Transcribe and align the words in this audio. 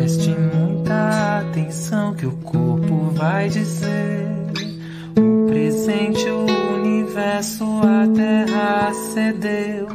Preste 0.00 0.30
muita 0.30 1.40
atenção 1.40 2.14
que 2.14 2.24
o 2.24 2.32
corpo 2.36 3.10
vai 3.12 3.50
dizer. 3.50 4.26
O 5.14 5.46
presente, 5.46 6.26
o 6.26 6.46
universo, 6.74 7.64
a 7.82 8.08
terra 8.08 8.94
cedeu. 8.94 9.88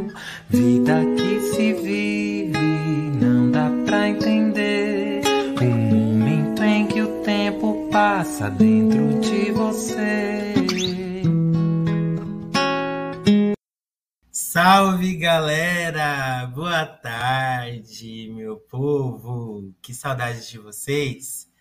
Vida 0.47 1.01
que 1.17 1.39
se 1.39 1.73
vive, 1.73 3.17
não 3.19 3.49
dá 3.49 3.71
pra 3.87 4.09
entender. 4.09 5.21
O 5.59 5.65
momento 5.65 6.63
em 6.63 6.85
que 6.85 7.01
o 7.01 7.07
tempo 7.23 7.89
passa 7.91 8.47
dentro 8.51 9.04
Salve 14.55 15.17
galera! 15.17 16.45
Boa 16.45 16.85
tarde, 16.85 18.31
meu 18.33 18.55
povo! 18.55 19.75
Que 19.81 19.93
saudade 19.93 20.49
de 20.49 20.57
vocês! 20.57 21.51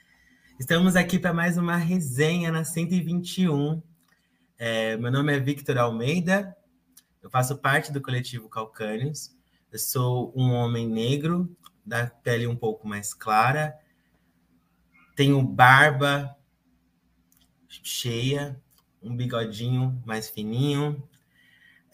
Estamos 0.60 0.94
aqui 0.94 1.18
para 1.18 1.34
mais 1.34 1.58
uma 1.58 1.76
resenha 1.76 2.52
na 2.52 2.62
121. 2.62 3.82
É, 4.56 4.96
meu 4.96 5.10
nome 5.10 5.34
é 5.34 5.40
Victor 5.40 5.76
Almeida, 5.76 6.56
eu 7.20 7.28
faço 7.28 7.58
parte 7.58 7.90
do 7.90 8.00
coletivo 8.00 8.48
Calcânios. 8.48 9.34
Eu 9.72 9.78
sou 9.80 10.32
um 10.36 10.52
homem 10.52 10.88
negro, 10.88 11.52
da 11.84 12.06
pele 12.06 12.46
um 12.46 12.54
pouco 12.54 12.86
mais 12.86 13.12
clara, 13.12 13.76
tenho 15.16 15.42
barba 15.42 16.32
cheia, 17.66 18.56
um 19.02 19.16
bigodinho 19.16 20.00
mais 20.06 20.30
fininho. 20.30 21.02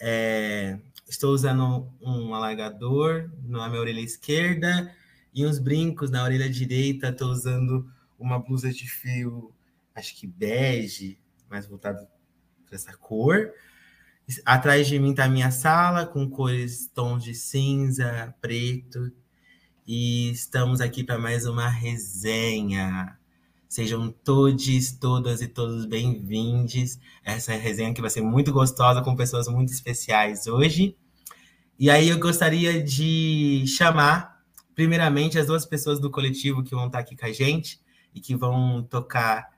É, 0.02 0.78
Estou 1.10 1.34
usando 1.34 1.92
um 2.00 2.32
alargador 2.32 3.28
na 3.42 3.68
minha 3.68 3.80
orelha 3.80 4.00
esquerda 4.00 4.94
e 5.34 5.44
uns 5.44 5.58
brincos 5.58 6.08
na 6.08 6.22
orelha 6.22 6.48
direita. 6.48 7.08
Estou 7.08 7.32
usando 7.32 7.90
uma 8.16 8.38
blusa 8.38 8.72
de 8.72 8.88
fio, 8.88 9.52
acho 9.92 10.14
que 10.14 10.24
bege, 10.24 11.18
mais 11.50 11.66
voltado 11.66 12.06
para 12.64 12.76
essa 12.76 12.96
cor. 12.96 13.52
Atrás 14.46 14.86
de 14.86 15.00
mim 15.00 15.10
está 15.10 15.24
a 15.24 15.28
minha 15.28 15.50
sala, 15.50 16.06
com 16.06 16.30
cores, 16.30 16.88
tons 16.94 17.24
de 17.24 17.34
cinza, 17.34 18.32
preto. 18.40 19.10
E 19.84 20.30
estamos 20.30 20.80
aqui 20.80 21.02
para 21.02 21.18
mais 21.18 21.44
uma 21.44 21.68
resenha. 21.68 23.18
Sejam 23.70 24.10
todos, 24.10 24.90
todas 24.98 25.40
e 25.40 25.46
todos 25.46 25.86
bem-vindos. 25.86 26.98
Essa 27.22 27.52
resenha 27.52 27.94
que 27.94 28.00
vai 28.00 28.10
ser 28.10 28.20
muito 28.20 28.52
gostosa, 28.52 29.00
com 29.00 29.14
pessoas 29.14 29.46
muito 29.46 29.72
especiais 29.72 30.48
hoje. 30.48 30.96
E 31.78 31.88
aí 31.88 32.08
eu 32.08 32.18
gostaria 32.18 32.82
de 32.82 33.64
chamar, 33.68 34.42
primeiramente, 34.74 35.38
as 35.38 35.46
duas 35.46 35.64
pessoas 35.64 36.00
do 36.00 36.10
coletivo 36.10 36.64
que 36.64 36.74
vão 36.74 36.88
estar 36.88 36.98
aqui 36.98 37.16
com 37.16 37.26
a 37.26 37.32
gente 37.32 37.80
e 38.12 38.20
que 38.20 38.34
vão 38.34 38.82
tocar 38.82 39.50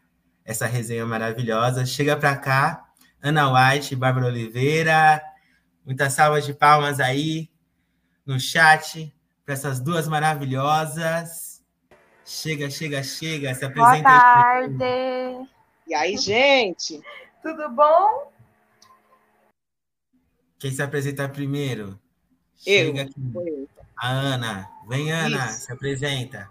essa 0.44 0.66
resenha 0.66 1.06
maravilhosa. 1.06 1.86
Chega 1.86 2.14
para 2.14 2.36
cá, 2.36 2.84
Ana 3.22 3.50
White, 3.50 3.96
Bárbara 3.96 4.26
Oliveira. 4.26 5.22
Muitas 5.86 6.12
salvas 6.12 6.44
de 6.44 6.52
palmas 6.52 7.00
aí 7.00 7.48
no 8.26 8.38
chat 8.38 9.10
para 9.42 9.54
essas 9.54 9.80
duas 9.80 10.06
maravilhosas. 10.06 11.51
Chega, 12.24 12.70
chega, 12.70 13.02
chega, 13.02 13.54
se 13.54 13.64
apresenta. 13.64 14.02
Boa 14.02 14.20
tarde. 14.20 15.48
E 15.86 15.94
aí, 15.94 16.16
gente? 16.16 17.00
Tudo 17.42 17.68
bom? 17.70 18.30
Quem 20.58 20.70
se 20.70 20.80
apresenta 20.80 21.28
primeiro? 21.28 21.98
Eu. 22.64 22.86
Chega 22.86 23.02
aqui. 23.02 23.68
A 23.96 24.08
Ana. 24.08 24.70
Vem, 24.88 25.10
Ana, 25.10 25.46
Isso. 25.46 25.66
se 25.66 25.72
apresenta. 25.72 26.48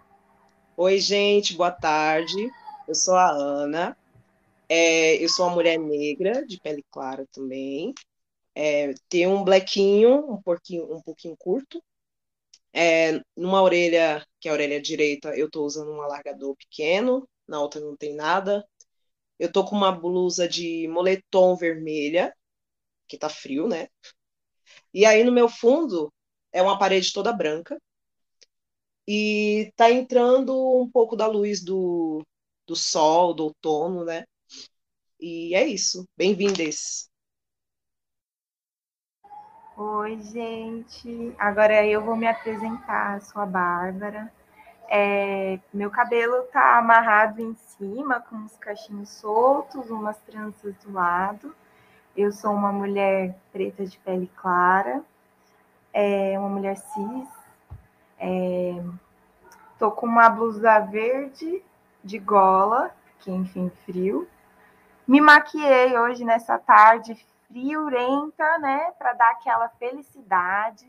Oi, 0.75 0.99
gente, 0.99 1.55
boa 1.55 1.71
tarde. 1.71 2.51
Eu 2.87 2.95
sou 2.95 3.15
a 3.15 3.29
Ana. 3.29 3.97
É, 4.67 5.23
eu 5.23 5.29
sou 5.29 5.47
uma 5.47 5.55
mulher 5.55 5.77
negra, 5.77 6.45
de 6.45 6.59
pele 6.59 6.83
clara 6.91 7.25
também. 7.31 7.93
É, 8.53 8.93
tenho 9.07 9.31
um 9.31 9.43
blequinho, 9.43 10.31
um 10.31 10.41
pouquinho, 10.41 10.93
um 10.93 11.01
pouquinho 11.01 11.35
curto. 11.37 11.81
É, 12.73 13.19
numa 13.35 13.61
orelha, 13.61 14.25
que 14.39 14.47
é 14.47 14.51
a 14.51 14.53
orelha 14.53 14.81
direita, 14.81 15.35
eu 15.37 15.47
estou 15.47 15.65
usando 15.65 15.91
um 15.91 16.01
alargador 16.01 16.55
pequeno, 16.55 17.27
na 17.47 17.61
outra 17.61 17.81
não 17.81 17.95
tem 17.97 18.15
nada. 18.15 18.65
Eu 19.39 19.51
tô 19.51 19.65
com 19.65 19.75
uma 19.75 19.91
blusa 19.91 20.47
de 20.47 20.87
moletom 20.87 21.55
vermelha, 21.55 22.33
que 23.07 23.17
tá 23.17 23.29
frio, 23.29 23.67
né? 23.67 23.87
E 24.93 25.05
aí 25.05 25.23
no 25.23 25.31
meu 25.31 25.49
fundo 25.49 26.13
é 26.51 26.61
uma 26.61 26.77
parede 26.79 27.11
toda 27.13 27.33
branca. 27.33 27.77
E 29.07 29.71
tá 29.75 29.91
entrando 29.91 30.53
um 30.81 30.89
pouco 30.89 31.15
da 31.15 31.27
luz 31.27 31.63
do, 31.63 32.23
do 32.65 32.75
sol, 32.75 33.33
do 33.33 33.45
outono, 33.45 34.05
né? 34.05 34.23
E 35.19 35.55
é 35.55 35.67
isso. 35.67 36.05
Bem-vindes. 36.17 37.10
Oi, 39.83 40.19
gente. 40.21 41.33
Agora 41.39 41.83
eu 41.83 42.03
vou 42.03 42.15
me 42.15 42.27
apresentar. 42.27 43.19
Sou 43.23 43.41
a 43.41 43.47
Bárbara. 43.47 44.31
É, 44.87 45.57
meu 45.73 45.89
cabelo 45.89 46.43
tá 46.53 46.77
amarrado 46.77 47.41
em 47.41 47.55
cima, 47.55 48.19
com 48.19 48.35
uns 48.35 48.55
cachinhos 48.57 49.09
soltos, 49.09 49.89
umas 49.89 50.19
tranças 50.19 50.75
do 50.83 50.93
lado. 50.93 51.55
Eu 52.15 52.31
sou 52.31 52.53
uma 52.53 52.71
mulher 52.71 53.35
preta 53.51 53.83
de 53.83 53.97
pele 53.97 54.29
clara, 54.35 55.01
é, 55.91 56.37
uma 56.37 56.49
mulher 56.49 56.77
cis. 56.77 57.27
É, 58.19 58.79
tô 59.79 59.89
com 59.89 60.05
uma 60.05 60.29
blusa 60.29 60.77
verde 60.77 61.59
de 62.03 62.19
gola, 62.19 62.91
que 63.19 63.31
enfim, 63.31 63.71
frio. 63.83 64.27
Me 65.07 65.19
maquiei 65.19 65.97
hoje 65.97 66.23
nessa 66.23 66.59
tarde 66.59 67.17
friorenta, 67.51 68.57
né, 68.59 68.91
para 68.97 69.13
dar 69.13 69.31
aquela 69.31 69.69
felicidade. 69.69 70.87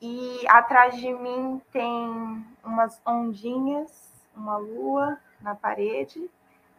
E 0.00 0.46
atrás 0.48 0.96
de 0.96 1.12
mim 1.12 1.62
tem 1.72 2.44
umas 2.62 3.00
ondinhas, 3.06 4.12
uma 4.36 4.56
lua 4.56 5.18
na 5.40 5.54
parede 5.54 6.28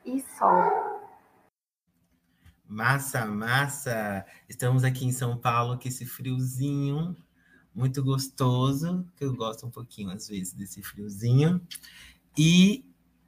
e 0.06 0.22
sol. 0.22 1.02
Massa, 2.68 3.26
massa! 3.26 4.26
Estamos 4.50 4.84
aqui 4.84 5.06
em 5.06 5.12
São 5.12 5.38
Paulo, 5.38 5.80
com 5.80 5.88
esse 5.88 6.06
friozinho 6.06 7.16
muito 7.74 8.04
gostoso, 8.04 9.06
que 9.16 9.26
eu 9.26 9.36
gosto 9.36 9.66
um 9.66 9.72
pouquinho 9.72 10.10
às 10.12 10.28
vezes 10.28 10.54
desse 10.54 10.82
friozinho. 10.82 11.62
E 12.38 12.86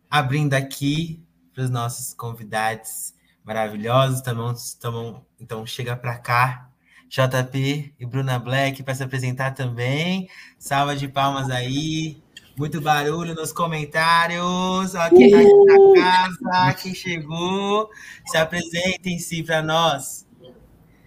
abrindo 0.10 0.54
aqui 0.54 1.24
para 1.54 1.64
os 1.64 1.70
nossos 1.70 2.14
convidados 2.14 3.14
maravilhosos, 3.48 4.20
também, 4.20 4.54
também, 4.82 5.16
então 5.40 5.66
chega 5.66 5.96
para 5.96 6.18
cá, 6.18 6.70
JP 7.08 7.94
e 7.98 8.06
Bruna 8.06 8.38
Black 8.38 8.84
para 8.84 8.94
se 8.94 9.02
apresentar 9.02 9.52
também. 9.52 10.30
Salva 10.60 10.94
de 10.94 11.08
palmas 11.08 11.50
aí. 11.50 12.22
Muito 12.58 12.82
barulho 12.82 13.34
nos 13.34 13.54
comentários. 13.54 14.94
Ó, 14.94 15.10
quem 15.10 15.32
tá 15.32 15.38
aqui 15.40 15.64
na 15.64 16.02
casa, 16.02 16.74
quem 16.74 16.94
chegou, 16.94 17.90
se 18.26 18.38
apresentem-se 18.38 19.42
para 19.44 19.62
nós. 19.62 20.28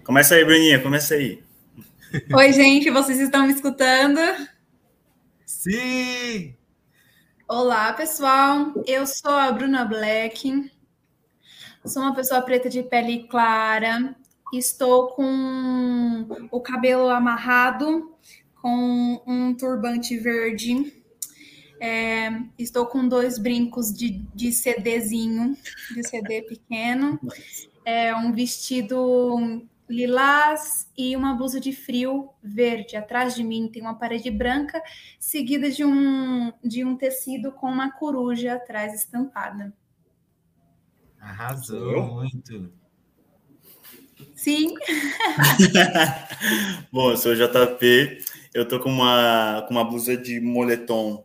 Começa 0.03 0.34
aí, 0.34 0.45
Bruninha, 0.45 0.81
começa 0.81 1.15
aí. 1.15 1.43
Oi, 2.34 2.53
gente, 2.55 2.91
vocês 2.91 3.21
estão 3.21 3.47
me 3.47 3.53
escutando? 3.53 4.21
Sim! 5.45 6.57
Olá, 7.47 7.93
pessoal. 7.93 8.72
Eu 8.87 9.07
sou 9.07 9.33
a 9.33 9.53
Bruna 9.53 9.84
Black. 9.84 10.71
Sou 11.84 12.02
uma 12.02 12.14
pessoa 12.14 12.42
preta 12.42 12.68
de 12.68 12.82
pele 12.82 13.26
clara. 13.26 14.14
Estou 14.52 15.08
com 15.08 16.26
o 16.50 16.60
cabelo 16.60 17.08
amarrado, 17.08 18.14
com 18.60 19.22
um 19.26 19.54
turbante 19.54 20.18
verde. 20.18 21.03
É, 21.80 22.28
estou 22.59 22.84
com 22.84 23.09
dois 23.09 23.38
brincos 23.38 23.94
de, 23.94 24.22
de 24.34 24.53
CDzinho, 24.53 25.56
de 25.94 26.06
CD 26.06 26.42
pequeno. 26.42 27.18
É, 27.83 28.15
um 28.15 28.30
vestido 28.30 29.66
lilás 29.88 30.86
e 30.97 31.16
uma 31.16 31.34
blusa 31.34 31.59
de 31.59 31.72
frio 31.72 32.28
verde. 32.42 32.94
Atrás 32.94 33.34
de 33.34 33.42
mim 33.42 33.71
tem 33.72 33.80
uma 33.80 33.94
parede 33.94 34.30
branca, 34.30 34.83
seguida 35.18 35.71
de 35.71 35.83
um, 35.83 36.53
de 36.62 36.84
um 36.84 36.94
tecido 36.94 37.50
com 37.53 37.68
uma 37.68 37.91
coruja 37.91 38.54
atrás 38.54 38.92
estampada. 38.92 39.72
Arrasou 41.21 41.93
Eu? 41.93 42.03
muito. 42.03 42.72
Sim, 44.34 44.75
Bom, 46.91 47.11
eu 47.11 47.17
sou 47.17 47.33
o 47.33 47.37
JP, 47.37 48.19
eu 48.55 48.67
tô 48.67 48.81
com 48.81 48.89
uma, 48.89 49.65
com 49.67 49.75
uma 49.75 49.84
blusa 49.84 50.17
de 50.17 50.41
moletom 50.41 51.25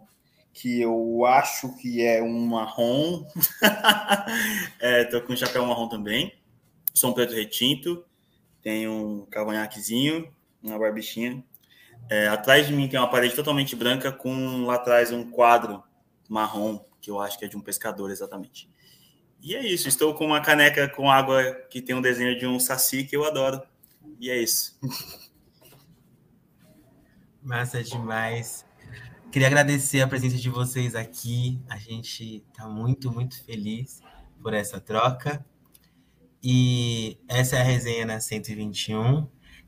que 0.53 0.81
eu 0.81 1.25
acho 1.25 1.75
que 1.77 2.01
é 2.01 2.21
um 2.21 2.47
marrom. 2.47 3.25
é, 4.79 5.05
tô 5.05 5.21
com 5.21 5.33
um 5.33 5.37
chapéu 5.37 5.65
marrom 5.65 5.87
também. 5.87 6.33
Sou 6.93 7.11
um 7.11 7.13
preto 7.13 7.33
retinto, 7.33 8.05
tenho 8.61 8.91
um 8.91 9.25
cavanhaquezinho, 9.25 10.31
uma 10.61 10.79
barbichinha. 10.79 11.43
É, 12.09 12.27
atrás 12.27 12.67
de 12.67 12.73
mim 12.73 12.87
tem 12.87 12.99
uma 12.99 13.09
parede 13.09 13.35
totalmente 13.35 13.75
branca 13.75 14.11
com 14.11 14.65
lá 14.65 14.75
atrás 14.75 15.11
um 15.11 15.29
quadro 15.29 15.83
marrom, 16.29 16.79
que 17.01 17.09
eu 17.09 17.19
acho 17.19 17.37
que 17.37 17.45
é 17.45 17.47
de 17.47 17.57
um 17.57 17.61
pescador 17.61 18.11
exatamente. 18.11 18.69
E 19.45 19.55
é 19.55 19.63
isso, 19.63 19.87
estou 19.87 20.15
com 20.15 20.25
uma 20.25 20.41
caneca 20.41 20.89
com 20.89 21.07
água 21.07 21.53
que 21.69 21.79
tem 21.79 21.95
um 21.95 22.01
desenho 22.01 22.35
de 22.35 22.47
um 22.47 22.59
saci 22.59 23.03
que 23.03 23.15
eu 23.15 23.23
adoro. 23.23 23.61
E 24.19 24.31
é 24.31 24.41
isso. 24.41 24.75
Massa 27.43 27.83
demais. 27.83 28.65
Queria 29.31 29.47
agradecer 29.47 30.01
a 30.01 30.07
presença 30.07 30.35
de 30.35 30.49
vocês 30.49 30.95
aqui. 30.95 31.61
A 31.69 31.77
gente 31.77 32.37
está 32.37 32.67
muito, 32.67 33.11
muito 33.11 33.39
feliz 33.43 34.01
por 34.41 34.51
essa 34.51 34.81
troca. 34.81 35.45
E 36.41 37.19
essa 37.27 37.57
é 37.57 37.61
a 37.61 37.63
resenha 37.63 38.03
na 38.03 38.19
121. 38.19 39.27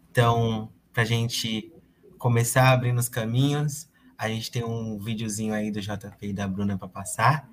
Então, 0.10 0.74
para 0.92 1.04
a 1.04 1.06
gente 1.06 1.72
começar 2.18 2.72
abrindo 2.72 2.98
os 2.98 3.10
caminhos, 3.10 3.88
a 4.18 4.28
gente 4.28 4.50
tem 4.50 4.64
um 4.64 4.98
videozinho 4.98 5.54
aí 5.54 5.70
do 5.70 5.80
JP 5.80 6.18
e 6.20 6.34
da 6.34 6.48
Bruna 6.48 6.80
para 6.80 6.88
passar. 6.88 7.48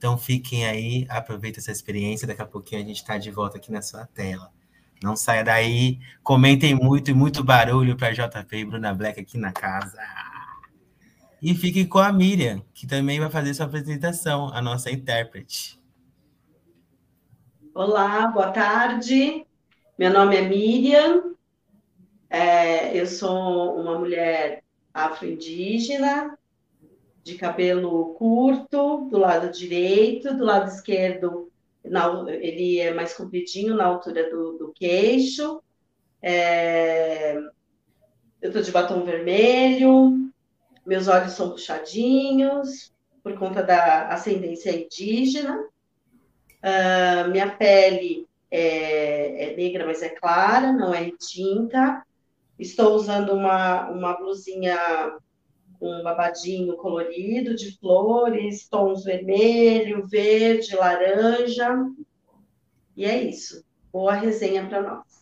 Então, 0.00 0.16
fiquem 0.16 0.64
aí, 0.64 1.06
aproveitem 1.10 1.60
essa 1.60 1.70
experiência. 1.70 2.26
Daqui 2.26 2.40
a 2.40 2.46
pouquinho 2.46 2.80
a 2.80 2.84
gente 2.86 2.96
está 2.96 3.18
de 3.18 3.30
volta 3.30 3.58
aqui 3.58 3.70
na 3.70 3.82
sua 3.82 4.06
tela. 4.06 4.50
Não 5.02 5.14
saia 5.14 5.44
daí. 5.44 5.98
Comentem 6.22 6.74
muito 6.74 7.10
e 7.10 7.14
muito 7.14 7.44
barulho 7.44 7.94
para 7.98 8.10
JP 8.10 8.56
e 8.56 8.64
Bruna 8.64 8.94
Black 8.94 9.20
aqui 9.20 9.36
na 9.36 9.52
casa. 9.52 9.98
E 11.42 11.54
fiquem 11.54 11.86
com 11.86 11.98
a 11.98 12.10
Miriam, 12.10 12.62
que 12.72 12.86
também 12.86 13.20
vai 13.20 13.28
fazer 13.28 13.52
sua 13.52 13.66
apresentação, 13.66 14.48
a 14.54 14.62
nossa 14.62 14.90
intérprete. 14.90 15.78
Olá, 17.74 18.26
boa 18.28 18.50
tarde. 18.52 19.46
Meu 19.98 20.10
nome 20.10 20.34
é 20.34 20.48
Miriam. 20.48 21.34
É, 22.30 22.98
eu 22.98 23.06
sou 23.06 23.78
uma 23.78 23.98
mulher 23.98 24.64
afro-indígena, 24.94 26.38
de 27.22 27.34
cabelo 27.34 28.14
curto, 28.14 29.08
do 29.10 29.18
lado 29.18 29.50
direito, 29.50 30.34
do 30.34 30.44
lado 30.44 30.68
esquerdo 30.68 31.50
na, 31.84 32.08
ele 32.30 32.78
é 32.78 32.92
mais 32.92 33.14
compridinho 33.14 33.74
na 33.74 33.86
altura 33.86 34.30
do, 34.30 34.52
do 34.58 34.72
queixo. 34.72 35.62
É, 36.22 37.36
eu 38.40 38.48
estou 38.48 38.62
de 38.62 38.70
batom 38.70 39.04
vermelho, 39.04 40.30
meus 40.84 41.08
olhos 41.08 41.32
são 41.32 41.50
puxadinhos, 41.50 42.92
por 43.22 43.38
conta 43.38 43.62
da 43.62 44.08
ascendência 44.08 44.70
indígena. 44.70 45.58
Uh, 46.62 47.30
minha 47.30 47.50
pele 47.56 48.26
é, 48.50 49.52
é, 49.52 49.56
negra, 49.56 49.86
mas 49.86 50.02
é 50.02 50.08
clara, 50.08 50.72
não 50.72 50.92
é 50.92 51.10
tinta. 51.10 52.04
Estou 52.58 52.94
usando 52.94 53.32
uma, 53.32 53.88
uma 53.90 54.16
blusinha 54.16 54.76
um 55.80 56.02
babadinho 56.02 56.76
colorido 56.76 57.54
de 57.54 57.78
flores, 57.78 58.68
tons 58.68 59.04
vermelho, 59.04 60.06
verde, 60.06 60.76
laranja. 60.76 61.74
E 62.96 63.04
é 63.04 63.22
isso. 63.22 63.64
Boa 63.90 64.14
resenha 64.14 64.66
para 64.66 64.82
nós. 64.82 65.19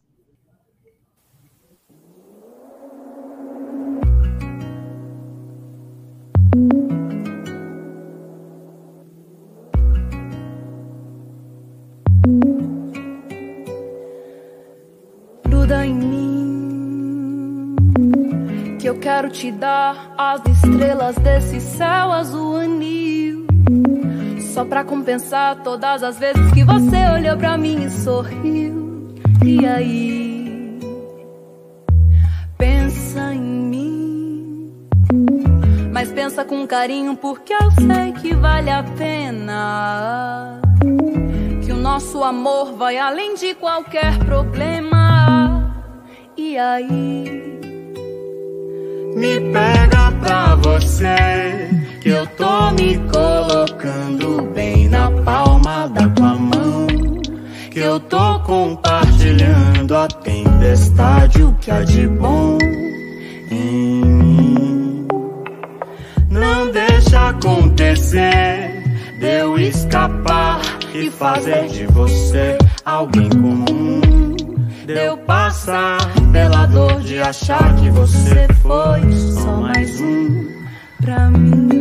Quero 18.99 19.31
te 19.31 19.51
dar 19.51 20.15
as 20.17 20.45
estrelas 20.47 21.17
desse 21.17 21.61
céu 21.61 22.13
azul 22.13 22.57
anil. 22.57 23.47
Só 24.53 24.65
pra 24.65 24.85
compensar 24.85 25.63
todas 25.63 26.03
as 26.03 26.19
vezes 26.19 26.53
que 26.53 26.65
você 26.65 26.97
olhou 27.15 27.37
pra 27.37 27.57
mim 27.57 27.85
e 27.85 27.91
sorriu. 27.91 29.15
E 29.45 29.65
aí? 29.67 30.79
Pensa 32.57 33.35
em 33.35 33.41
mim. 33.41 34.73
Mas 35.93 36.11
pensa 36.13 36.45
com 36.45 36.67
carinho, 36.67 37.17
porque 37.17 37.53
eu 37.53 37.71
sei 37.71 38.13
que 38.21 38.35
vale 38.35 38.71
a 38.71 38.83
pena. 38.83 40.61
Que 41.65 41.73
o 41.73 41.77
nosso 41.77 42.23
amor 42.23 42.73
vai 42.77 42.99
além 42.99 43.35
de 43.35 43.55
qualquer 43.55 44.19
problema. 44.25 45.73
E 46.37 46.59
aí? 46.59 47.58
Me 49.19 49.41
pega 49.53 50.13
pra 50.21 50.55
você, 50.55 51.69
que 52.01 52.09
eu 52.09 52.25
tô 52.29 52.71
me 52.71 52.97
colocando 53.11 54.43
bem 54.55 54.89
na 54.89 55.11
palma 55.11 55.89
da 55.89 56.09
tua 56.11 56.35
mão. 56.35 56.87
Que 57.69 57.81
eu 57.81 57.99
tô 57.99 58.39
compartilhando 58.41 59.97
a 59.97 60.07
tempestade, 60.07 61.43
o 61.43 61.53
que 61.55 61.69
há 61.69 61.83
de 61.83 62.07
bom 62.07 62.59
em 63.51 64.05
mim. 64.05 65.09
Não 66.31 66.71
deixa 66.71 67.31
acontecer, 67.31 68.85
de 69.19 69.41
eu 69.41 69.59
escapar 69.59 70.61
e 70.95 71.11
fazer 71.11 71.67
de 71.67 71.87
você 71.87 72.57
alguém 72.85 73.29
comum 73.31 73.99
de 74.89 74.95
eu 74.95 75.19
passar 75.49 75.99
pela 76.31 76.67
dor 76.67 77.01
de 77.01 77.19
achar 77.21 77.75
que 77.77 77.89
você 77.91 78.47
foi 78.61 79.13
só 79.33 79.57
mais 79.63 79.99
um 79.99 80.47
pra 81.01 81.31
mim. 81.31 81.79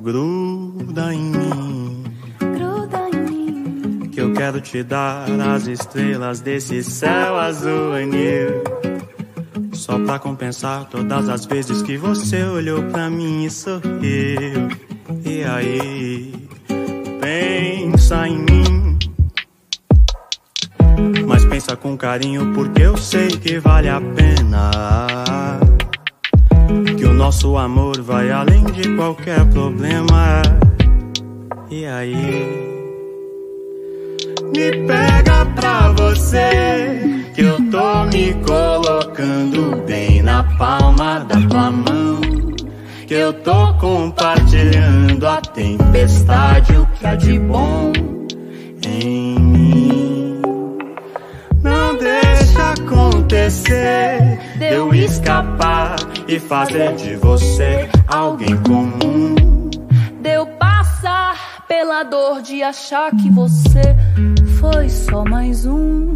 Gruda 0.00 1.14
em 1.14 1.22
mim, 1.22 2.04
gruda 2.40 3.08
em 3.08 3.30
mim, 3.30 4.10
que 4.10 4.20
eu 4.20 4.32
quero 4.32 4.60
te 4.60 4.82
dar 4.82 5.26
as 5.54 5.68
estrelas 5.68 6.40
desse 6.40 6.82
céu 6.82 7.38
azul 7.38 7.92
anil. 7.92 8.81
Só 9.92 9.98
pra 9.98 10.18
compensar 10.18 10.86
todas 10.86 11.28
as 11.28 11.44
vezes 11.44 11.82
que 11.82 11.98
você 11.98 12.42
olhou 12.44 12.82
pra 12.84 13.10
mim 13.10 13.44
e 13.44 13.50
sorriu. 13.50 14.70
E 15.22 15.44
aí, 15.44 16.32
pensa 17.20 18.26
em 18.26 18.38
mim. 18.38 18.98
Mas 21.26 21.44
pensa 21.44 21.76
com 21.76 21.94
carinho, 21.94 22.54
porque 22.54 22.80
eu 22.80 22.96
sei 22.96 23.28
que 23.28 23.58
vale 23.58 23.90
a 23.90 24.00
pena. 24.00 24.70
Que 26.96 27.04
o 27.04 27.12
nosso 27.12 27.58
amor 27.58 28.00
vai 28.00 28.30
além 28.30 28.64
de 28.64 28.96
qualquer 28.96 29.44
problema. 29.50 30.40
E 31.70 31.84
aí, 31.84 32.16
me 34.54 34.86
pega 34.86 35.44
pra 35.54 35.90
você 35.90 37.28
que 37.34 37.42
eu 37.42 37.56
tô 37.70 38.04
me 38.06 38.32
colocando 38.42 39.01
bem 39.86 40.22
na 40.22 40.42
palma 40.56 41.20
da 41.20 41.36
tua 41.48 41.70
mão. 41.70 42.20
Que 43.06 43.14
eu 43.14 43.32
tô 43.32 43.74
compartilhando 43.74 45.26
a 45.26 45.40
tempestade, 45.40 46.76
o 46.76 46.86
que 46.86 47.06
há 47.06 47.14
de 47.14 47.38
bom 47.38 47.92
em 48.86 49.38
mim. 49.38 50.42
Não 51.62 51.96
deixa 51.96 52.72
acontecer, 52.72 54.38
de 54.58 54.74
eu 54.74 54.94
escapar 54.94 55.96
e 56.26 56.38
fazer 56.38 56.94
de 56.94 57.16
você 57.16 57.88
alguém 58.08 58.56
comum. 58.62 59.34
Deu 60.22 60.46
passar 60.46 61.64
pela 61.68 62.02
dor 62.02 62.40
de 62.40 62.62
achar 62.62 63.10
que 63.10 63.30
você 63.30 63.94
foi 64.58 64.88
só 64.88 65.24
mais 65.24 65.66
um. 65.66 66.11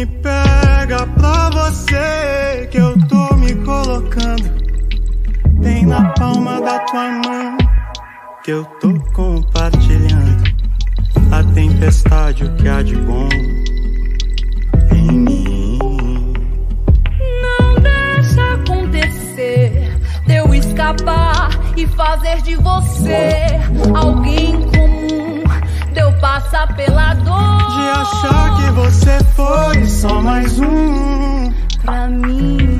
Me 0.00 0.06
pega 0.06 1.06
pra 1.08 1.50
você 1.50 2.66
que 2.70 2.78
eu 2.78 2.94
tô 3.06 3.34
me 3.34 3.54
colocando 3.56 4.50
bem 5.60 5.84
na 5.84 6.08
palma 6.12 6.58
da 6.58 6.78
tua 6.86 7.10
mão. 7.10 7.58
Que 8.42 8.52
eu 8.52 8.64
tô 8.80 8.98
compartilhando 9.12 10.42
a 11.30 11.44
tempestade, 11.52 12.44
o 12.44 12.56
que 12.56 12.66
há 12.66 12.80
de 12.80 12.96
bom 12.96 13.28
em 14.90 15.12
mim. 15.12 15.78
Não 17.42 17.74
deixa 17.82 18.54
acontecer, 18.54 20.00
de 20.26 20.34
eu 20.34 20.54
escapar 20.54 21.50
e 21.76 21.86
fazer 21.86 22.40
de 22.40 22.56
você 22.56 23.60
alguém 23.94 24.62
comum 24.62 24.79
deu 25.90 26.12
passar 26.20 26.74
pela 26.74 27.14
dor. 27.14 27.58
De 27.70 27.88
achar 27.88 28.56
que 28.56 28.70
você 28.72 29.24
foi 29.34 29.86
só 29.86 30.20
mais 30.20 30.58
um. 30.58 31.52
Pra 31.82 32.08
mim. 32.08 32.78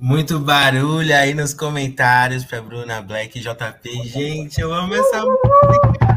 Muito 0.00 0.38
barulho 0.40 1.14
aí 1.14 1.34
nos 1.34 1.52
comentários 1.52 2.44
pra 2.44 2.62
Bruna 2.62 3.02
Black 3.02 3.38
JP. 3.40 4.08
Gente, 4.08 4.60
eu 4.60 4.72
amo 4.72 4.94
essa 4.94 5.22
música. 5.22 6.07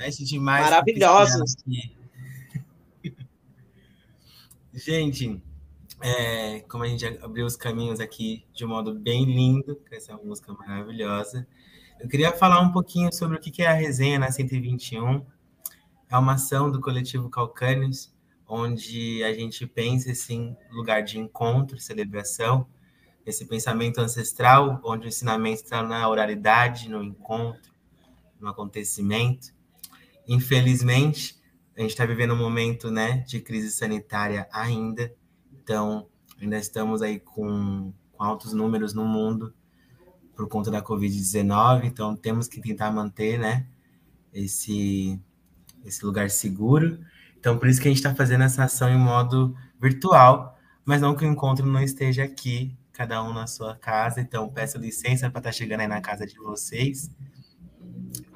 Mexe 0.00 0.24
demais. 0.24 0.64
Maravilhosos. 0.64 1.56
Gente, 4.72 5.42
é, 6.00 6.60
como 6.60 6.84
a 6.84 6.88
gente 6.88 7.04
abriu 7.22 7.44
os 7.44 7.54
caminhos 7.54 8.00
aqui 8.00 8.46
de 8.54 8.64
um 8.64 8.68
modo 8.68 8.94
bem 8.94 9.26
lindo, 9.26 9.76
com 9.76 9.94
essa 9.94 10.16
música 10.16 10.54
maravilhosa, 10.54 11.46
eu 11.98 12.08
queria 12.08 12.32
falar 12.32 12.62
um 12.62 12.72
pouquinho 12.72 13.12
sobre 13.12 13.36
o 13.36 13.40
que 13.40 13.62
é 13.62 13.66
a 13.66 13.74
resenha 13.74 14.18
na 14.18 14.30
121. 14.30 15.22
É 16.08 16.16
uma 16.16 16.32
ação 16.34 16.70
do 16.70 16.80
coletivo 16.80 17.28
Calcânios, 17.28 18.10
onde 18.48 19.22
a 19.22 19.34
gente 19.34 19.66
pensa 19.66 20.12
esse 20.12 20.56
lugar 20.70 21.02
de 21.02 21.18
encontro, 21.18 21.78
celebração, 21.78 22.66
esse 23.26 23.44
pensamento 23.44 24.00
ancestral, 24.00 24.80
onde 24.82 25.06
o 25.06 25.08
ensinamento 25.08 25.62
está 25.62 25.82
na 25.82 26.08
oralidade, 26.08 26.88
no 26.88 27.02
encontro, 27.02 27.70
no 28.40 28.48
acontecimento. 28.48 29.59
Infelizmente, 30.30 31.34
a 31.76 31.80
gente 31.80 31.90
está 31.90 32.06
vivendo 32.06 32.34
um 32.34 32.38
momento 32.38 32.88
né, 32.88 33.24
de 33.26 33.40
crise 33.40 33.68
sanitária 33.72 34.46
ainda, 34.52 35.12
então 35.52 36.06
ainda 36.40 36.56
estamos 36.56 37.02
aí 37.02 37.18
com, 37.18 37.92
com 38.12 38.22
altos 38.22 38.52
números 38.52 38.94
no 38.94 39.04
mundo 39.04 39.52
por 40.36 40.46
conta 40.46 40.70
da 40.70 40.80
Covid-19, 40.80 41.82
então 41.82 42.14
temos 42.14 42.46
que 42.46 42.60
tentar 42.60 42.92
manter 42.92 43.40
né, 43.40 43.66
esse, 44.32 45.20
esse 45.84 46.06
lugar 46.06 46.30
seguro. 46.30 47.00
Então, 47.36 47.58
por 47.58 47.68
isso 47.68 47.80
que 47.80 47.88
a 47.88 47.90
gente 47.90 47.98
está 47.98 48.14
fazendo 48.14 48.44
essa 48.44 48.62
ação 48.62 48.88
em 48.88 48.98
modo 48.98 49.56
virtual, 49.80 50.56
mas 50.84 51.00
não 51.00 51.16
que 51.16 51.24
o 51.24 51.28
encontro 51.28 51.66
não 51.66 51.82
esteja 51.82 52.22
aqui, 52.22 52.72
cada 52.92 53.20
um 53.24 53.32
na 53.32 53.48
sua 53.48 53.74
casa. 53.74 54.20
Então, 54.20 54.48
peço 54.48 54.78
licença 54.78 55.28
para 55.28 55.40
estar 55.40 55.50
tá 55.50 55.52
chegando 55.52 55.80
aí 55.80 55.88
na 55.88 56.00
casa 56.00 56.24
de 56.24 56.36
vocês 56.36 57.10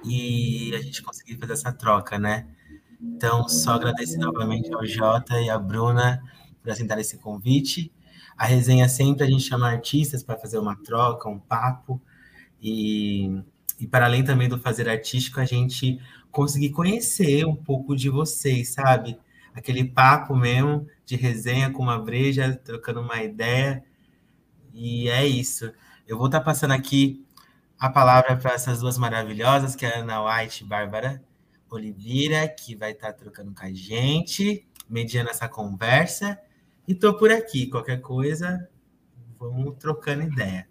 e 0.05 0.75
a 0.75 0.81
gente 0.81 1.03
conseguir 1.03 1.37
fazer 1.39 1.55
essa 1.55 1.73
troca, 1.73 2.19
né? 2.19 2.47
Então, 3.01 3.49
só 3.49 3.73
agradecer 3.73 4.19
novamente 4.19 4.73
ao 4.73 4.85
Jota 4.85 5.41
e 5.41 5.51
à 5.51 5.59
Bruna 5.59 6.23
por 6.63 6.71
aceitar 6.71 6.99
esse 6.99 7.19
convite. 7.19 7.93
A 8.37 8.47
resenha 8.47 8.89
sempre 8.89 9.25
a 9.25 9.27
gente 9.27 9.43
chama 9.43 9.69
artistas 9.69 10.23
para 10.23 10.39
fazer 10.39 10.59
uma 10.59 10.77
troca, 10.77 11.29
um 11.29 11.39
papo. 11.39 12.01
E, 12.61 13.43
e 13.79 13.87
para 13.87 14.07
além 14.07 14.25
também 14.25 14.49
do 14.49 14.59
fazer 14.59 14.89
artístico, 14.89 15.41
a 15.41 15.45
gente 15.45 16.01
conseguir 16.31 16.71
conhecer 16.71 17.47
um 17.47 17.55
pouco 17.55 17.95
de 17.95 18.09
vocês, 18.09 18.71
sabe? 18.71 19.19
Aquele 19.55 19.85
papo 19.85 20.35
mesmo 20.35 20.87
de 21.05 21.15
resenha 21.15 21.71
com 21.71 21.83
uma 21.83 21.99
breja, 21.99 22.59
trocando 22.65 23.01
uma 23.01 23.23
ideia. 23.23 23.85
E 24.73 25.09
é 25.09 25.27
isso. 25.27 25.73
Eu 26.07 26.17
vou 26.17 26.27
estar 26.27 26.41
tá 26.41 26.45
passando 26.45 26.73
aqui 26.73 27.25
a 27.85 27.91
palavra 27.91 28.35
para 28.35 28.55
essas 28.55 28.81
duas 28.81 28.97
maravilhosas, 28.97 29.77
que 29.77 29.85
é 29.85 29.97
a 29.97 29.99
Ana 29.99 30.25
White 30.25 30.65
e 30.65 30.67
Bárbara 30.67 31.23
Oliveira, 31.71 32.49
que 32.49 32.75
vai 32.75 32.93
estar 32.93 33.09
tá 33.09 33.13
trocando 33.13 33.55
com 33.55 33.63
a 33.63 33.71
gente, 33.75 34.67
mediando 34.89 35.29
essa 35.29 35.47
conversa. 35.51 36.41
E 36.89 36.93
estou 36.93 37.13
por 37.19 37.31
aqui. 37.31 37.67
Qualquer 37.67 38.01
coisa, 38.01 38.71
vamos 39.39 39.77
trocando 39.79 40.23
ideia. 40.23 40.67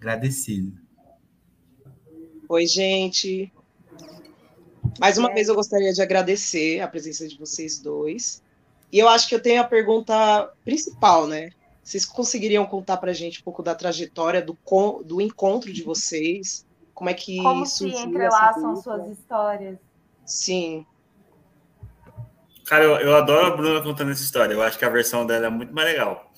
Agradecido. 0.00 0.76
Oi, 2.48 2.66
gente. 2.66 3.52
Mais 4.98 5.16
uma 5.16 5.32
vez 5.32 5.46
eu 5.46 5.54
gostaria 5.54 5.92
de 5.92 6.02
agradecer 6.02 6.80
a 6.80 6.88
presença 6.88 7.28
de 7.28 7.38
vocês 7.38 7.78
dois. 7.78 8.42
E 8.90 8.98
eu 8.98 9.08
acho 9.08 9.28
que 9.28 9.36
eu 9.36 9.40
tenho 9.40 9.60
a 9.60 9.64
pergunta 9.64 10.52
principal, 10.64 11.28
né? 11.28 11.50
Vocês 11.82 12.06
conseguiriam 12.06 12.64
contar 12.64 12.96
para 12.98 13.10
a 13.10 13.14
gente 13.14 13.40
um 13.40 13.42
pouco 13.42 13.62
da 13.62 13.74
trajetória 13.74 14.40
do, 14.40 14.56
do 15.04 15.20
encontro 15.20 15.72
de 15.72 15.82
vocês? 15.82 16.64
Como 16.94 17.10
é 17.10 17.14
que 17.14 17.42
Como 17.42 17.66
se 17.66 17.88
entrelaçam 17.88 18.76
suas 18.76 19.10
histórias? 19.10 19.78
Sim. 20.24 20.86
Cara, 22.64 22.84
eu, 22.84 22.92
eu 22.96 23.16
adoro 23.16 23.46
a 23.46 23.56
Bruna 23.56 23.82
contando 23.82 24.12
essa 24.12 24.22
história. 24.22 24.54
Eu 24.54 24.62
acho 24.62 24.78
que 24.78 24.84
a 24.84 24.88
versão 24.88 25.26
dela 25.26 25.46
é 25.46 25.50
muito 25.50 25.74
mais 25.74 25.88
legal. 25.88 26.32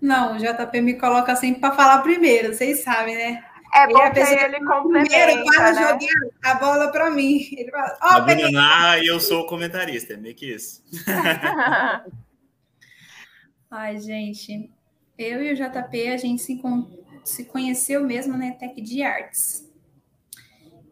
Não, 0.00 0.34
o 0.34 0.38
JP 0.38 0.80
me 0.82 0.94
coloca 0.94 1.34
sempre 1.36 1.60
para 1.60 1.74
falar 1.74 2.02
primeiro, 2.02 2.52
vocês 2.52 2.82
sabem, 2.82 3.14
né? 3.14 3.44
É 3.74 3.86
bom 3.86 4.10
que 4.10 4.20
ele 4.20 4.64
complementa, 4.66 5.08
primeiro 5.08 5.44
para 5.44 5.72
né? 5.72 5.82
jogar 5.82 6.52
a 6.52 6.54
bola 6.56 6.92
para 6.92 7.10
mim. 7.10 7.48
Ele 7.56 7.70
fala, 7.70 7.98
oh, 8.02 8.06
a 8.06 8.20
Bruna 8.20 8.98
e 8.98 9.06
eu 9.06 9.18
sou 9.18 9.42
o 9.42 9.46
comentarista, 9.46 10.12
é 10.12 10.16
meio 10.16 10.34
que 10.34 10.52
isso. 10.52 10.82
Ai, 13.74 13.98
gente, 13.98 14.70
eu 15.16 15.42
e 15.42 15.50
o 15.50 15.56
JP, 15.56 16.08
a 16.08 16.18
gente 16.18 16.42
se, 16.42 16.60
se 17.24 17.46
conheceu 17.46 18.04
mesmo 18.04 18.36
na 18.36 18.52
Tech 18.52 18.78
de 18.78 19.02
Artes. 19.02 19.66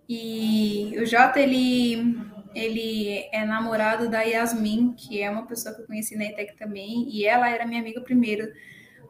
E 0.09 0.95
o 0.99 1.05
Jota, 1.05 1.39
ele, 1.39 2.17
ele 2.55 3.29
é 3.33 3.45
namorado 3.45 4.09
da 4.09 4.23
Yasmin, 4.23 4.95
que 4.95 5.21
é 5.21 5.29
uma 5.29 5.47
pessoa 5.47 5.75
que 5.75 5.83
eu 5.83 5.87
conheci 5.87 6.17
na 6.17 6.25
ETEC 6.25 6.57
também, 6.57 7.07
e 7.11 7.27
ela 7.27 7.51
era 7.51 7.67
minha 7.67 7.83
amiga 7.83 8.01
primeiro 8.01 8.51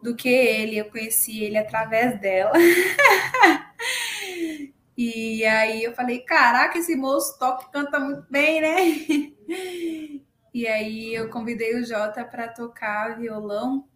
do 0.03 0.17
que 0.17 0.29
ele, 0.29 0.77
eu 0.77 0.91
conheci 0.91 1.45
ele 1.45 1.57
através 1.57 2.21
dela. 2.21 2.55
e 4.99 5.45
aí 5.45 5.85
eu 5.85 5.95
falei, 5.95 6.23
caraca, 6.23 6.77
esse 6.77 6.97
moço 6.97 7.39
toca 7.39 7.69
canta 7.69 8.01
muito 8.01 8.27
bem, 8.29 8.61
né? 8.61 10.21
e 10.53 10.67
aí 10.67 11.15
eu 11.15 11.29
convidei 11.29 11.79
o 11.79 11.85
Jota 11.85 12.25
para 12.25 12.49
tocar 12.49 13.19
violão 13.19 13.87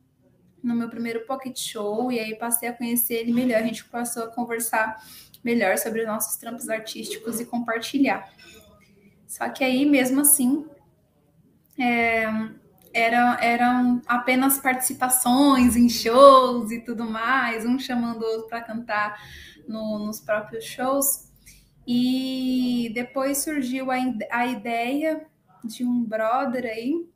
no 0.63 0.75
meu 0.75 0.89
primeiro 0.89 1.27
pocket 1.27 1.59
show, 1.59 2.11
e 2.11 2.19
aí 2.19 2.35
passei 2.37 2.69
a 2.69 2.73
conhecer 2.73 3.15
ele 3.15 3.33
melhor, 3.33 3.61
a 3.61 3.67
gente 3.67 3.85
passou 3.85 4.25
a 4.25 4.29
conversar 4.29 4.97
melhor 5.45 5.77
sobre 5.77 6.07
nossos 6.07 6.37
trampos 6.37 6.71
artísticos 6.71 7.39
e 7.39 7.45
compartilhar. 7.45 8.33
Só 9.27 9.49
que 9.51 9.63
aí, 9.63 9.85
mesmo 9.85 10.23
assim, 10.23 10.65
é, 11.79 12.25
era, 12.95 13.39
eram 13.43 14.01
apenas 14.07 14.59
participações 14.59 15.77
em 15.77 15.89
shows 15.89 16.71
e 16.71 16.81
tudo 16.81 17.05
mais, 17.05 17.67
um 17.67 17.79
chamando 17.79 18.23
o 18.23 18.27
outro 18.27 18.49
para 18.49 18.63
cantar 18.63 19.21
no, 19.69 19.99
nos 19.99 20.21
próprios 20.21 20.65
shows. 20.65 21.31
E 21.87 22.91
depois 22.95 23.39
surgiu 23.39 23.91
a, 23.91 23.97
a 24.31 24.47
ideia 24.47 25.27
de 25.65 25.85
um 25.85 26.05
brother 26.05 26.65
aí, 26.65 27.07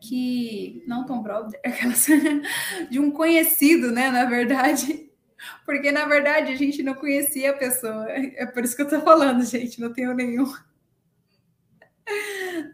que 0.00 0.82
não 0.86 1.04
tão 1.04 1.22
brother, 1.22 1.60
de 2.90 3.00
um 3.00 3.10
conhecido, 3.10 3.90
né, 3.90 4.10
na 4.10 4.24
verdade, 4.24 5.06
porque, 5.64 5.92
na 5.92 6.06
verdade, 6.06 6.52
a 6.52 6.56
gente 6.56 6.82
não 6.82 6.94
conhecia 6.94 7.50
a 7.50 7.56
pessoa. 7.56 8.06
É 8.08 8.46
por 8.46 8.64
isso 8.64 8.76
que 8.76 8.82
eu 8.82 8.88
tô 8.88 9.00
falando, 9.00 9.44
gente, 9.44 9.80
não 9.80 9.92
tenho 9.92 10.14
nenhum. 10.14 10.52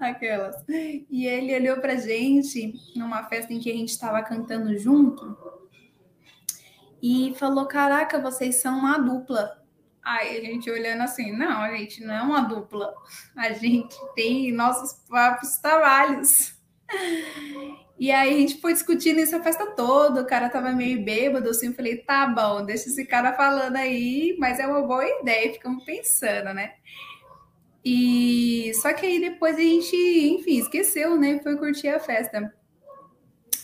Aquelas. 0.00 0.57
E 0.69 1.26
ele 1.26 1.55
olhou 1.55 1.79
pra 1.79 1.97
gente 1.97 2.75
numa 2.95 3.25
festa 3.25 3.52
em 3.52 3.61
que 3.61 3.71
a 3.71 3.75
gente 3.75 3.91
estava 3.91 4.23
cantando 4.23 4.76
junto 4.79 5.37
e 7.02 7.35
falou: 7.37 7.67
Caraca, 7.67 8.21
vocês 8.21 8.57
são 8.57 8.79
uma 8.79 8.99
dupla. 8.99 9.62
Aí 10.04 10.37
a 10.37 10.40
gente 10.40 10.71
olhando 10.71 11.02
assim: 11.02 11.32
Não, 11.32 11.61
a 11.62 11.76
gente 11.76 12.02
não 12.04 12.14
é 12.14 12.23
uma 12.23 12.40
dupla. 12.40 12.92
A 13.37 13.52
gente 13.52 13.97
tem 14.14 14.52
nossos 14.52 14.92
próprios 15.06 15.56
trabalhos. 15.59 16.54
E 17.99 18.11
aí 18.11 18.35
a 18.35 18.37
gente 18.37 18.61
foi 18.61 18.73
discutindo 18.73 19.21
isso 19.21 19.37
a 19.37 19.42
festa 19.42 19.64
toda, 19.76 20.23
o 20.23 20.26
cara 20.26 20.49
tava 20.49 20.73
meio 20.73 21.04
bêbado, 21.04 21.49
assim, 21.49 21.68
eu 21.68 21.75
falei, 21.75 21.99
tá 21.99 22.26
bom, 22.26 22.64
deixa 22.64 22.88
esse 22.88 23.06
cara 23.06 23.32
falando 23.32 23.76
aí, 23.76 24.35
mas 24.40 24.59
é 24.59 24.66
uma 24.66 24.82
boa 24.82 25.06
ideia, 25.21 25.52
ficamos 25.52 25.85
pensando, 25.85 26.52
né? 26.52 26.73
E 27.85 28.73
só 28.75 28.92
que 28.92 29.06
aí 29.06 29.21
depois 29.21 29.56
a 29.56 29.61
gente, 29.61 29.94
enfim, 29.97 30.59
esqueceu, 30.59 31.16
né? 31.16 31.38
Foi 31.44 31.56
curtir 31.56 31.88
a 31.88 32.00
festa. 32.00 32.52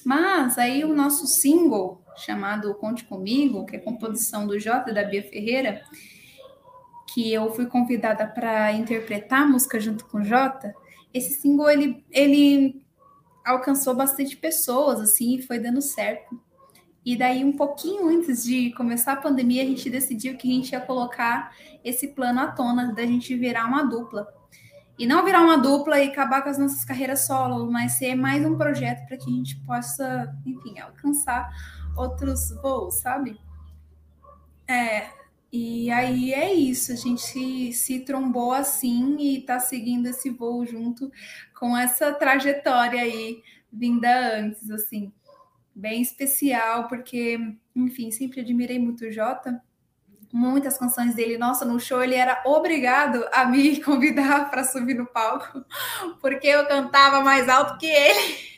Mas 0.04 0.56
aí 0.56 0.84
o 0.84 0.94
nosso 0.94 1.26
single, 1.26 2.02
chamado 2.16 2.74
Conte 2.74 3.04
Comigo, 3.04 3.66
que 3.66 3.76
é 3.76 3.78
composição 3.78 4.46
do 4.46 4.58
Jota 4.58 4.92
da 4.92 5.04
Bia 5.04 5.22
Ferreira, 5.22 5.82
que 7.18 7.32
eu 7.32 7.52
fui 7.52 7.66
convidada 7.66 8.28
para 8.28 8.72
interpretar 8.72 9.42
a 9.42 9.44
música 9.44 9.80
junto 9.80 10.06
com 10.06 10.18
o 10.18 10.24
Jota, 10.24 10.72
esse 11.12 11.40
single 11.40 11.68
ele, 11.68 12.06
ele 12.12 12.80
alcançou 13.44 13.92
bastante 13.92 14.36
pessoas, 14.36 15.00
assim, 15.00 15.34
e 15.34 15.42
foi 15.42 15.58
dando 15.58 15.82
certo. 15.82 16.40
E 17.04 17.18
daí, 17.18 17.44
um 17.44 17.56
pouquinho 17.56 18.06
antes 18.06 18.44
de 18.44 18.72
começar 18.74 19.14
a 19.14 19.20
pandemia, 19.20 19.64
a 19.64 19.66
gente 19.66 19.90
decidiu 19.90 20.36
que 20.36 20.48
a 20.48 20.54
gente 20.54 20.70
ia 20.70 20.80
colocar 20.80 21.52
esse 21.82 22.06
plano 22.06 22.38
à 22.38 22.52
tona 22.52 22.94
da 22.94 23.04
gente 23.04 23.34
virar 23.36 23.66
uma 23.66 23.82
dupla. 23.82 24.28
E 24.96 25.04
não 25.04 25.24
virar 25.24 25.42
uma 25.42 25.58
dupla 25.58 25.98
e 25.98 26.10
acabar 26.10 26.42
com 26.42 26.50
as 26.50 26.58
nossas 26.58 26.84
carreiras 26.84 27.26
solo, 27.26 27.68
mas 27.68 27.94
ser 27.94 28.14
mais 28.14 28.46
um 28.46 28.56
projeto 28.56 29.04
para 29.08 29.16
que 29.16 29.28
a 29.28 29.32
gente 29.34 29.56
possa, 29.66 30.32
enfim, 30.46 30.78
alcançar 30.78 31.50
outros 31.96 32.52
voos, 32.62 33.00
sabe? 33.00 33.36
É, 34.68 35.18
e 35.50 35.90
aí 35.90 36.34
é 36.34 36.52
isso, 36.52 36.92
a 36.92 36.96
gente 36.96 37.72
se, 37.72 38.00
trombou 38.00 38.52
assim 38.52 39.16
e 39.18 39.38
está 39.38 39.58
seguindo 39.58 40.06
esse 40.06 40.28
voo 40.28 40.66
junto 40.66 41.10
com 41.58 41.76
essa 41.76 42.12
trajetória 42.12 43.00
aí 43.00 43.42
vinda 43.72 44.36
antes, 44.36 44.70
assim, 44.70 45.12
bem 45.74 46.02
especial, 46.02 46.86
porque, 46.88 47.38
enfim, 47.74 48.10
sempre 48.10 48.40
admirei 48.40 48.78
muito 48.78 49.06
o 49.06 49.12
Jota. 49.12 49.62
Muitas 50.30 50.76
canções 50.76 51.14
dele, 51.14 51.38
nossa, 51.38 51.64
no 51.64 51.80
show 51.80 52.02
ele 52.02 52.14
era 52.14 52.42
obrigado 52.44 53.26
a 53.32 53.46
me 53.46 53.80
convidar 53.82 54.50
para 54.50 54.64
subir 54.64 54.94
no 54.94 55.06
palco, 55.06 55.64
porque 56.20 56.46
eu 56.46 56.66
cantava 56.66 57.22
mais 57.22 57.48
alto 57.48 57.78
que 57.78 57.86
ele. 57.86 58.57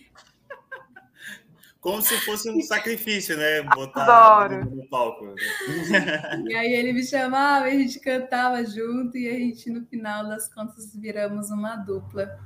Como 1.81 2.03
se 2.03 2.15
fosse 2.27 2.51
um 2.51 2.61
sacrifício, 2.61 3.37
né? 3.39 3.63
Botar 3.63 4.45
Adoro. 4.45 4.77
no 4.77 4.87
palco. 4.89 5.35
E 6.47 6.55
aí 6.55 6.75
ele 6.75 6.93
me 6.93 7.03
chamava, 7.03 7.67
a 7.67 7.71
gente 7.71 7.99
cantava 8.01 8.63
junto 8.65 9.17
e 9.17 9.27
a 9.29 9.33
gente, 9.33 9.71
no 9.71 9.87
final 9.87 10.29
das 10.29 10.53
contas, 10.53 10.95
viramos 10.95 11.51
uma 11.51 11.77
dupla. 11.77 12.39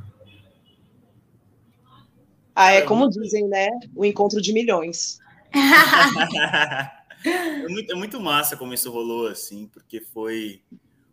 Ah, 2.55 2.71
é 2.71 2.83
como 2.83 3.11
dizem, 3.11 3.49
né? 3.49 3.69
O 3.97 4.05
encontro 4.05 4.41
de 4.41 4.53
milhões. 4.53 5.19
é, 7.26 7.69
muito, 7.69 7.93
é 7.93 7.97
muito 7.97 8.21
massa 8.21 8.57
como 8.57 8.73
isso 8.73 8.93
rolou, 8.93 9.26
assim, 9.26 9.67
porque 9.67 10.00
foi, 10.00 10.62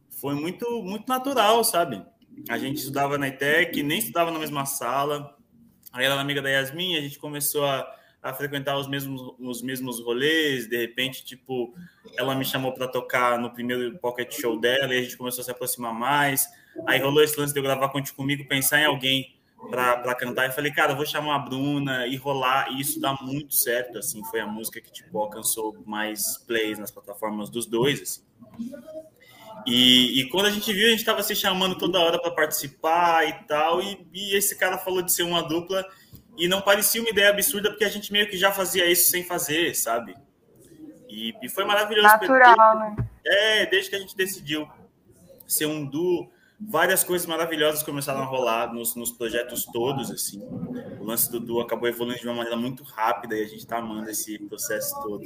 foi 0.10 0.36
muito, 0.36 0.84
muito 0.84 1.08
natural, 1.08 1.64
sabe? 1.64 2.06
A 2.48 2.60
gente 2.60 2.78
estudava 2.78 3.18
na 3.18 3.28
ITEC, 3.28 3.82
nem 3.82 3.98
estudava 3.98 4.30
na 4.30 4.38
mesma 4.38 4.66
sala. 4.68 5.36
Aí 5.92 6.06
ela 6.06 6.14
era 6.14 6.22
amiga 6.22 6.42
da 6.42 6.50
Yasmin, 6.50 6.98
a 6.98 7.02
gente 7.02 7.18
começou 7.18 7.66
a, 7.66 7.92
a 8.22 8.34
frequentar 8.34 8.78
os 8.78 8.88
mesmos, 8.88 9.34
os 9.40 9.62
mesmos 9.62 10.00
rolês. 10.00 10.68
De 10.68 10.78
repente, 10.78 11.24
tipo, 11.24 11.74
ela 12.16 12.36
me 12.36 12.46
chamou 12.46 12.74
para 12.74 12.88
tocar 12.88 13.40
no 13.40 13.52
primeiro 13.52 13.98
pocket 14.00 14.34
show 14.34 14.60
dela 14.60 14.94
e 14.94 15.00
a 15.00 15.02
gente 15.02 15.18
começou 15.18 15.42
a 15.42 15.46
se 15.46 15.52
aproximar 15.52 15.94
mais. 15.94 16.48
Aí 16.88 17.00
rolou 17.00 17.24
esse 17.24 17.40
lance 17.40 17.54
de 17.54 17.60
eu 17.60 17.64
gravar 17.64 17.90
Conte 17.90 18.14
Comigo, 18.14 18.48
pensar 18.48 18.80
em 18.80 18.86
alguém 18.86 19.36
para 19.70 20.16
cantar 20.16 20.50
e 20.50 20.52
falei, 20.52 20.72
cara, 20.72 20.96
vou 20.96 21.06
chamar 21.06 21.36
a 21.36 21.40
Bruna 21.40 22.08
e 22.08 22.16
rolar, 22.16 22.72
e 22.72 22.82
isso 22.82 23.00
dá 23.00 23.14
muito 23.22 23.54
certo, 23.54 24.00
assim, 24.00 24.24
foi 24.26 24.40
a 24.40 24.48
música 24.48 24.82
que, 24.82 24.92
tipo, 24.92 25.18
alcançou 25.20 25.78
mais 25.86 26.38
plays 26.48 26.80
nas 26.80 26.90
plataformas 26.90 27.50
dos 27.50 27.66
dois, 27.68 28.02
assim. 28.02 28.22
E, 29.68 30.22
e 30.22 30.30
quando 30.30 30.48
a 30.48 30.50
gente 30.50 30.74
viu, 30.74 30.88
a 30.88 30.90
gente 30.90 31.00
estava 31.00 31.22
se 31.22 31.36
chamando 31.36 31.78
toda 31.78 32.00
hora 32.00 32.20
para 32.20 32.32
participar 32.32 33.28
e 33.28 33.34
tal, 33.46 33.82
e, 33.82 34.08
e, 34.12 34.36
esse 34.36 34.58
cara 34.58 34.78
falou 34.78 35.04
de 35.04 35.14
ser 35.14 35.24
uma 35.24 35.44
dupla, 35.44 35.86
e 36.42 36.48
não 36.48 36.60
parecia 36.60 37.00
uma 37.00 37.12
ideia 37.12 37.30
absurda, 37.30 37.70
porque 37.70 37.84
a 37.84 37.90
gente 37.90 38.12
meio 38.12 38.28
que 38.28 38.36
já 38.36 38.52
fazia 38.52 38.90
isso 38.90 39.12
sem 39.12 39.24
fazer, 39.24 39.76
sabe? 39.76 40.18
E, 41.08 41.36
e 41.40 41.48
foi 41.48 41.64
maravilhoso. 41.64 42.08
Natural, 42.08 42.80
né? 42.80 42.96
É, 43.24 43.68
desde 43.68 43.92
que 43.92 43.96
a 43.96 44.00
gente 44.00 44.18
decidiu 44.18 44.68
ser 45.46 45.68
um 45.68 45.86
duo, 45.86 46.32
várias 46.60 47.04
coisas 47.04 47.28
maravilhosas 47.28 47.84
começaram 47.84 48.22
a 48.22 48.26
rolar 48.26 48.74
nos, 48.74 48.96
nos 48.96 49.12
projetos 49.12 49.66
todos, 49.66 50.10
assim. 50.10 50.42
O 51.00 51.04
lance 51.04 51.32
do 51.32 51.40
duo 51.40 51.62
acabou 51.62 51.88
evoluindo 51.88 52.22
de 52.22 52.28
uma 52.28 52.38
maneira 52.38 52.58
muito 52.58 52.84
rápida 52.84 53.36
e 53.36 53.44
a 53.44 53.48
gente 53.48 53.68
tá 53.68 53.78
amando 53.78 54.10
esse 54.10 54.40
processo 54.40 55.00
todo. 55.04 55.24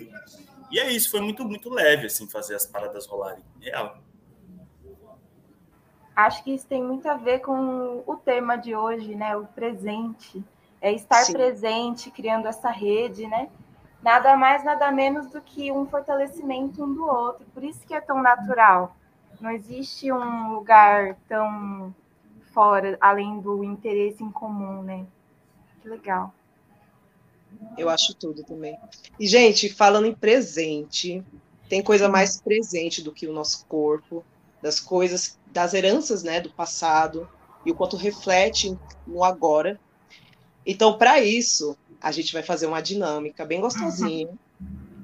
E 0.69 0.77
é 0.77 0.91
isso, 0.91 1.09
foi 1.09 1.21
muito, 1.21 1.45
muito 1.45 1.69
leve, 1.69 2.07
assim, 2.07 2.27
fazer 2.27 2.55
as 2.55 2.65
paradas 2.65 3.05
rolarem. 3.05 3.45
Real. 3.61 3.99
Acho 6.13 6.43
que 6.43 6.53
isso 6.53 6.67
tem 6.67 6.83
muito 6.83 7.07
a 7.07 7.15
ver 7.15 7.39
com 7.39 8.03
o 8.05 8.17
tema 8.17 8.57
de 8.57 8.75
hoje, 8.75 9.15
né? 9.15 9.37
O 9.37 9.45
presente. 9.45 10.43
É 10.85 10.91
estar 10.91 11.23
Sim. 11.23 11.33
presente, 11.33 12.11
criando 12.11 12.47
essa 12.47 12.69
rede, 12.69 13.25
né? 13.25 13.49
Nada 14.03 14.37
mais, 14.37 14.63
nada 14.63 14.91
menos 14.91 15.31
do 15.31 15.41
que 15.41 15.71
um 15.71 15.87
fortalecimento 15.87 16.83
um 16.83 16.93
do 16.93 17.07
outro. 17.07 17.43
Por 17.55 17.63
isso 17.63 17.79
que 17.87 17.93
é 17.95 17.99
tão 17.99 18.21
natural. 18.21 18.95
Não 19.41 19.49
existe 19.49 20.11
um 20.11 20.53
lugar 20.53 21.17
tão 21.27 21.91
fora, 22.53 22.99
além 23.01 23.39
do 23.39 23.63
interesse 23.63 24.23
em 24.23 24.29
comum, 24.29 24.83
né? 24.83 25.07
Que 25.81 25.89
legal. 25.89 26.31
Eu 27.75 27.89
acho 27.89 28.13
tudo 28.13 28.43
também. 28.43 28.77
E, 29.19 29.25
gente, 29.25 29.73
falando 29.73 30.05
em 30.05 30.13
presente, 30.13 31.23
tem 31.67 31.81
coisa 31.81 32.07
mais 32.07 32.39
presente 32.39 33.01
do 33.01 33.11
que 33.11 33.27
o 33.27 33.33
nosso 33.33 33.65
corpo, 33.65 34.23
das 34.61 34.79
coisas, 34.79 35.39
das 35.47 35.73
heranças, 35.73 36.21
né, 36.21 36.39
do 36.39 36.51
passado, 36.51 37.27
e 37.65 37.71
o 37.71 37.75
quanto 37.75 37.97
reflete 37.97 38.77
no 39.07 39.23
agora. 39.23 39.79
Então, 40.65 40.97
para 40.97 41.21
isso, 41.21 41.77
a 42.01 42.11
gente 42.11 42.33
vai 42.33 42.43
fazer 42.43 42.65
uma 42.67 42.81
dinâmica 42.81 43.45
bem 43.45 43.61
gostosinha, 43.61 44.29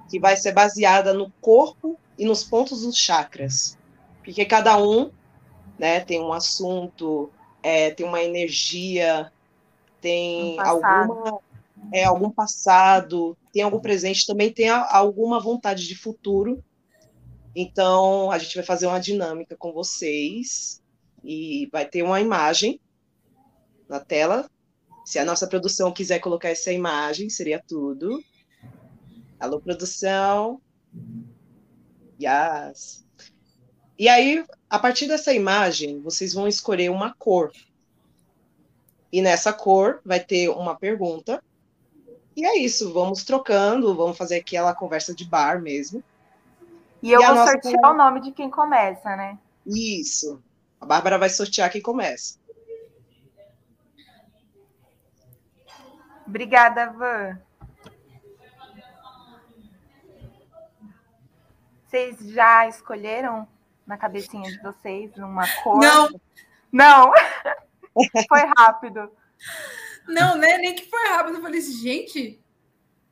que 0.10 0.20
vai 0.20 0.36
ser 0.38 0.52
baseada 0.54 1.14
no 1.14 1.32
corpo 1.42 2.00
e 2.18 2.26
nos 2.26 2.44
pontos 2.44 2.82
dos 2.82 2.98
chakras. 2.98 3.78
Porque 4.24 4.46
cada 4.46 4.78
um 4.82 5.12
né, 5.78 6.00
tem 6.02 6.22
um 6.22 6.34
assunto, 6.34 7.32
é, 7.64 7.92
tem 7.92 8.06
uma 8.06 8.22
energia, 8.24 9.32
tem 10.02 10.58
Um 10.58 10.62
alguma, 10.62 11.40
é, 11.92 12.04
algum 12.06 12.30
passado, 12.30 13.38
tem 13.54 13.64
algum 13.64 13.80
presente, 13.80 14.26
também 14.26 14.52
tem 14.54 14.70
a- 14.70 14.88
alguma 14.96 15.40
vontade 15.40 15.88
de 15.88 15.96
futuro. 15.96 16.64
Então, 17.56 18.32
a 18.32 18.38
gente 18.38 18.56
vai 18.56 18.64
fazer 18.64 18.88
uma 18.88 19.00
dinâmica 19.00 19.56
com 19.58 19.74
vocês 19.74 20.82
e 21.24 21.68
vai 21.72 21.86
ter 21.86 22.04
uma 22.04 22.22
imagem 22.22 22.80
na 23.90 24.00
tela. 24.00 24.50
Se 25.06 25.20
a 25.20 25.26
nossa 25.26 25.48
produção 25.48 25.92
quiser 25.92 26.20
colocar 26.20 26.50
essa 26.50 26.72
imagem, 26.72 27.30
seria 27.30 27.62
tudo. 27.68 28.24
Alô, 29.40 29.60
produção. 29.60 30.62
Yes. 32.22 33.04
E 33.98 34.08
aí, 34.08 34.46
a 34.70 34.80
partir 34.80 35.08
dessa 35.08 35.34
imagem, 35.34 36.00
vocês 36.02 36.34
vão 36.34 36.48
escolher 36.48 36.90
uma 36.90 37.14
cor. 37.14 37.52
E 39.12 39.22
nessa 39.22 39.52
cor 39.52 40.00
vai 40.06 40.20
ter 40.20 40.50
uma 40.50 40.76
pergunta. 40.76 41.44
E 42.36 42.46
é 42.46 42.58
isso, 42.58 42.94
vamos 42.94 43.24
trocando, 43.24 43.94
vamos 43.96 44.18
fazer 44.18 44.38
aquela 44.38 44.74
conversa 44.74 45.14
de 45.14 45.26
bar 45.26 45.62
mesmo. 45.62 46.02
E 47.04 47.12
eu 47.12 47.20
E 47.20 47.24
a 47.24 47.34
vou 47.34 47.46
sortear 47.46 47.82
com- 47.82 47.88
o 47.88 47.94
nome 47.98 48.22
de 48.22 48.32
quem 48.32 48.50
começa, 48.50 49.16
né? 49.16 49.38
Isso. 49.66 50.42
A 50.80 50.86
Bárbara 50.86 51.18
vai 51.18 51.30
sortear 51.30 51.70
quem 51.72 51.82
começa. 51.82 52.40
Obrigada, 56.32 56.90
Van. 56.94 57.38
Vocês 61.86 62.20
já 62.32 62.66
escolheram 62.70 63.46
na 63.86 63.98
cabecinha 63.98 64.50
de 64.50 64.58
vocês 64.62 65.12
uma 65.18 65.44
cor? 65.62 65.78
Não. 65.82 66.08
Não? 66.72 67.12
Foi 68.30 68.40
rápido. 68.58 69.12
Não, 70.08 70.38
né? 70.38 70.58
Nem 70.58 70.74
que 70.74 70.90
foi 70.90 71.06
rápido. 71.10 71.36
Eu 71.36 71.42
falei 71.42 71.60
assim, 71.60 71.74
gente, 71.74 72.42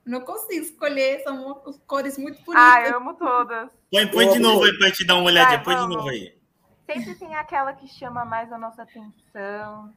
não 0.05 0.21
consigo 0.21 0.63
escolher. 0.63 1.21
São 1.23 1.61
cores 1.85 2.17
muito 2.17 2.39
Ah, 2.55 2.75
bonitas. 2.75 2.91
eu 2.91 2.97
amo 2.99 3.13
todas. 3.15 3.69
Põe, 3.91 4.07
põe 4.07 4.29
de 4.29 4.39
novo 4.39 4.63
aí 4.63 4.77
pra 4.77 4.87
gente 4.87 5.05
dar 5.05 5.15
uma 5.15 5.25
olhadinha. 5.25 5.57
Vai, 5.61 5.75
Põe 5.75 5.87
de 5.89 5.93
novo 5.93 6.07
aí. 6.07 6.39
Sempre 6.85 7.15
tem 7.15 7.35
aquela 7.35 7.73
que 7.73 7.85
chama 7.85 8.23
mais 8.23 8.49
a 8.53 8.57
nossa 8.57 8.83
atenção. 8.83 9.93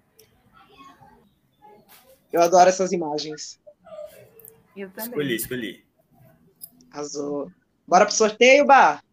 Eu 2.32 2.42
adoro 2.42 2.68
essas 2.68 2.92
imagens. 2.92 3.60
Eu 4.76 4.90
também. 4.90 5.10
Escolhi, 5.10 5.36
escolhi. 5.36 5.84
Arrasou. 6.90 7.50
Bora 7.86 8.06
pro 8.06 8.14
sorteio, 8.14 8.64
Bar? 8.64 9.04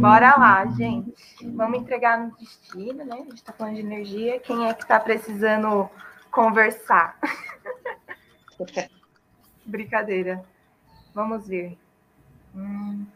Bora 0.00 0.36
lá, 0.36 0.66
gente. 0.66 1.14
Vamos 1.54 1.80
entregar 1.80 2.18
no 2.18 2.36
destino, 2.36 3.04
né? 3.04 3.16
A 3.16 3.24
gente 3.24 3.42
tá 3.42 3.52
falando 3.52 3.74
de 3.74 3.80
energia. 3.80 4.40
Quem 4.40 4.66
é 4.66 4.72
que 4.72 4.86
tá 4.86 4.98
precisando 4.98 5.90
conversar? 6.30 7.18
Brincadeira. 9.66 10.42
Vamos 11.14 11.46
ver. 11.46 11.76
Hum. 12.54 13.06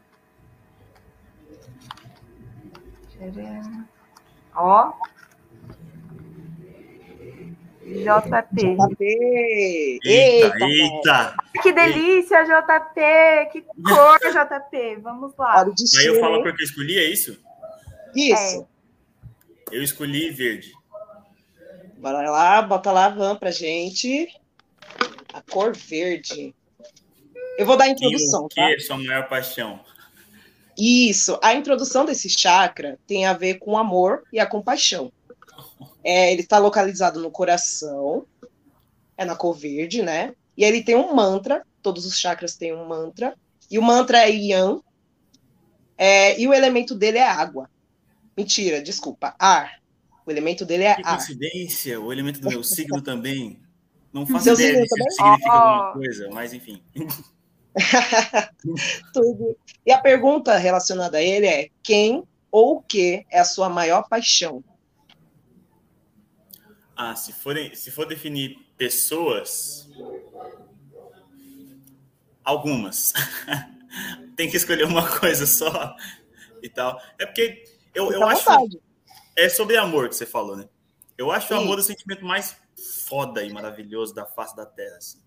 Ó. 4.55 4.93
JP. 7.85 8.77
JP! 8.77 10.01
Eita, 10.05 10.07
Eita! 10.07 10.67
eita. 10.67 11.37
Que 11.63 11.73
delícia, 11.73 12.45
JP! 12.45 13.51
Que 13.53 13.63
cor, 13.63 14.19
JP! 14.33 14.97
Vamos 15.03 15.33
lá. 15.37 15.63
Aí 15.63 16.07
eu 16.07 16.21
falo 16.21 16.37
a 16.37 16.43
cor 16.43 16.55
que 16.55 16.63
eu 16.63 16.67
escolhi, 16.67 16.99
é 16.99 17.05
isso? 17.11 17.39
Isso. 18.15 18.67
Eu 19.71 19.83
escolhi 19.83 20.31
verde. 20.31 20.73
Bora 21.99 22.31
lá, 22.31 22.63
bota 22.63 22.93
lá 22.93 23.07
a 23.07 23.11
van 23.11 23.37
pra 23.37 23.51
gente. 23.51 24.29
A 25.33 25.41
cor 25.41 25.75
verde. 25.77 26.55
Eu 27.59 27.67
vou 27.67 27.77
dar 27.77 27.85
a 27.85 27.89
E 27.89 27.93
introdução, 27.93 28.45
o 28.45 28.49
tá? 28.49 28.55
que 28.55 28.61
é 28.75 28.79
sua 28.79 28.97
maior 28.99 29.29
paixão? 29.29 29.81
Isso. 30.77 31.39
A 31.43 31.55
introdução 31.55 32.05
desse 32.05 32.29
chakra 32.29 32.99
tem 33.07 33.27
a 33.27 33.33
ver 33.33 33.55
com 33.59 33.73
o 33.73 33.77
amor 33.79 34.23
e 34.33 34.41
a 34.41 34.47
compaixão. 34.47 35.13
É, 36.05 36.33
ele 36.33 36.43
está 36.43 36.59
localizado 36.59 37.21
no 37.21 37.31
coração, 37.31 38.27
é 39.17 39.25
na 39.25 39.37
cor 39.37 39.55
verde, 39.55 40.03
né? 40.03 40.35
E 40.57 40.65
ele 40.65 40.83
tem 40.83 40.97
um 40.97 41.15
mantra, 41.15 41.65
todos 41.83 42.05
os 42.05 42.19
chakras 42.19 42.57
têm 42.57 42.75
um 42.75 42.87
mantra, 42.87 43.37
e 43.71 43.79
o 43.79 43.83
mantra 43.83 44.19
é 44.19 44.31
Yan, 44.31 44.81
é, 45.97 46.41
e 46.41 46.49
o 46.49 46.53
elemento 46.53 46.95
dele 46.95 47.19
é 47.19 47.27
água. 47.27 47.71
Mentira, 48.37 48.83
desculpa, 48.83 49.35
ar. 49.39 49.81
O 50.27 50.31
elemento 50.31 50.65
dele 50.65 50.85
é 50.85 50.95
Que 50.95 51.07
ar. 51.07 51.17
coincidência, 51.17 52.01
o 52.01 52.13
elemento 52.13 52.41
do 52.41 52.49
meu 52.49 52.63
signo 52.63 53.01
também. 53.03 53.61
Não 54.13 54.27
faço 54.27 54.45
Seu 54.45 54.55
ideia 54.55 54.85
se 54.85 54.89
significa 54.89 55.53
alguma 55.53 55.93
coisa, 55.93 56.29
mas 56.31 56.53
enfim. 56.53 56.83
Tudo. 59.15 59.57
E 59.87 59.93
a 59.93 59.99
pergunta 59.99 60.57
relacionada 60.59 61.19
a 61.19 61.23
ele 61.23 61.47
é: 61.47 61.69
quem 61.83 62.23
ou 62.51 62.77
o 62.77 62.83
que 62.83 63.25
é 63.31 63.41
a 63.41 63.45
sua 63.45 63.69
maior 63.69 64.07
paixão? 64.09 64.63
Ah, 66.97 67.17
se 67.17 67.33
for, 67.33 67.57
se 67.75 67.91
for 67.91 68.07
definir 68.07 68.57
pessoas, 68.77 69.89
algumas. 72.45 73.13
Tem 74.37 74.51
que 74.51 74.57
escolher 74.57 74.85
uma 74.85 75.07
coisa 75.19 75.47
só 75.47 75.95
e 76.63 76.69
tal. 76.69 77.01
É 77.19 77.27
porque 77.27 77.65
eu, 77.95 78.07
eu 78.07 78.13
Fica 78.15 78.25
à 78.25 78.29
acho. 78.33 78.45
vontade. 78.45 78.81
É 79.37 79.49
sobre 79.49 79.77
amor 79.77 80.09
que 80.09 80.17
você 80.17 80.27
falou, 80.27 80.57
né? 80.57 80.69
Eu 81.17 81.31
acho 81.31 81.53
o 81.53 81.57
Sim. 81.57 81.63
amor 81.65 81.79
o 81.79 81.83
sentimento 81.83 82.25
mais 82.25 82.57
foda 83.07 83.43
e 83.45 83.53
maravilhoso 83.53 84.15
da 84.15 84.27
face 84.27 84.55
da 84.57 84.67
Terra. 84.67 84.97
assim. 84.97 85.21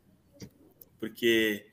Porque 0.99 1.65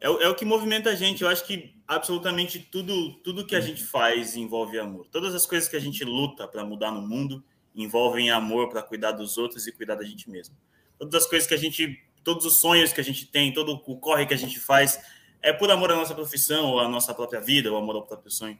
é, 0.00 0.08
o- 0.08 0.20
é 0.20 0.28
o 0.28 0.34
que 0.34 0.44
movimenta 0.44 0.90
a 0.90 0.94
gente. 0.94 1.22
Eu 1.22 1.28
acho 1.28 1.44
que 1.46 1.74
absolutamente 1.88 2.58
tudo, 2.58 3.14
tudo 3.22 3.46
que 3.46 3.56
a 3.56 3.60
gente 3.60 3.82
faz 3.84 4.36
envolve 4.36 4.78
amor. 4.78 5.06
Todas 5.10 5.34
as 5.34 5.46
coisas 5.46 5.68
que 5.68 5.76
a 5.76 5.80
gente 5.80 6.04
luta 6.04 6.46
para 6.48 6.64
mudar 6.64 6.90
no 6.90 7.00
mundo 7.02 7.42
envolvem 7.76 8.30
amor 8.30 8.68
para 8.68 8.82
cuidar 8.82 9.12
dos 9.12 9.36
outros 9.36 9.66
e 9.66 9.72
cuidar 9.72 9.94
da 9.94 10.04
gente 10.04 10.30
mesmo. 10.30 10.56
Todas 10.98 11.22
as 11.22 11.28
coisas 11.28 11.46
que 11.46 11.54
a 11.54 11.58
gente, 11.58 12.02
todos 12.24 12.46
os 12.46 12.58
sonhos 12.58 12.92
que 12.92 13.00
a 13.00 13.04
gente 13.04 13.26
tem, 13.26 13.52
todo 13.52 13.72
o 13.72 13.96
corre 13.98 14.26
que 14.26 14.34
a 14.34 14.38
gente 14.38 14.58
faz 14.58 14.98
é 15.42 15.52
por 15.52 15.70
amor 15.70 15.92
à 15.92 15.96
nossa 15.96 16.14
profissão, 16.14 16.72
ou 16.72 16.80
à 16.80 16.88
nossa 16.88 17.14
própria 17.14 17.40
vida, 17.40 17.70
ou 17.70 17.76
amor 17.76 17.96
ao 17.96 18.02
próprio 18.02 18.30
sonho. 18.30 18.58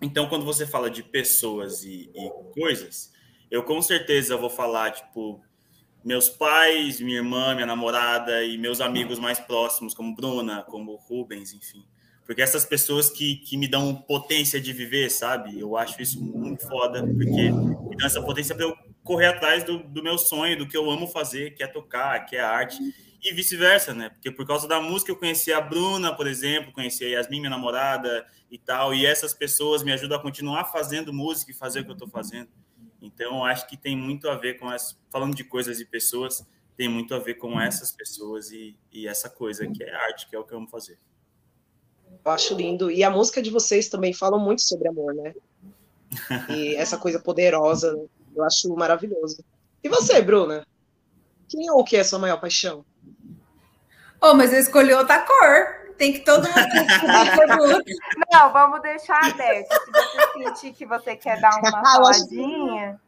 Então, 0.00 0.28
quando 0.28 0.44
você 0.44 0.66
fala 0.66 0.90
de 0.90 1.02
pessoas 1.02 1.82
e, 1.82 2.10
e 2.14 2.30
coisas, 2.52 3.12
eu 3.50 3.62
com 3.62 3.80
certeza 3.80 4.36
vou 4.36 4.50
falar, 4.50 4.90
tipo, 4.90 5.42
meus 6.04 6.28
pais, 6.28 7.00
minha 7.00 7.16
irmã, 7.16 7.54
minha 7.54 7.66
namorada 7.66 8.44
e 8.44 8.58
meus 8.58 8.80
amigos 8.80 9.18
mais 9.18 9.40
próximos, 9.40 9.94
como 9.94 10.14
Bruna, 10.14 10.62
como 10.64 10.96
Rubens, 10.96 11.54
enfim. 11.54 11.84
Porque 12.26 12.40
essas 12.40 12.64
pessoas 12.64 13.10
que, 13.10 13.36
que 13.36 13.56
me 13.56 13.68
dão 13.68 13.94
potência 13.94 14.60
de 14.60 14.72
viver, 14.72 15.10
sabe? 15.10 15.58
Eu 15.58 15.76
acho 15.76 16.00
isso 16.00 16.22
muito 16.22 16.66
foda, 16.66 17.02
porque 17.02 17.50
me 17.50 17.96
dão 17.96 18.06
essa 18.06 18.22
potência 18.22 18.54
para 18.54 18.64
eu 18.64 18.74
correr 19.02 19.26
atrás 19.26 19.62
do, 19.62 19.78
do 19.78 20.02
meu 20.02 20.16
sonho, 20.16 20.56
do 20.56 20.66
que 20.66 20.76
eu 20.76 20.90
amo 20.90 21.06
fazer, 21.06 21.54
que 21.54 21.62
é 21.62 21.66
tocar, 21.66 22.24
que 22.24 22.36
é 22.36 22.40
arte, 22.40 22.78
e 23.22 23.32
vice-versa, 23.32 23.94
né? 23.94 24.10
Porque 24.10 24.30
por 24.30 24.46
causa 24.46 24.66
da 24.66 24.80
música 24.80 25.10
eu 25.10 25.16
conheci 25.16 25.52
a 25.52 25.60
Bruna, 25.60 26.14
por 26.14 26.26
exemplo, 26.26 26.72
conheci 26.72 27.04
a 27.04 27.08
Yasmin, 27.08 27.40
minha 27.40 27.50
namorada 27.50 28.26
e 28.50 28.58
tal, 28.58 28.94
e 28.94 29.06
essas 29.06 29.32
pessoas 29.32 29.82
me 29.82 29.92
ajudam 29.92 30.18
a 30.18 30.22
continuar 30.22 30.64
fazendo 30.66 31.12
música 31.12 31.50
e 31.50 31.54
fazer 31.54 31.80
o 31.80 31.84
que 31.84 31.90
eu 31.90 31.96
tô 31.96 32.08
fazendo. 32.08 32.48
Então, 33.00 33.44
acho 33.44 33.66
que 33.66 33.76
tem 33.76 33.96
muito 33.96 34.28
a 34.28 34.36
ver 34.36 34.58
com 34.58 34.68
as. 34.68 34.98
Falando 35.10 35.34
de 35.34 35.44
coisas 35.44 35.78
e 35.80 35.84
pessoas, 35.84 36.46
tem 36.76 36.88
muito 36.88 37.14
a 37.14 37.18
ver 37.18 37.34
com 37.34 37.60
essas 37.60 37.92
pessoas 37.92 38.50
e, 38.50 38.76
e 38.90 39.06
essa 39.06 39.28
coisa 39.28 39.66
que 39.66 39.82
é 39.82 39.94
arte, 39.94 40.28
que 40.28 40.34
é 40.34 40.38
o 40.38 40.44
que 40.44 40.52
eu 40.52 40.58
amo 40.58 40.68
fazer. 40.68 40.98
Eu 42.24 42.32
acho 42.32 42.54
lindo. 42.54 42.90
E 42.90 43.04
a 43.04 43.10
música 43.10 43.42
de 43.42 43.50
vocês 43.50 43.88
também 43.88 44.12
fala 44.12 44.38
muito 44.38 44.62
sobre 44.62 44.88
amor, 44.88 45.14
né? 45.14 45.34
E 46.48 46.74
essa 46.76 46.96
coisa 46.96 47.20
poderosa, 47.20 47.92
né? 47.92 48.04
eu 48.34 48.44
acho 48.44 48.74
maravilhoso. 48.74 49.44
E 49.82 49.88
você, 49.88 50.22
Bruna? 50.22 50.66
Quem 51.48 51.70
ou 51.70 51.80
o 51.80 51.84
que 51.84 51.96
é 51.96 52.00
a 52.00 52.04
sua 52.04 52.18
maior 52.18 52.40
paixão? 52.40 52.84
Oh, 54.20 54.34
mas 54.34 54.52
eu 54.52 54.58
escolhi 54.58 54.94
outra 54.94 55.20
cor. 55.20 55.84
Tem 55.98 56.12
que 56.12 56.20
todo 56.20 56.48
mundo 56.48 56.58
escolher 56.88 57.98
Não, 58.32 58.52
vamos 58.52 58.80
deixar 58.82 59.18
aberto. 59.26 59.68
Se 59.72 59.90
você 59.92 60.44
sentir 60.44 60.72
que 60.72 60.86
você 60.86 61.14
quer 61.14 61.40
dar 61.40 61.58
uma 61.58 61.70
faladinha, 61.84 63.00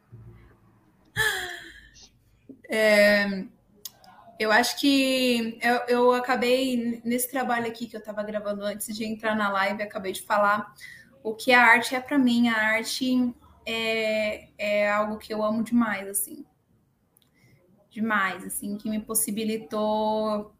Eu 4.38 4.52
acho 4.52 4.78
que 4.78 5.58
eu, 5.62 5.74
eu 5.88 6.12
acabei 6.12 7.00
nesse 7.04 7.30
trabalho 7.30 7.66
aqui 7.66 7.86
que 7.86 7.96
eu 7.96 8.00
estava 8.00 8.22
gravando 8.22 8.62
antes 8.62 8.94
de 8.94 9.04
entrar 9.04 9.34
na 9.34 9.48
live, 9.48 9.82
acabei 9.82 10.12
de 10.12 10.22
falar 10.22 10.74
o 11.22 11.34
que 11.34 11.52
a 11.52 11.62
arte 11.62 11.94
é 11.94 12.00
para 12.00 12.18
mim. 12.18 12.48
A 12.48 12.56
arte 12.56 13.34
é, 13.64 14.48
é 14.58 14.90
algo 14.90 15.18
que 15.18 15.32
eu 15.32 15.42
amo 15.42 15.62
demais, 15.62 16.06
assim, 16.06 16.44
demais, 17.90 18.44
assim, 18.44 18.76
que 18.76 18.90
me 18.90 19.00
possibilitou 19.00 20.54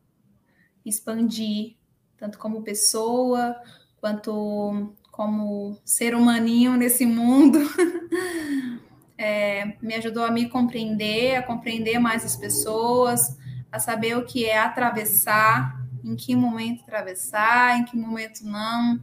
expandir 0.85 1.77
tanto 2.17 2.39
como 2.39 2.63
pessoa 2.63 3.61
quanto 4.01 4.95
como 5.11 5.79
ser 5.85 6.15
humaninho 6.15 6.77
nesse 6.77 7.07
mundo. 7.07 7.59
É, 9.19 9.79
me 9.81 9.95
ajudou 9.95 10.23
a 10.27 10.31
me 10.31 10.47
compreender, 10.47 11.37
a 11.37 11.43
compreender 11.43 11.99
mais 11.99 12.23
as 12.23 12.37
pessoas, 12.37 13.35
a 13.77 13.79
saber 13.79 14.17
o 14.17 14.25
que 14.25 14.47
é 14.47 14.59
atravessar, 14.59 15.87
em 16.03 16.17
que 16.17 16.35
momento 16.35 16.83
atravessar, 16.83 17.79
em 17.79 17.85
que 17.85 17.97
momento 17.97 18.43
não. 18.43 18.99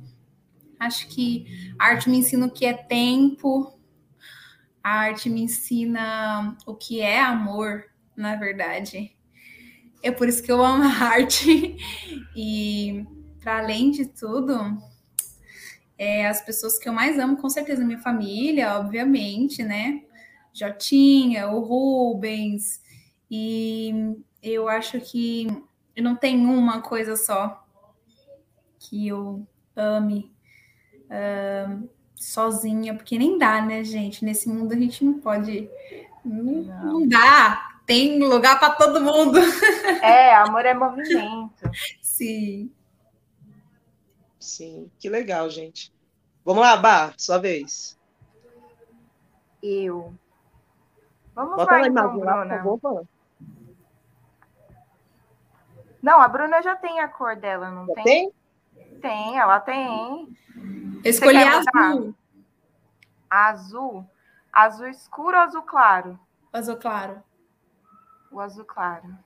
Acho 0.79 1.07
que 1.07 1.45
a 1.79 1.85
arte 1.85 2.09
me 2.09 2.17
ensina 2.17 2.47
o 2.47 2.51
que 2.51 2.65
é 2.65 2.73
tempo, 2.73 3.79
a 4.83 4.89
arte 4.89 5.29
me 5.29 5.43
ensina 5.43 6.57
o 6.65 6.73
que 6.73 7.01
é 7.01 7.21
amor, 7.21 7.85
na 8.15 8.35
verdade. 8.35 9.15
É 10.01 10.11
por 10.11 10.27
isso 10.27 10.41
que 10.41 10.51
eu 10.51 10.63
amo 10.63 10.83
a 10.83 10.87
arte. 10.87 11.77
E, 12.35 13.05
para 13.41 13.59
além 13.59 13.91
de 13.91 14.07
tudo, 14.07 14.57
é, 15.99 16.27
as 16.27 16.41
pessoas 16.41 16.79
que 16.79 16.89
eu 16.89 16.93
mais 16.93 17.19
amo, 17.19 17.37
com 17.37 17.49
certeza, 17.49 17.85
minha 17.85 17.99
família, 17.99 18.79
obviamente, 18.79 19.61
né? 19.61 20.01
Jotinha, 20.51 21.47
o 21.49 21.59
Rubens, 21.59 22.81
e 23.29 24.15
eu 24.43 24.67
acho 24.67 24.99
que 24.99 25.47
não 25.97 26.15
tem 26.15 26.45
uma 26.45 26.81
coisa 26.81 27.15
só 27.15 27.65
que 28.77 29.07
eu 29.07 29.47
ame 29.75 30.31
uh, 31.05 31.89
sozinha, 32.15 32.93
porque 32.93 33.17
nem 33.17 33.37
dá, 33.37 33.61
né, 33.61 33.83
gente? 33.83 34.25
Nesse 34.25 34.49
mundo 34.49 34.73
a 34.73 34.75
gente 34.75 35.05
não 35.05 35.19
pode. 35.19 35.69
Não, 36.23 36.63
não. 36.63 37.07
dá. 37.07 37.69
Tem 37.85 38.17
lugar 38.19 38.59
para 38.59 38.75
todo 38.75 39.01
mundo. 39.01 39.39
É, 40.01 40.35
amor 40.35 40.65
é 40.65 40.73
movimento. 40.73 41.69
Sim. 42.01 42.71
Sim, 44.39 44.89
que 44.99 45.09
legal, 45.09 45.49
gente. 45.49 45.93
Vamos 46.45 46.61
lá, 46.61 46.75
Bá, 46.75 47.13
sua 47.17 47.37
vez. 47.37 47.97
Eu. 49.61 50.13
Vamos 51.33 51.55
Bota 51.55 51.71
lá, 51.71 51.81
lá, 51.81 51.87
então, 51.87 52.03
lá, 52.03 52.11
por 52.11 52.19
Bruna. 52.19 52.57
favor, 52.57 52.79
Bá. 52.79 53.12
Não, 56.03 56.19
a 56.19 56.27
Bruna 56.27 56.61
já 56.61 56.75
tem 56.75 56.99
a 56.99 57.07
cor 57.07 57.37
dela, 57.37 57.71
não 57.71 57.87
Já 57.87 57.93
tem? 57.93 58.03
tem? 58.03 58.33
Tem, 58.99 59.39
ela 59.39 59.57
tem. 59.61 60.37
Eu 61.01 61.09
escolhi 61.09 61.37
azul. 61.37 62.13
Azul. 63.29 64.05
Azul 64.51 64.87
escuro 64.87 65.37
ou 65.37 65.43
azul 65.43 65.61
claro? 65.61 66.19
Azul 66.51 66.75
claro. 66.75 67.23
O 68.29 68.41
azul 68.41 68.65
claro. 68.65 69.17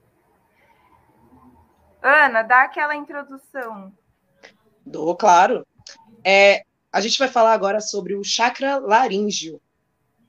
Ana, 1.99 2.43
dá 2.43 2.61
aquela 2.61 2.95
introdução. 2.95 3.91
Dou, 4.85 5.15
claro. 5.15 5.65
É, 6.23 6.63
a 6.91 7.01
gente 7.01 7.17
vai 7.17 7.27
falar 7.27 7.53
agora 7.53 7.81
sobre 7.81 8.13
o 8.13 8.23
chakra 8.23 8.77
laríngeo. 8.77 9.59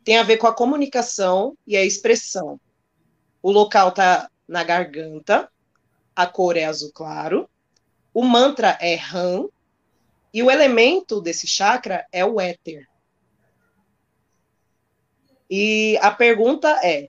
Tem 0.03 0.17
a 0.17 0.23
ver 0.23 0.39
com 0.39 0.47
a 0.47 0.55
comunicação 0.55 1.55
e 1.67 1.77
a 1.77 1.85
expressão. 1.85 2.59
O 3.43 3.53
local 3.53 3.91
está 3.91 4.31
na 4.49 4.65
garganta, 4.65 5.51
a 6.19 6.27
cor 6.27 6.57
é 6.57 6.65
azul 6.65 6.91
claro, 6.93 7.49
o 8.13 8.25
mantra 8.25 8.77
é 8.81 8.97
Ram, 8.97 9.49
e 10.35 10.43
o 10.43 10.51
elemento 10.51 11.21
desse 11.21 11.47
chakra 11.47 12.05
é 12.11 12.25
o 12.25 12.41
éter. 12.41 12.89
E 15.49 15.97
a 16.03 16.11
pergunta 16.11 16.69
é: 16.83 17.09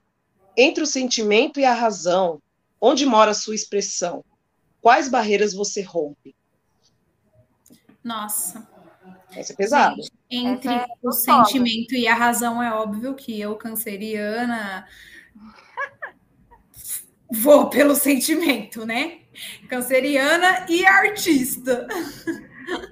entre 0.56 0.84
o 0.84 0.86
sentimento 0.86 1.58
e 1.58 1.64
a 1.64 1.74
razão, 1.74 2.40
onde 2.80 3.04
mora 3.04 3.32
a 3.32 3.34
sua 3.34 3.56
expressão? 3.56 4.24
Quais 4.80 5.08
barreiras 5.08 5.52
você 5.54 5.82
rompe? 5.82 6.36
Nossa. 8.04 8.64
Essa 9.32 9.52
é 9.52 9.56
pesada. 9.56 9.96
Gente, 9.96 10.12
entre 10.30 10.72
é 10.72 10.86
o 11.02 11.10
sentimento 11.10 11.96
e 11.96 12.06
a 12.06 12.14
razão, 12.14 12.62
é 12.62 12.72
óbvio 12.72 13.16
que 13.16 13.40
eu, 13.40 13.56
canceriana, 13.56 14.86
vou 17.30 17.70
pelo 17.70 17.94
sentimento, 17.94 18.84
né? 18.84 19.18
Canceriana 19.68 20.66
e 20.68 20.84
artista. 20.84 21.86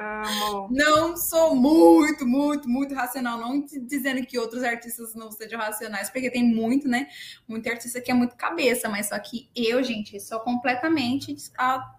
Amo. 0.00 0.68
Não 0.70 1.16
sou 1.16 1.54
muito, 1.54 2.26
muito, 2.26 2.68
muito 2.68 2.94
racional. 2.94 3.38
Não 3.38 3.64
dizendo 3.82 4.24
que 4.26 4.38
outros 4.38 4.62
artistas 4.62 5.14
não 5.14 5.30
sejam 5.30 5.58
racionais, 5.58 6.10
porque 6.10 6.30
tem 6.30 6.44
muito, 6.44 6.88
né? 6.88 7.08
Muito 7.46 7.68
artista 7.68 8.00
que 8.00 8.10
é 8.10 8.14
muito 8.14 8.36
cabeça, 8.36 8.88
mas 8.88 9.08
só 9.08 9.18
que 9.18 9.48
eu, 9.54 9.82
gente, 9.82 10.18
sou 10.20 10.40
completamente 10.40 11.34
ah, 11.56 11.94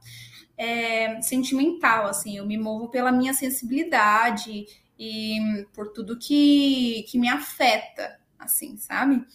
é, 0.57 1.21
sentimental, 1.21 2.07
assim. 2.07 2.37
Eu 2.37 2.45
me 2.45 2.57
movo 2.57 2.89
pela 2.89 3.11
minha 3.11 3.33
sensibilidade 3.33 4.65
e 4.97 5.65
por 5.73 5.93
tudo 5.93 6.19
que, 6.19 7.05
que 7.09 7.17
me 7.17 7.29
afeta, 7.29 8.19
assim, 8.37 8.77
sabe? 8.77 9.25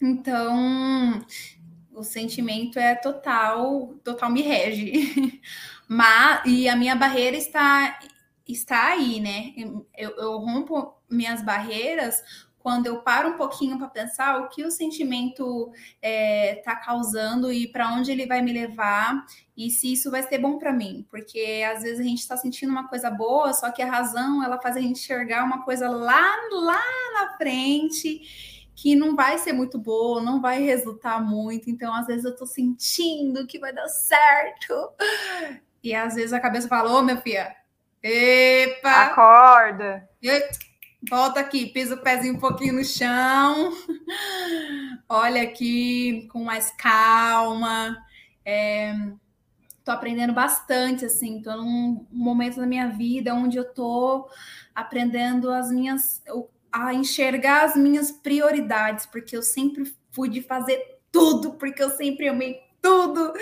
Então, 0.00 1.24
o 1.96 2.04
sentimento 2.04 2.78
é 2.78 2.94
total, 2.94 3.94
total 4.04 4.30
me 4.30 4.42
rege. 4.42 5.40
Mas, 5.88 6.42
e 6.44 6.68
a 6.68 6.76
minha 6.76 6.94
barreira 6.94 7.36
está, 7.36 7.98
está 8.46 8.88
aí, 8.88 9.18
né? 9.18 9.54
Eu, 9.96 10.10
eu 10.16 10.38
rompo 10.38 10.94
minhas 11.08 11.42
barreiras 11.42 12.22
quando 12.58 12.86
eu 12.86 13.00
paro 13.00 13.30
um 13.30 13.36
pouquinho 13.36 13.78
para 13.78 13.88
pensar 13.88 14.40
o 14.40 14.48
que 14.48 14.64
o 14.64 14.72
sentimento 14.72 15.70
está 15.72 15.88
é, 16.02 16.54
tá 16.56 16.76
causando 16.76 17.50
e 17.52 17.68
para 17.68 17.94
onde 17.94 18.10
ele 18.10 18.26
vai 18.26 18.42
me 18.42 18.52
levar 18.52 19.24
e 19.56 19.70
se 19.70 19.92
isso 19.92 20.10
vai 20.10 20.22
ser 20.24 20.38
bom 20.38 20.58
para 20.58 20.72
mim, 20.72 21.06
porque 21.08 21.64
às 21.72 21.84
vezes 21.84 22.00
a 22.00 22.02
gente 22.02 22.18
está 22.18 22.36
sentindo 22.36 22.70
uma 22.70 22.88
coisa 22.88 23.08
boa, 23.08 23.52
só 23.52 23.70
que 23.70 23.80
a 23.80 23.88
razão 23.88 24.42
ela 24.42 24.60
faz 24.60 24.76
a 24.76 24.80
gente 24.80 24.98
enxergar 24.98 25.44
uma 25.44 25.62
coisa 25.64 25.88
lá 25.88 26.26
lá 26.50 26.82
na 27.14 27.36
frente 27.36 28.55
que 28.76 28.94
não 28.94 29.16
vai 29.16 29.38
ser 29.38 29.54
muito 29.54 29.78
boa, 29.78 30.22
não 30.22 30.40
vai 30.40 30.62
resultar 30.62 31.18
muito. 31.18 31.70
Então, 31.70 31.94
às 31.94 32.06
vezes 32.06 32.26
eu 32.26 32.32
estou 32.32 32.46
sentindo 32.46 33.46
que 33.46 33.58
vai 33.58 33.72
dar 33.72 33.88
certo. 33.88 34.90
E 35.82 35.94
às 35.94 36.14
vezes 36.14 36.34
a 36.34 36.40
cabeça 36.40 36.68
fala: 36.68 36.92
Ô, 36.92 37.02
minha 37.02 37.16
filha, 37.16 37.56
epa! 38.02 38.90
Acorda! 38.90 40.08
Volta 41.08 41.40
aqui, 41.40 41.66
pisa 41.66 41.94
o 41.94 42.02
pezinho 42.02 42.34
um 42.34 42.38
pouquinho 42.38 42.74
no 42.74 42.84
chão. 42.84 43.72
Olha 45.08 45.42
aqui 45.42 46.28
com 46.30 46.44
mais 46.44 46.70
calma. 46.72 47.96
É, 48.44 48.92
tô 49.84 49.92
aprendendo 49.92 50.32
bastante, 50.32 51.04
assim, 51.04 51.40
tô 51.40 51.56
num 51.56 52.04
momento 52.10 52.56
da 52.56 52.66
minha 52.66 52.88
vida 52.88 53.34
onde 53.34 53.56
eu 53.56 53.72
tô 53.72 54.28
aprendendo 54.74 55.50
as 55.50 55.70
minhas 55.70 56.22
a 56.84 56.92
enxergar 56.92 57.64
as 57.64 57.76
minhas 57.76 58.10
prioridades, 58.10 59.06
porque 59.06 59.36
eu 59.36 59.42
sempre 59.42 59.90
fui 60.12 60.28
de 60.28 60.42
fazer 60.42 61.00
tudo, 61.10 61.54
porque 61.54 61.82
eu 61.82 61.90
sempre 61.90 62.28
amei 62.28 62.60
tudo. 62.82 63.32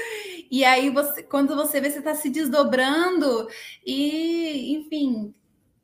E 0.50 0.64
aí 0.64 0.88
você, 0.90 1.22
quando 1.22 1.56
você 1.56 1.80
vê 1.80 1.90
você 1.90 1.98
está 1.98 2.14
se 2.14 2.30
desdobrando 2.30 3.48
e, 3.84 4.76
enfim, 4.76 5.34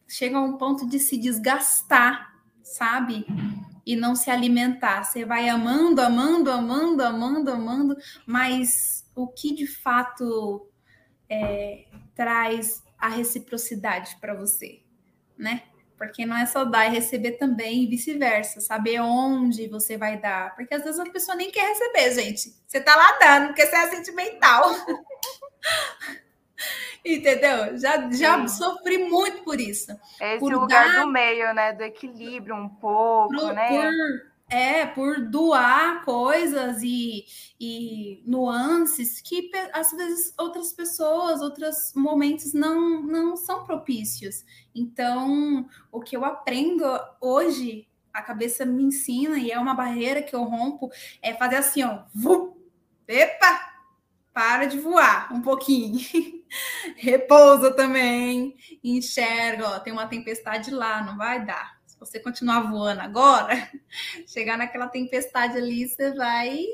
chega 0.07 0.39
a 0.39 0.43
um 0.43 0.57
ponto 0.57 0.89
de 0.89 1.01
se 1.01 1.19
desgastar, 1.19 2.41
sabe? 2.63 3.27
E 3.85 3.97
não 3.97 4.15
se 4.15 4.31
alimentar. 4.31 5.03
Você 5.03 5.25
vai 5.25 5.49
amando, 5.49 6.01
amando, 6.01 6.53
amando, 6.53 7.03
amando, 7.03 7.51
amando, 7.51 7.97
mas 8.25 9.05
o 9.15 9.27
que 9.27 9.53
de 9.53 9.67
fato 9.67 10.69
é, 11.29 11.87
traz 12.15 12.85
a 12.97 13.09
reciprocidade 13.09 14.17
para 14.21 14.35
você, 14.35 14.83
né? 15.37 15.63
Porque 16.01 16.25
não 16.25 16.35
é 16.35 16.47
só 16.47 16.65
dar 16.65 16.87
e 16.87 16.93
receber 16.93 17.33
também, 17.33 17.83
e 17.83 17.87
vice-versa, 17.87 18.59
saber 18.59 19.03
onde 19.03 19.69
você 19.69 19.99
vai 19.99 20.19
dar. 20.19 20.57
Porque 20.57 20.75
às 20.75 20.83
vezes 20.83 20.99
a 20.99 21.05
pessoa 21.05 21.37
nem 21.37 21.51
quer 21.51 21.69
receber, 21.69 22.15
gente. 22.15 22.55
Você 22.67 22.81
tá 22.81 22.97
lá 22.97 23.19
dando, 23.19 23.49
porque 23.49 23.67
você 23.67 23.77
é 23.77 23.91
sentimental. 23.91 24.71
Entendeu? 27.05 27.77
Já, 27.77 28.11
já 28.11 28.49
sofri 28.49 29.11
muito 29.11 29.43
por 29.43 29.61
isso. 29.61 29.93
Esse 30.19 30.39
por 30.39 30.51
lugar 30.51 30.91
dar, 30.91 31.03
do 31.03 31.13
meio, 31.13 31.53
né? 31.53 31.75
Do 31.75 31.83
equilíbrio 31.83 32.55
um 32.55 32.71
pouco, 32.71 33.37
por, 33.37 33.53
né? 33.53 33.69
Por, 33.69 34.30
é, 34.51 34.85
por 34.85 35.21
doar 35.31 36.05
coisas 36.05 36.83
e, 36.83 37.25
e 37.59 38.21
nuances 38.27 39.21
que 39.21 39.49
às 39.73 39.93
vezes 39.93 40.35
outras 40.37 40.73
pessoas, 40.73 41.41
outros 41.41 41.93
momentos 41.95 42.53
não, 42.53 43.01
não 43.01 43.37
são 43.37 43.65
propícios. 43.65 44.45
Então, 44.75 45.69
o 45.93 46.01
que 46.01 46.17
eu 46.17 46.25
aprendo 46.25 46.85
hoje, 47.21 47.87
a 48.13 48.21
cabeça 48.21 48.67
me 48.67 48.83
ensina, 48.83 49.39
e 49.39 49.53
é 49.53 49.59
uma 49.59 49.75
barreira 49.75 50.21
que 50.21 50.35
eu 50.35 50.43
rompo, 50.43 50.91
é 51.23 51.33
fazer 51.33 51.57
assim, 51.57 51.85
ó. 51.85 52.03
Vu, 52.13 52.57
epa! 53.07 53.69
Para 54.33 54.67
de 54.67 54.79
voar 54.79 55.33
um 55.33 55.43
pouquinho. 55.43 55.99
Repousa 56.97 57.73
também. 57.73 58.57
Enxerga, 58.83 59.69
ó, 59.69 59.79
tem 59.81 59.93
uma 59.93 60.07
tempestade 60.07 60.71
lá, 60.71 61.03
não 61.03 61.17
vai 61.17 61.45
dar. 61.45 61.80
Você 62.01 62.19
continuar 62.19 62.63
voando 62.63 63.03
agora, 63.03 63.55
chegar 64.27 64.57
naquela 64.57 64.89
tempestade 64.89 65.59
ali, 65.59 65.87
você 65.87 66.13
vai 66.15 66.65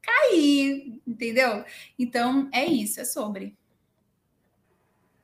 cair, 0.00 1.00
entendeu? 1.06 1.64
Então 1.98 2.48
é 2.52 2.64
isso, 2.64 2.98
é 2.98 3.04
sobre. 3.04 3.54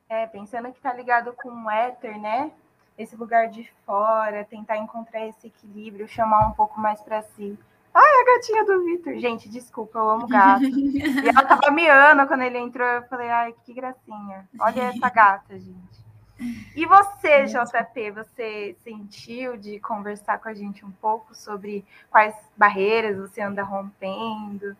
É, 0.07 0.27
pensando 0.27 0.71
que 0.71 0.79
tá 0.79 0.93
ligado 0.93 1.33
com 1.33 1.49
o 1.49 1.69
éter, 1.69 2.19
né? 2.19 2.51
Esse 2.97 3.15
lugar 3.15 3.49
de 3.49 3.69
fora, 3.85 4.45
tentar 4.45 4.77
encontrar 4.77 5.25
esse 5.27 5.47
equilíbrio, 5.47 6.07
chamar 6.07 6.47
um 6.47 6.51
pouco 6.51 6.79
mais 6.79 7.01
para 7.01 7.23
si. 7.23 7.57
Ai, 7.93 8.03
a 8.03 8.35
gatinha 8.35 8.65
do 8.65 8.85
Vitor. 8.85 9.17
Gente, 9.17 9.49
desculpa, 9.49 9.97
eu 9.97 10.09
amo 10.09 10.27
gato. 10.27 10.63
e 10.65 11.27
ela 11.27 11.45
tava 11.45 11.71
miando 11.71 12.27
quando 12.27 12.41
ele 12.41 12.57
entrou. 12.59 12.87
Eu 12.87 13.03
falei, 13.03 13.29
ai, 13.29 13.55
que 13.65 13.73
gracinha. 13.73 14.47
Olha 14.59 14.83
essa 14.83 15.09
gata, 15.09 15.57
gente. 15.59 16.08
E 16.75 16.85
você, 16.85 17.45
JP, 17.45 18.11
você 18.11 18.75
sentiu 18.83 19.57
de 19.57 19.79
conversar 19.79 20.39
com 20.39 20.49
a 20.49 20.53
gente 20.53 20.85
um 20.85 20.91
pouco 20.91 21.35
sobre 21.35 21.85
quais 22.09 22.33
barreiras 22.55 23.17
você 23.17 23.41
anda 23.41 23.63
rompendo? 23.63 24.75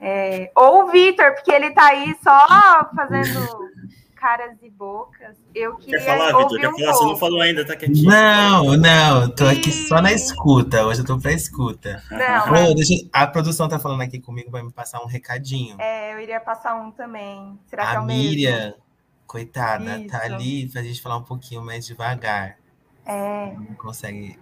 É, 0.00 0.50
ou 0.54 0.84
o 0.84 0.90
Vitor, 0.90 1.34
porque 1.34 1.52
ele 1.52 1.70
tá 1.70 1.86
aí 1.86 2.14
só 2.22 2.90
fazendo 2.94 3.70
caras 4.16 4.56
e 4.62 4.70
bocas. 4.70 5.36
Eu 5.54 5.76
queria 5.76 6.00
quer 6.00 6.18
falar, 6.18 6.38
Vitor? 6.38 6.60
Quer 6.60 6.68
um 6.68 6.72
falar? 6.72 6.92
Pouco. 6.92 6.98
Você 6.98 7.04
não 7.04 7.16
falou 7.16 7.40
ainda, 7.40 7.66
tá 7.66 7.76
quietinho. 7.76 8.10
Não, 8.10 8.76
não, 8.76 9.30
tô 9.30 9.46
aqui 9.46 9.70
só 9.70 10.00
na 10.00 10.12
escuta. 10.12 10.84
Hoje 10.84 11.00
eu 11.00 11.06
tô 11.06 11.18
pra 11.18 11.32
escuta. 11.32 12.02
Não, 12.10 12.74
deixa, 12.74 12.94
a 13.12 13.26
produção 13.26 13.68
tá 13.68 13.78
falando 13.78 14.00
aqui 14.02 14.18
comigo, 14.18 14.50
vai 14.50 14.62
me 14.62 14.72
passar 14.72 15.00
um 15.02 15.06
recadinho. 15.06 15.76
É, 15.78 16.14
eu 16.14 16.20
iria 16.20 16.40
passar 16.40 16.74
um 16.74 16.90
também. 16.90 17.58
Será 17.66 17.84
a 17.84 17.90
que 17.90 17.96
é 17.96 18.00
o 18.00 18.04
Miriam, 18.04 18.58
mesmo? 18.58 18.85
Coitada, 19.26 19.98
Isso. 19.98 20.08
tá 20.08 20.24
ali 20.24 20.68
pra 20.68 20.82
gente 20.82 21.00
falar 21.02 21.16
um 21.18 21.24
pouquinho 21.24 21.62
mais 21.62 21.86
devagar. 21.86 22.58
É. 23.04 23.52
Não 23.52 23.74
consegue 23.74 24.38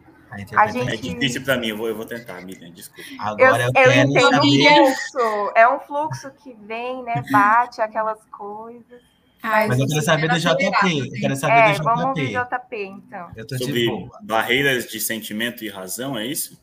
a 0.57 0.67
gente... 0.67 0.91
É 0.91 0.97
difícil 0.97 1.45
para 1.45 1.57
mim, 1.57 1.69
eu 1.69 1.77
vou, 1.77 1.89
eu 1.89 1.97
vou 1.97 2.05
tentar, 2.05 2.41
Miriam, 2.43 2.71
desculpa. 2.73 3.09
Agora 3.21 3.65
eu, 3.65 3.71
eu, 3.75 3.93
eu 3.93 4.05
entendo 4.05 4.35
saber... 4.35 4.95
fluxo. 4.97 5.53
É 5.55 5.69
um 5.69 5.81
fluxo 5.81 6.31
que 6.43 6.53
vem, 6.55 7.03
né? 7.05 7.23
Bate 7.31 7.81
aquelas 7.81 8.19
coisas. 8.27 9.01
Ai, 9.43 9.69
Mas 9.69 9.79
eu 9.79 9.87
quero 9.87 10.03
saber 10.03 10.29
do 10.29 10.39
JP. 10.39 10.99
Eu 10.99 11.21
quero 11.21 11.37
saber 11.37 11.53
é, 11.53 11.69
do 11.69 11.75
JP. 11.75 11.85
Vamos 11.85 12.05
ouvir 12.05 12.29
JP, 12.31 12.77
então. 12.85 13.31
Eu 13.37 13.47
tô 13.47 13.59
Sobre 13.59 13.87
de 13.87 14.09
barreiras 14.23 14.89
de 14.89 14.99
sentimento 14.99 15.65
e 15.65 15.69
razão, 15.69 16.19
é 16.19 16.27
isso? 16.27 16.61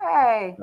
É. 0.00 0.56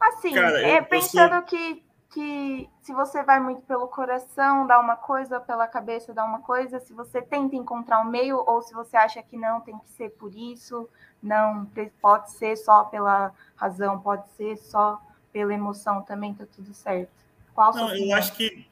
Assim, 0.00 0.34
Cara, 0.34 0.60
é, 0.60 0.80
pensando 0.82 1.32
sou... 1.32 1.42
que, 1.42 1.82
que 2.10 2.68
se 2.82 2.92
você 2.92 3.22
vai 3.22 3.38
muito 3.38 3.62
pelo 3.62 3.86
coração, 3.86 4.66
dá 4.66 4.80
uma 4.80 4.96
coisa, 4.96 5.38
pela 5.40 5.66
cabeça, 5.66 6.14
dá 6.14 6.24
uma 6.24 6.40
coisa. 6.40 6.80
Se 6.80 6.92
você 6.92 7.20
tenta 7.20 7.54
encontrar 7.54 8.00
um 8.00 8.10
meio, 8.10 8.42
ou 8.46 8.62
se 8.62 8.72
você 8.74 8.96
acha 8.96 9.22
que 9.22 9.36
não, 9.36 9.60
tem 9.60 9.78
que 9.78 9.88
ser 9.90 10.10
por 10.10 10.34
isso. 10.34 10.88
Não, 11.22 11.68
pode 12.00 12.32
ser 12.32 12.56
só 12.56 12.84
pela 12.84 13.32
razão, 13.56 14.00
pode 14.00 14.28
ser 14.32 14.56
só 14.56 15.00
pela 15.32 15.52
emoção 15.52 16.02
também, 16.02 16.34
tá 16.34 16.46
tudo 16.46 16.72
certo. 16.72 17.10
Qual 17.54 17.74
não, 17.74 17.94
eu 17.94 18.14
acho 18.14 18.32
que 18.34 18.66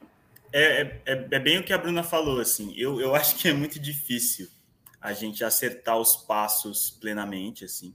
é, 0.51 0.81
é, 0.81 1.01
é, 1.05 1.27
é, 1.31 1.39
bem 1.39 1.59
o 1.59 1.63
que 1.63 1.73
a 1.73 1.77
Bruna 1.77 2.03
falou, 2.03 2.39
assim. 2.39 2.73
Eu, 2.75 2.99
eu 2.99 3.13
acho 3.13 3.35
que 3.35 3.47
é 3.47 3.53
muito 3.53 3.79
difícil 3.79 4.47
a 4.99 5.13
gente 5.13 5.43
acertar 5.43 5.97
os 5.97 6.15
passos 6.15 6.89
plenamente, 6.89 7.65
assim. 7.65 7.93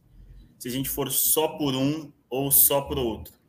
Se 0.59 0.69
a 0.69 0.71
gente 0.71 0.89
for 0.89 1.11
só 1.11 1.49
por 1.49 1.75
um 1.75 2.13
ou 2.31 2.53
só 2.53 2.83
por 2.83 2.99
outro. 2.99 3.42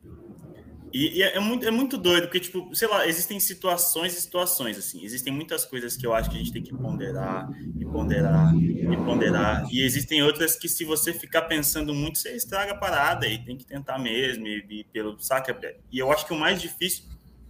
E, 0.94 1.18
e 1.18 1.22
é, 1.24 1.40
muito, 1.40 1.66
é 1.66 1.72
muito 1.72 1.98
doido, 1.98 2.28
porque, 2.28 2.38
tipo, 2.38 2.72
sei 2.72 2.86
lá, 2.86 3.04
existem 3.04 3.40
situações 3.40 4.16
e 4.16 4.20
situações, 4.20 4.78
assim. 4.78 5.04
Existem 5.04 5.32
muitas 5.32 5.64
coisas 5.64 5.96
que 5.96 6.06
eu 6.06 6.14
acho 6.14 6.30
que 6.30 6.36
a 6.36 6.38
gente 6.38 6.52
tem 6.52 6.62
que 6.62 6.72
ponderar, 6.72 7.50
e 7.76 7.84
ponderar, 7.84 8.54
e 8.56 8.96
ponderar. 8.98 9.66
E 9.72 9.82
existem 9.82 10.22
outras 10.22 10.54
que, 10.54 10.68
se 10.68 10.84
você 10.84 11.12
ficar 11.12 11.42
pensando 11.42 11.92
muito, 11.92 12.20
você 12.20 12.36
estraga 12.36 12.74
a 12.74 12.76
parada 12.76 13.26
e 13.26 13.44
tem 13.44 13.56
que 13.56 13.66
tentar 13.66 13.98
mesmo, 13.98 14.46
e, 14.46 14.64
e 14.70 14.84
pelo 14.84 15.18
saca. 15.18 15.58
E 15.90 15.98
eu 15.98 16.12
acho 16.12 16.26
que 16.26 16.32
o 16.32 16.38
mais 16.38 16.62
difícil 16.62 17.06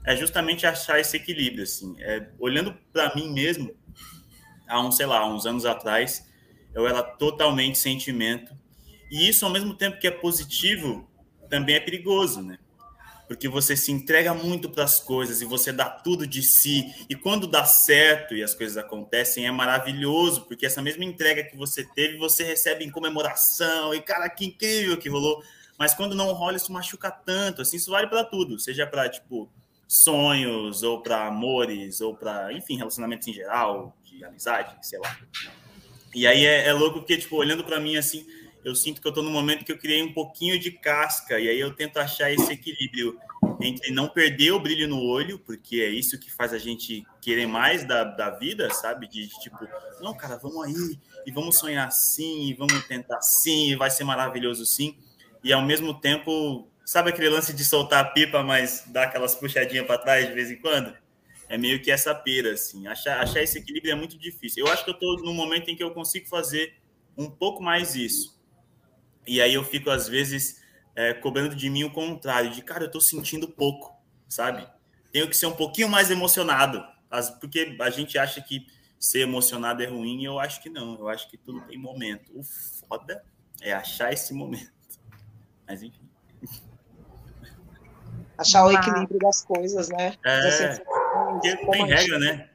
é 0.07 0.17
justamente 0.17 0.67
achar 0.67 0.99
esse 0.99 1.15
equilíbrio, 1.19 1.65
assim. 1.65 1.97
É, 1.99 2.27
olhando 2.39 2.75
para 2.95 3.15
mim 3.15 3.31
mesmo, 3.31 3.77
há 4.67 4.81
uns, 4.81 4.97
sei 4.97 5.05
lá, 5.05 5.23
uns 5.29 5.45
anos 5.45 5.67
atrás, 5.67 6.27
eu 6.75 6.89
era 6.89 7.03
totalmente 7.03 7.77
sentimento. 7.77 8.57
E 9.11 9.29
isso, 9.29 9.45
ao 9.45 9.53
mesmo 9.53 9.75
tempo 9.75 9.99
que 9.99 10.07
é 10.07 10.11
positivo, 10.11 11.07
também 11.51 11.75
é 11.75 11.81
perigoso, 11.81 12.41
né? 12.41 12.59
Porque 13.27 13.49
você 13.49 13.77
se 13.77 13.91
entrega 13.91 14.35
muito 14.35 14.69
para 14.69 14.85
as 14.85 15.01
coisas 15.01 15.41
e 15.41 15.45
você 15.45 15.73
dá 15.73 15.89
tudo 15.89 16.27
de 16.27 16.43
si. 16.43 16.95
E 17.09 17.15
quando 17.15 17.47
dá 17.47 17.65
certo 17.65 18.35
e 18.35 18.43
as 18.43 18.55
coisas 18.55 18.77
acontecem, 18.77 19.47
é 19.47 19.51
maravilhoso, 19.51 20.43
porque 20.43 20.67
essa 20.67 20.83
mesma 20.83 21.05
entrega 21.05 21.43
que 21.43 21.57
você 21.57 21.85
teve, 21.85 22.19
você 22.19 22.45
recebe 22.45 22.85
em 22.85 22.91
comemoração. 22.91 23.95
E, 23.95 24.01
cara, 24.01 24.29
que 24.29 24.45
incrível 24.45 24.97
que 24.99 25.09
rolou. 25.09 25.43
Mas 25.79 25.95
quando 25.95 26.15
não 26.15 26.33
rola, 26.33 26.57
isso 26.57 26.73
machuca 26.73 27.11
tanto. 27.11 27.63
Assim, 27.63 27.77
isso 27.77 27.91
vale 27.91 28.07
para 28.07 28.25
tudo. 28.25 28.59
Seja 28.59 28.87
para, 28.87 29.09
tipo, 29.09 29.51
sonhos, 29.89 30.83
ou 30.83 31.01
para 31.03 31.27
amores, 31.27 32.01
ou 32.01 32.15
para, 32.15 32.53
enfim, 32.53 32.77
relacionamentos 32.77 33.27
em 33.29 33.33
geral, 33.33 33.97
de 34.05 34.25
amizade, 34.25 34.77
sei 34.87 34.99
lá. 34.99 35.19
E 36.15 36.27
aí 36.27 36.45
é, 36.45 36.69
é 36.69 36.73
louco 36.73 37.01
porque, 37.01 37.17
tipo, 37.17 37.37
olhando 37.37 37.65
para 37.65 37.81
mim 37.81 37.97
assim, 37.97 38.27
eu 38.65 38.75
sinto 38.75 39.01
que 39.01 39.07
eu 39.07 39.11
estou 39.11 39.23
no 39.23 39.31
momento 39.31 39.65
que 39.65 39.71
eu 39.71 39.79
criei 39.79 40.03
um 40.03 40.13
pouquinho 40.13 40.59
de 40.59 40.71
casca, 40.71 41.39
e 41.39 41.49
aí 41.49 41.61
eu 41.61 41.75
tento 41.75 41.99
achar 41.99 42.33
esse 42.33 42.51
equilíbrio 42.51 43.19
entre 43.61 43.93
não 43.93 44.09
perder 44.09 44.53
o 44.53 44.61
brilho 44.61 44.89
no 44.89 45.03
olho, 45.03 45.39
porque 45.39 45.77
é 45.77 45.91
isso 45.91 46.19
que 46.19 46.33
faz 46.33 46.53
a 46.53 46.59
gente 46.59 47.05
querer 47.21 47.47
mais 47.47 47.85
da, 47.85 48.05
da 48.05 48.31
vida, 48.31 48.71
sabe? 48.71 49.07
De 49.07 49.29
tipo, 49.41 49.69
não, 50.01 50.15
cara, 50.17 50.37
vamos 50.37 50.65
aí, 50.65 50.99
e 51.27 51.31
vamos 51.31 51.59
sonhar 51.59 51.91
sim, 51.93 52.49
e 52.49 52.55
vamos 52.55 52.87
tentar 52.87 53.21
sim, 53.21 53.71
e 53.71 53.77
vai 53.77 53.91
ser 53.91 54.05
maravilhoso 54.05 54.65
sim. 54.65 54.97
E 55.43 55.53
ao 55.53 55.63
mesmo 55.63 55.93
tempo, 56.01 56.67
sabe 56.87 57.11
aquele 57.11 57.29
lance 57.29 57.53
de 57.53 57.65
soltar 57.65 58.03
a 58.03 58.09
pipa, 58.09 58.43
mas 58.43 58.85
dar 58.87 59.05
aquelas 59.05 59.35
puxadinhas 59.35 59.87
para 59.87 59.99
trás 59.99 60.27
de 60.27 60.33
vez 60.33 60.51
em 60.51 60.57
quando? 60.57 60.97
É 61.51 61.59
meio 61.59 61.83
que 61.83 61.91
essa 61.91 62.15
pera, 62.15 62.53
assim. 62.53 62.87
Achar, 62.87 63.21
achar 63.21 63.43
esse 63.43 63.59
equilíbrio 63.59 63.93
é 63.93 63.95
muito 63.95 64.19
difícil. 64.19 64.65
Eu 64.65 64.73
acho 64.73 64.85
que 64.85 64.91
eu 64.91 64.95
estou 64.95 65.19
no 65.19 65.35
momento 65.35 65.71
em 65.71 65.77
que 65.77 65.85
eu 65.85 65.91
consigo 65.91 66.27
fazer 66.27 66.75
um 67.17 67.31
pouco 67.31 67.63
mais 67.63 67.95
isso. 67.95 68.35
E 69.27 69.41
aí 69.41 69.55
eu 69.55 69.65
fico, 69.65 69.91
às 69.91 70.09
vezes, 70.09 70.63
é, 70.95 71.15
cobrando 71.15 71.55
de 71.55 71.71
mim 71.71 71.85
o 71.85 71.93
contrário, 71.93 72.51
de 72.51 72.63
cara, 72.63 72.85
eu 72.85 72.87
estou 72.87 73.01
sentindo 73.01 73.49
pouco, 73.49 73.97
sabe? 74.29 74.67
Tenho 75.13 75.29
que 75.29 75.37
ser 75.37 75.47
um 75.47 75.55
pouquinho 75.55 75.89
mais 75.89 76.11
emocionado, 76.11 76.85
porque 77.41 77.77
a 77.81 77.91
gente 77.91 78.19
acha 78.19 78.41
que 78.41 78.67
ser 78.99 79.21
emocionado 79.21 79.83
é 79.83 79.87
ruim, 79.87 80.23
e 80.23 80.25
eu 80.25 80.39
acho 80.39 80.63
que 80.63 80.71
não. 80.71 80.99
Eu 80.99 81.09
acho 81.09 81.29
que 81.29 81.37
tudo 81.37 81.61
tem 81.63 81.79
momento. 81.79 82.33
O 82.35 82.43
foda 82.43 83.25
é 83.61 83.73
achar 83.73 84.13
esse 84.13 84.33
momento. 84.33 84.73
Mas 85.67 85.83
enfim. 85.83 86.09
Achar 88.37 88.65
o 88.67 88.73
equilíbrio 88.73 89.19
das 89.21 89.45
coisas, 89.45 89.89
né? 89.89 90.17
É, 90.25 90.79
porque 90.79 91.55
não 91.55 91.71
tem 91.71 91.87
regra, 91.87 92.19
né? 92.19 92.51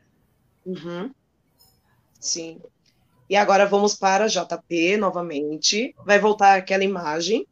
Uhum. 0.66 1.14
Sim. 2.20 2.62
E 3.30 3.36
agora 3.36 3.66
vamos 3.66 3.94
para 3.94 4.28
JP 4.28 4.98
novamente. 4.98 5.96
Vai 6.04 6.18
voltar 6.18 6.58
aquela 6.58 6.84
imagem 6.84 7.48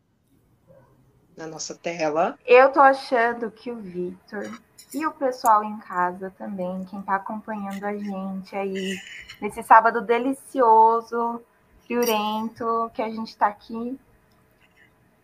na 1.37 1.45
nossa 1.45 1.75
tela. 1.75 2.37
Eu 2.45 2.71
tô 2.71 2.79
achando 2.79 3.51
que 3.51 3.69
o 3.69 3.75
Victor 3.75 4.49
e 4.91 5.05
o 5.05 5.11
pessoal 5.11 5.63
em 5.63 5.77
casa 5.77 6.33
também, 6.35 6.83
quem 6.85 6.99
está 6.99 7.15
acompanhando 7.15 7.83
a 7.83 7.95
gente 7.95 8.55
aí 8.55 8.97
nesse 9.39 9.61
sábado 9.61 10.01
delicioso, 10.01 11.43
friorento, 11.85 12.89
que 12.95 13.01
a 13.03 13.09
gente 13.09 13.29
está 13.29 13.47
aqui. 13.47 13.99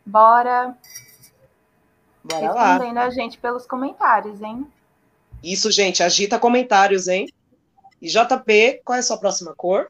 Bora. 0.05 0.77
Bora 2.23 2.51
lá. 2.51 2.73
Respondendo 2.73 2.97
a 2.99 3.09
gente 3.09 3.37
pelos 3.39 3.65
comentários, 3.65 4.39
hein? 4.41 4.71
Isso, 5.41 5.71
gente, 5.71 6.03
agita 6.03 6.37
comentários, 6.37 7.07
hein? 7.07 7.27
E 7.99 8.07
JP, 8.07 8.81
qual 8.85 8.97
é 8.97 8.99
a 8.99 9.03
sua 9.03 9.17
próxima 9.17 9.55
cor? 9.55 9.89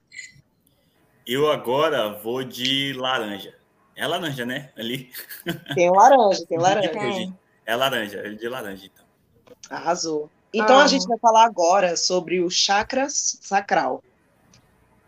Eu 1.25 1.49
agora 1.49 2.09
vou 2.19 2.43
de 2.43 2.93
laranja. 2.93 3.53
É 3.95 4.05
laranja, 4.05 4.45
né? 4.45 4.71
Ali. 4.77 5.11
Tem 5.75 5.89
laranja, 5.89 6.45
tem 6.47 6.57
laranja. 6.57 7.33
É 7.65 7.75
laranja, 7.75 8.17
é 8.19 8.29
de 8.29 8.49
laranja, 8.49 8.85
então. 8.85 9.05
Arrasou. 9.69 10.29
Então 10.53 10.79
ah. 10.79 10.83
a 10.83 10.87
gente 10.87 11.07
vai 11.07 11.17
falar 11.17 11.45
agora 11.45 11.95
sobre 11.95 12.41
o 12.41 12.49
chakra 12.49 13.07
sacral. 13.09 14.03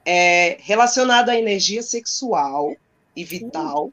É 0.06 0.58
relacionado 0.62 1.30
à 1.30 1.36
energia 1.36 1.84
sexual 1.84 2.75
e 3.15 3.23
vital. 3.23 3.91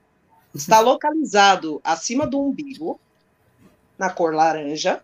Está 0.55 0.81
localizado 0.81 1.81
acima 1.83 2.27
do 2.27 2.41
umbigo, 2.41 3.01
na 3.99 4.11
cor 4.11 4.35
laranja. 4.35 5.03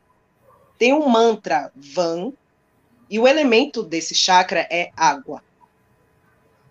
Tem 0.78 0.92
um 0.92 1.08
mantra 1.08 1.72
Van. 1.74 2.32
E 3.10 3.18
o 3.18 3.26
elemento 3.26 3.82
desse 3.82 4.14
chakra 4.14 4.68
é 4.70 4.90
água. 4.94 5.42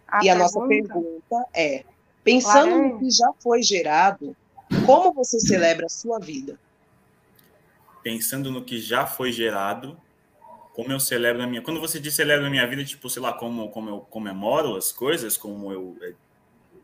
A 0.08 0.24
e 0.24 0.30
a 0.30 0.36
nossa 0.36 0.60
pergunta 0.62 1.46
é: 1.54 1.84
pensando 2.24 2.72
Laranja. 2.72 2.93
no 2.93 3.00
que 3.00 3.12
já 3.12 3.32
foi 3.39 3.62
gerado, 3.62 4.36
como 4.86 5.13
você 5.13 5.39
celebra 5.39 5.86
a 5.86 5.89
sua 5.89 6.20
vida? 6.20 6.60
Pensando 8.04 8.52
no 8.52 8.63
que 8.63 8.80
já 8.80 9.06
foi 9.06 9.32
gerado, 9.32 9.98
como 10.74 10.91
eu 10.91 11.00
celebro 11.00 11.43
a 11.43 11.48
minha. 11.48 11.62
Quando 11.62 11.80
você 11.80 12.00
diz 12.00 12.13
celebro 12.13 12.46
a 12.46 12.50
minha 12.50 12.65
vida, 12.67 12.86
tipo, 12.86 13.10
sei 13.10 13.22
lá, 13.22 13.34
como, 13.34 13.70
como 13.70 13.89
eu 13.89 14.00
comemoro 14.02 14.76
as 14.76 14.91
coisas, 14.91 15.36
como 15.36 15.72
eu. 15.72 15.98
É, 16.02 16.13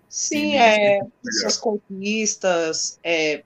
Sim, 0.10 0.56
é, 0.58 1.00
suas 1.42 1.58
conquistas, 1.58 3.00
é, 3.04 3.44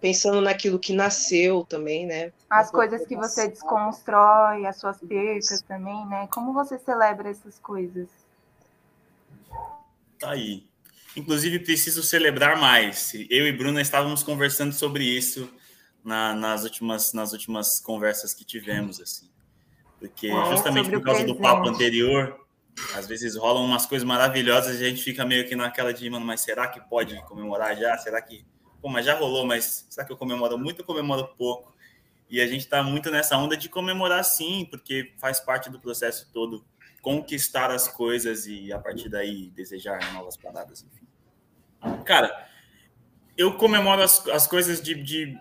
pensando 0.00 0.40
naquilo 0.40 0.78
que 0.78 0.92
nasceu 0.92 1.64
também, 1.64 2.06
né? 2.06 2.32
As 2.48 2.70
coisas 2.70 3.06
que 3.06 3.14
você 3.14 3.48
desconstrói, 3.48 4.66
as 4.66 4.76
suas 4.76 4.98
percas 4.98 5.62
também, 5.62 6.06
né? 6.06 6.26
Como 6.32 6.52
você 6.52 6.78
celebra 6.78 7.28
essas 7.28 7.58
coisas? 7.58 8.08
Tá 10.20 10.32
aí. 10.32 10.68
Inclusive, 11.16 11.58
preciso 11.60 12.02
celebrar 12.02 12.60
mais. 12.60 13.12
Eu 13.30 13.48
e 13.48 13.52
Bruna 13.52 13.80
estávamos 13.80 14.22
conversando 14.22 14.72
sobre 14.72 15.02
isso 15.02 15.50
na, 16.04 16.34
nas, 16.34 16.62
últimas, 16.62 17.12
nas 17.14 17.32
últimas 17.32 17.80
conversas 17.80 18.34
que 18.34 18.44
tivemos, 18.44 19.00
assim. 19.00 19.28
Porque 19.98 20.28
é, 20.28 20.50
justamente 20.50 20.90
por 20.90 21.02
causa 21.02 21.24
do 21.24 21.34
papo 21.34 21.68
anterior, 21.68 22.38
às 22.94 23.06
vezes 23.06 23.34
rolam 23.34 23.64
umas 23.64 23.86
coisas 23.86 24.06
maravilhosas 24.06 24.80
e 24.80 24.84
a 24.84 24.90
gente 24.90 25.02
fica 25.02 25.24
meio 25.24 25.48
que 25.48 25.56
naquela 25.56 25.92
de, 25.92 26.08
mano, 26.08 26.24
mas 26.24 26.42
será 26.42 26.68
que 26.68 26.80
pode 26.88 27.20
comemorar 27.24 27.76
já? 27.76 27.96
Será 27.98 28.20
que. 28.20 28.44
Pô, 28.80 28.88
mas 28.88 29.04
já 29.04 29.14
rolou, 29.14 29.46
mas 29.46 29.86
será 29.88 30.06
que 30.06 30.12
eu 30.12 30.16
comemoro 30.16 30.58
muito 30.58 30.80
ou 30.80 30.84
comemoro 30.84 31.28
pouco? 31.36 31.74
E 32.30 32.40
a 32.40 32.46
gente 32.46 32.60
está 32.60 32.82
muito 32.82 33.10
nessa 33.10 33.36
onda 33.36 33.56
de 33.56 33.68
comemorar 33.68 34.22
sim, 34.24 34.66
porque 34.70 35.12
faz 35.18 35.40
parte 35.40 35.68
do 35.68 35.80
processo 35.80 36.30
todo 36.32 36.64
conquistar 37.00 37.70
as 37.70 37.88
coisas 37.88 38.46
e 38.46 38.72
a 38.72 38.78
partir 38.78 39.08
daí 39.08 39.50
desejar 39.50 40.12
novas 40.12 40.36
paradas, 40.36 40.82
enfim. 40.82 41.06
Cara, 42.04 42.48
eu 43.36 43.56
comemoro 43.56 44.02
as, 44.02 44.26
as 44.28 44.46
coisas 44.46 44.82
de, 44.82 44.94
de, 44.94 45.38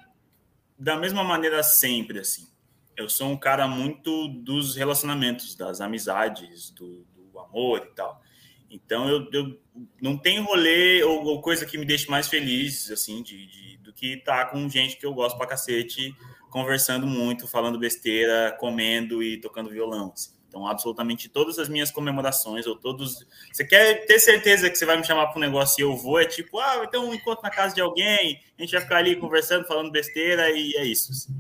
da 0.77 0.95
mesma 0.95 1.23
maneira 1.23 1.61
sempre, 1.61 2.19
assim. 2.19 2.47
Eu 2.95 3.09
sou 3.09 3.29
um 3.29 3.37
cara 3.37 3.67
muito 3.67 4.27
dos 4.27 4.75
relacionamentos, 4.75 5.55
das 5.55 5.81
amizades, 5.81 6.71
do, 6.71 7.05
do 7.15 7.39
amor 7.39 7.87
e 7.91 7.95
tal. 7.95 8.21
Então 8.69 9.09
eu, 9.09 9.27
eu 9.31 9.59
não 10.01 10.17
tem 10.17 10.39
rolê 10.39 11.03
ou, 11.03 11.23
ou, 11.25 11.41
coisa 11.41 11.65
que 11.65 11.77
me 11.77 11.85
deixe 11.85 12.09
mais 12.09 12.27
feliz, 12.27 12.91
assim, 12.91 13.23
de, 13.23 13.47
de, 13.47 13.77
do 13.77 13.91
que 13.91 14.13
estar 14.13 14.45
tá 14.45 14.51
com 14.51 14.69
gente 14.69 14.97
que 14.97 15.05
eu 15.05 15.13
gosto 15.13 15.37
pra 15.37 15.47
cacete, 15.47 16.15
conversando 16.49 17.07
muito, 17.07 17.47
falando 17.47 17.79
besteira, 17.79 18.55
comendo 18.59 19.23
e 19.23 19.39
tocando 19.41 19.69
violão. 19.69 20.11
Assim. 20.13 20.38
Então, 20.49 20.65
absolutamente 20.65 21.29
todas 21.29 21.59
as 21.59 21.69
minhas 21.69 21.91
comemorações, 21.91 22.65
ou 22.65 22.75
todos. 22.75 23.25
Você 23.53 23.63
quer 23.63 24.05
ter 24.07 24.19
certeza 24.19 24.67
que 24.67 24.75
você 24.75 24.85
vai 24.85 24.97
me 24.97 25.05
chamar 25.05 25.27
para 25.27 25.37
um 25.37 25.41
negócio 25.41 25.79
e 25.79 25.83
eu 25.83 25.95
vou? 25.95 26.19
É 26.19 26.25
tipo, 26.25 26.59
ah, 26.59 26.83
então 26.83 27.07
um 27.07 27.13
encontro 27.13 27.43
na 27.43 27.51
casa 27.51 27.75
de 27.75 27.79
alguém, 27.79 28.41
a 28.57 28.61
gente 28.61 28.71
vai 28.71 28.81
ficar 28.81 28.97
ali 28.97 29.15
conversando, 29.15 29.65
falando 29.65 29.91
besteira, 29.91 30.49
e 30.49 30.75
é 30.75 30.83
isso. 30.83 31.31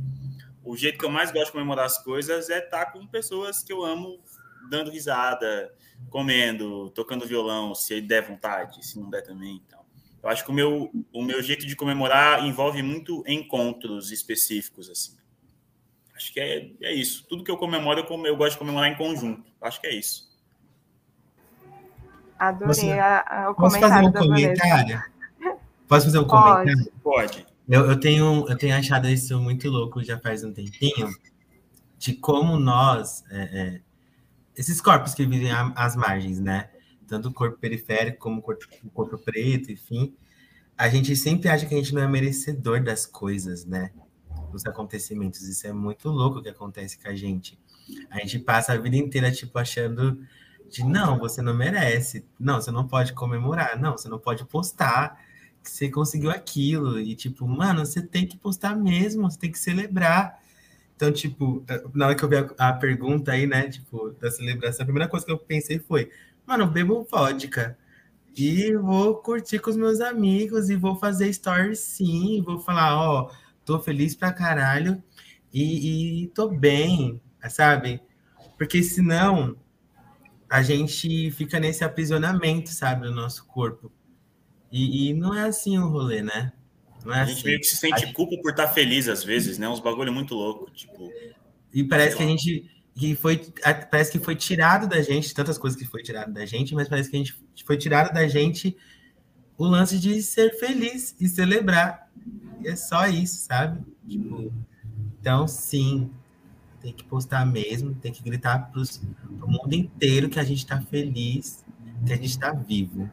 O 0.63 0.77
jeito 0.77 0.99
que 0.99 1.05
eu 1.05 1.09
mais 1.09 1.31
gosto 1.31 1.47
de 1.47 1.53
comemorar 1.53 1.85
as 1.85 2.01
coisas 2.03 2.51
é 2.51 2.59
estar 2.59 2.93
com 2.93 3.05
pessoas 3.07 3.63
que 3.63 3.73
eu 3.73 3.83
amo, 3.83 4.19
dando 4.69 4.91
risada, 4.91 5.73
comendo, 6.11 6.91
tocando 6.91 7.25
violão, 7.25 7.73
se 7.73 7.99
der 7.99 8.27
vontade, 8.27 8.85
se 8.85 8.99
não 8.99 9.09
der 9.09 9.23
também. 9.23 9.59
Então. 9.65 9.79
Eu 10.21 10.29
acho 10.29 10.45
que 10.45 10.51
o 10.51 10.53
meu, 10.53 10.91
o 11.11 11.23
meu 11.23 11.41
jeito 11.41 11.65
de 11.65 11.75
comemorar 11.75 12.45
envolve 12.45 12.83
muito 12.83 13.23
encontros 13.25 14.11
específicos, 14.11 14.87
assim. 14.87 15.18
Acho 16.19 16.33
que 16.33 16.39
é, 16.41 16.69
é 16.81 16.93
isso. 16.93 17.25
Tudo 17.29 17.45
que 17.45 17.49
eu 17.49 17.55
comemoro, 17.55 18.01
eu, 18.01 18.25
eu 18.25 18.35
gosto 18.35 18.51
de 18.51 18.59
comemorar 18.59 18.91
em 18.91 18.97
conjunto. 18.97 19.49
Acho 19.61 19.79
que 19.79 19.87
é 19.87 19.95
isso. 19.95 20.29
Adorei 22.37 22.73
Você, 22.73 22.91
a, 22.91 23.45
a, 23.45 23.51
o 23.51 23.55
posso 23.55 23.79
fazer 23.79 24.05
um 24.05 24.11
comentário? 24.11 25.03
Posso 25.87 26.05
fazer 26.07 26.19
um 26.19 26.27
Pode. 26.27 26.43
comentário? 26.43 26.91
Pode. 27.01 27.45
Eu, 27.69 27.85
eu, 27.89 27.97
tenho, 27.97 28.45
eu 28.49 28.57
tenho 28.57 28.75
achado 28.75 29.07
isso 29.07 29.39
muito 29.39 29.69
louco 29.69 30.03
já 30.03 30.19
faz 30.19 30.43
um 30.43 30.51
tempinho, 30.51 31.09
de 31.97 32.13
como 32.15 32.59
nós, 32.59 33.23
é, 33.31 33.41
é, 33.41 33.81
esses 34.57 34.81
corpos 34.81 35.13
que 35.13 35.25
vivem 35.25 35.51
às 35.73 35.95
margens, 35.95 36.41
né? 36.41 36.69
Tanto 37.07 37.29
o 37.29 37.33
corpo 37.33 37.57
periférico 37.57 38.19
como 38.19 38.39
o 38.39 38.41
corpo, 38.41 38.65
o 38.83 38.89
corpo 38.89 39.17
preto, 39.17 39.71
enfim, 39.71 40.13
a 40.77 40.89
gente 40.89 41.15
sempre 41.15 41.47
acha 41.47 41.65
que 41.65 41.73
a 41.73 41.77
gente 41.77 41.95
não 41.95 42.01
é 42.01 42.07
merecedor 42.07 42.83
das 42.83 43.05
coisas, 43.05 43.63
né? 43.63 43.91
Os 44.55 44.65
acontecimentos. 44.65 45.41
Isso 45.41 45.67
é 45.67 45.73
muito 45.73 46.09
louco 46.09 46.41
que 46.41 46.49
acontece 46.49 46.97
com 46.97 47.07
a 47.07 47.15
gente. 47.15 47.59
A 48.09 48.19
gente 48.19 48.39
passa 48.39 48.73
a 48.73 48.77
vida 48.77 48.95
inteira, 48.95 49.31
tipo, 49.31 49.57
achando 49.57 50.19
de 50.69 50.83
não, 50.83 51.17
você 51.17 51.41
não 51.41 51.53
merece, 51.53 52.25
não, 52.39 52.61
você 52.61 52.71
não 52.71 52.87
pode 52.87 53.13
comemorar, 53.13 53.79
não, 53.79 53.97
você 53.97 54.07
não 54.07 54.19
pode 54.19 54.45
postar 54.45 55.19
que 55.63 55.69
você 55.69 55.89
conseguiu 55.89 56.29
aquilo. 56.29 56.99
E, 56.99 57.15
tipo, 57.15 57.47
mano, 57.47 57.85
você 57.85 58.01
tem 58.01 58.25
que 58.25 58.37
postar 58.37 58.75
mesmo, 58.75 59.29
você 59.29 59.39
tem 59.39 59.51
que 59.51 59.59
celebrar. 59.59 60.39
Então, 60.95 61.11
tipo, 61.11 61.63
na 61.93 62.07
hora 62.07 62.15
que 62.15 62.23
eu 62.23 62.29
vi 62.29 62.37
a, 62.37 62.69
a 62.69 62.73
pergunta 62.73 63.31
aí, 63.31 63.47
né, 63.47 63.69
tipo, 63.69 64.11
da 64.19 64.29
celebração, 64.29 64.83
a 64.83 64.85
primeira 64.85 65.09
coisa 65.09 65.25
que 65.25 65.31
eu 65.31 65.37
pensei 65.37 65.79
foi, 65.79 66.11
mano, 66.45 66.67
bebo 66.67 67.07
vodka. 67.09 67.77
E 68.35 68.75
vou 68.75 69.15
curtir 69.15 69.59
com 69.59 69.69
os 69.69 69.75
meus 69.75 69.99
amigos 69.99 70.69
e 70.69 70.75
vou 70.75 70.95
fazer 70.95 71.31
stories 71.33 71.79
sim, 71.79 72.41
vou 72.45 72.59
falar, 72.59 72.95
ó, 72.97 73.23
oh, 73.23 73.48
tô 73.69 73.79
feliz 73.79 74.15
pra 74.15 74.33
caralho 74.33 75.01
e, 75.53 76.23
e 76.23 76.27
tô 76.29 76.49
bem, 76.49 77.21
sabe? 77.47 78.01
Porque 78.57 78.81
senão 78.81 79.55
a 80.49 80.63
gente 80.63 81.29
fica 81.31 81.59
nesse 81.59 81.83
aprisionamento, 81.83 82.69
sabe, 82.69 83.05
do 83.05 83.13
nosso 83.13 83.45
corpo. 83.45 83.91
E, 84.71 85.09
e 85.09 85.13
não 85.13 85.35
é 85.35 85.43
assim 85.43 85.77
o 85.77 85.87
rolê, 85.87 86.23
né? 86.23 86.51
Não 87.05 87.13
é 87.13 87.21
a 87.21 87.25
gente 87.25 87.37
assim. 87.37 87.47
meio 87.47 87.59
que 87.59 87.67
se 87.67 87.77
sente 87.77 88.11
culpa 88.11 88.35
por 88.41 88.49
estar 88.49 88.69
feliz 88.69 89.07
às 89.07 89.23
vezes, 89.23 89.59
né? 89.59 89.69
Uns 89.69 89.79
bagulho 89.79 90.11
muito 90.11 90.33
louco, 90.33 90.71
tipo. 90.71 91.07
E 91.71 91.83
parece 91.83 92.17
que 92.17 92.23
a 92.23 92.27
gente 92.27 92.71
que 92.95 93.15
foi 93.15 93.37
parece 93.91 94.11
que 94.11 94.19
foi 94.19 94.35
tirado 94.35 94.87
da 94.87 95.01
gente 95.01 95.33
tantas 95.33 95.59
coisas 95.59 95.79
que 95.79 95.85
foi 95.85 96.01
tirado 96.01 96.33
da 96.33 96.43
gente, 96.43 96.73
mas 96.73 96.89
parece 96.89 97.11
que 97.11 97.15
a 97.15 97.19
gente 97.19 97.35
foi 97.63 97.77
tirado 97.77 98.11
da 98.11 98.27
gente 98.27 98.75
o 99.57 99.65
lance 99.65 99.99
de 99.99 100.23
ser 100.23 100.57
feliz 100.57 101.15
e 101.19 101.27
celebrar. 101.27 102.08
E 102.61 102.67
é 102.67 102.75
só 102.75 103.07
isso, 103.07 103.45
sabe? 103.45 103.81
Tipo, 104.07 104.51
então, 105.19 105.47
sim, 105.47 106.11
tem 106.81 106.93
que 106.93 107.03
postar 107.03 107.45
mesmo, 107.45 107.93
tem 107.95 108.11
que 108.11 108.23
gritar 108.23 108.71
para 108.71 108.81
o 108.81 109.51
mundo 109.51 109.73
inteiro 109.73 110.29
que 110.29 110.39
a 110.39 110.43
gente 110.43 110.59
está 110.59 110.79
feliz, 110.81 111.63
que 112.05 112.13
a 112.13 112.15
gente 112.15 112.29
está 112.29 112.51
vivo. 112.51 113.09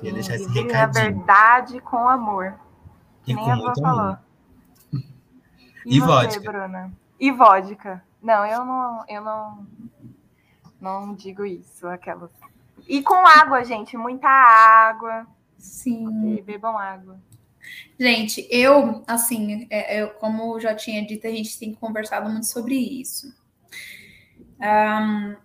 Sim, 0.00 0.12
deixar 0.12 0.34
esse 0.34 0.48
recadinho. 0.48 0.82
a 0.82 0.86
verdade 0.86 1.80
com 1.80 2.08
amor. 2.08 2.54
E 3.26 3.34
com 3.34 3.56
muito 3.56 3.84
amor. 3.84 4.18
E, 5.88 5.98
e 5.98 6.00
você, 6.00 6.40
vodka. 6.40 6.50
Bruna? 6.50 6.92
E 7.20 7.30
vodka. 7.30 8.02
Não, 8.20 8.44
eu 8.44 8.64
não, 8.64 9.04
eu 9.08 9.22
não, 9.22 9.66
não 10.80 11.14
digo 11.14 11.44
isso, 11.44 11.86
aquelas. 11.86 12.28
E 12.88 13.00
com 13.04 13.24
água, 13.24 13.62
gente, 13.64 13.96
muita 13.96 14.26
água. 14.26 15.24
Sim. 15.56 16.08
Okay, 16.08 16.42
bebam 16.42 16.76
água. 16.76 17.20
Gente, 17.98 18.46
eu, 18.50 19.02
assim, 19.06 19.66
é, 19.70 20.02
eu, 20.02 20.10
como 20.10 20.58
já 20.60 20.74
tinha 20.74 21.04
dito, 21.04 21.26
a 21.26 21.30
gente 21.30 21.58
tem 21.58 21.74
conversado 21.74 22.30
muito 22.30 22.46
sobre 22.46 22.74
isso. 22.74 23.34
Um, 24.60 25.36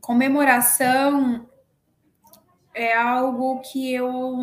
comemoração 0.00 1.48
é 2.74 2.96
algo 2.96 3.60
que 3.60 3.92
eu 3.92 4.38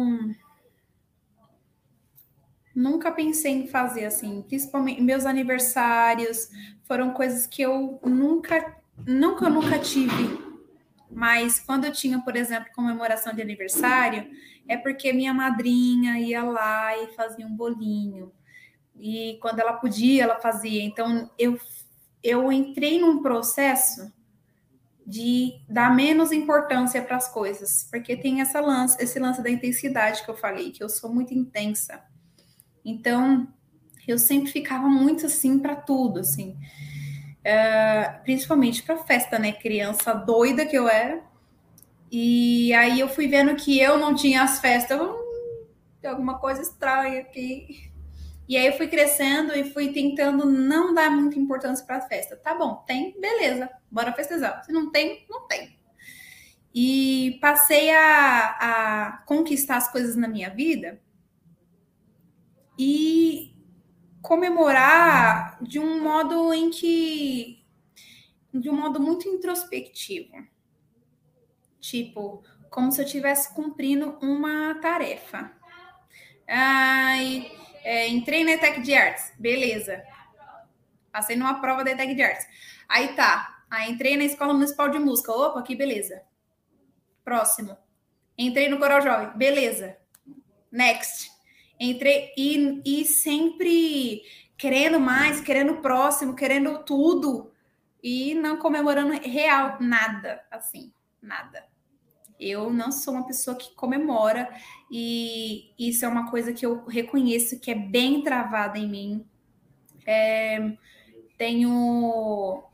nunca 2.76 3.12
pensei 3.12 3.54
em 3.54 3.68
fazer 3.68 4.06
assim, 4.06 4.44
principalmente 4.44 5.02
meus 5.02 5.26
aniversários 5.26 6.50
foram 6.84 7.12
coisas 7.12 7.48
que 7.48 7.62
eu 7.62 8.00
nunca, 8.06 8.78
nunca, 9.06 9.50
nunca 9.50 9.80
tive. 9.80 10.47
Mas 11.10 11.60
quando 11.60 11.86
eu 11.86 11.92
tinha, 11.92 12.20
por 12.20 12.36
exemplo, 12.36 12.72
comemoração 12.76 13.34
de 13.34 13.42
aniversário, 13.42 14.30
é 14.68 14.76
porque 14.76 15.14
minha 15.14 15.34
madrinha 15.34 16.20
ia 16.20 16.44
lá 16.44 16.98
e 16.98 17.14
fazia 17.16 17.46
um 17.46 17.56
bolinho. 17.56 18.32
E 19.00 19.38
quando 19.42 19.60
ela 19.60 19.74
podia, 19.74 20.24
ela 20.24 20.40
fazia. 20.40 20.84
Então 20.84 21.30
eu 21.38 21.58
eu 22.24 22.52
entrei 22.52 23.00
num 23.00 23.22
processo 23.22 24.12
de 25.06 25.62
dar 25.70 25.96
menos 25.96 26.34
importância 26.34 27.02
para 27.02 27.16
as 27.16 27.32
coisas, 27.32 27.88
porque 27.90 28.18
tem 28.18 28.42
essa 28.42 28.60
lance, 28.60 29.02
esse 29.02 29.18
lance 29.18 29.42
da 29.42 29.50
intensidade 29.50 30.24
que 30.24 30.30
eu 30.30 30.36
falei, 30.36 30.72
que 30.72 30.84
eu 30.84 30.90
sou 30.90 31.14
muito 31.14 31.34
intensa. 31.34 32.04
Então, 32.84 33.48
eu 34.06 34.20
sempre 34.20 34.52
ficava 34.52 34.90
muito 34.90 35.26
assim 35.26 35.60
para 35.60 35.78
tudo, 35.78 36.20
assim. 36.20 36.58
Uh, 37.48 38.24
principalmente 38.24 38.84
para 38.84 38.98
festa, 38.98 39.40
né? 39.40 39.54
Criança 39.54 40.14
doida 40.14 40.66
que 40.66 40.78
eu 40.78 40.90
era. 40.90 41.24
E 42.12 42.74
aí 42.74 43.00
eu 43.00 43.08
fui 43.08 43.28
vendo 43.28 43.56
que 43.56 43.80
eu 43.80 43.98
não 43.98 44.14
tinha 44.14 44.44
as 44.44 44.60
festas. 44.60 45.00
Hum, 45.00 45.66
tem 46.02 46.12
alguma 46.12 46.40
coisa 46.40 46.62
estranha 46.62 47.22
aqui. 47.22 47.90
E 48.50 48.58
aí 48.58 48.68
eu 48.68 48.74
fui 48.74 48.88
crescendo 48.88 49.54
e 49.54 49.72
fui 49.72 49.94
tentando 49.94 50.46
não 50.46 50.94
dar 50.94 51.10
muita 51.10 51.40
importância 51.40 51.86
para 51.86 51.98
a 51.98 52.02
festa. 52.02 52.36
Tá 52.36 52.54
bom, 52.54 52.84
tem, 52.86 53.20
beleza, 53.20 53.70
bora 53.90 54.12
festejar. 54.12 54.64
Se 54.66 54.72
não 54.72 54.92
tem, 54.92 55.26
não 55.30 55.48
tem. 55.48 55.78
E 56.74 57.38
passei 57.42 57.92
a, 57.92 58.58
a 58.60 59.12
conquistar 59.26 59.78
as 59.78 59.92
coisas 59.92 60.16
na 60.16 60.28
minha 60.28 60.50
vida 60.50 61.02
e 62.78 63.57
comemorar 64.28 65.58
de 65.64 65.80
um 65.80 66.04
modo 66.04 66.54
em 66.54 66.70
que 66.70 67.66
de 68.54 68.70
um 68.70 68.76
modo 68.76 69.00
muito 69.00 69.26
introspectivo. 69.30 70.36
Tipo, 71.80 72.44
como 72.70 72.92
se 72.92 73.00
eu 73.00 73.06
estivesse 73.06 73.56
cumprindo 73.56 74.18
uma 74.22 74.76
tarefa. 74.82 75.50
Ai, 76.46 77.50
é, 77.86 78.10
entrei 78.10 78.44
na 78.44 78.52
ETEC 78.52 78.82
de 78.82 78.94
Artes, 78.94 79.34
beleza. 79.40 80.04
Passei 81.10 81.38
numa 81.38 81.62
prova 81.62 81.86
da 81.86 81.92
ETEC 81.92 82.14
de 82.14 82.22
Artes. 82.22 82.46
Aí 82.90 83.16
tá, 83.16 83.64
aí 83.72 83.90
entrei 83.90 84.18
na 84.18 84.26
Escola 84.26 84.54
Municipal 84.54 84.90
de 84.90 85.00
Música. 85.00 85.32
Opa, 85.32 85.62
que 85.62 85.74
beleza. 85.74 86.22
Próximo. 87.24 87.78
Entrei 88.38 88.68
no 88.68 88.78
Coral 88.78 89.02
Jovem, 89.02 89.38
beleza. 89.38 89.96
Next. 90.70 91.32
Entrei 91.80 92.34
e, 92.36 92.82
e 92.84 93.06
sempre 93.06 93.70
querendo 94.68 95.00
mais, 95.00 95.40
querendo 95.40 95.76
próximo, 95.76 96.36
querendo 96.36 96.80
tudo 96.80 97.50
e 98.04 98.36
não 98.36 98.58
comemorando 98.58 99.14
real 99.14 99.78
nada, 99.80 100.44
assim, 100.52 100.92
nada. 101.22 101.64
Eu 102.38 102.70
não 102.70 102.92
sou 102.92 103.14
uma 103.14 103.26
pessoa 103.26 103.56
que 103.56 103.74
comemora 103.76 104.50
e 104.92 105.72
isso 105.80 106.04
é 106.04 106.08
uma 106.10 106.30
coisa 106.30 106.52
que 106.52 106.66
eu 106.66 106.84
reconheço 106.84 107.62
que 107.62 107.72
é 107.72 107.76
bem 107.76 108.22
travada 108.22 108.78
em 108.78 108.90
mim. 108.90 109.26
É, 110.06 110.74
tenho 111.38 112.66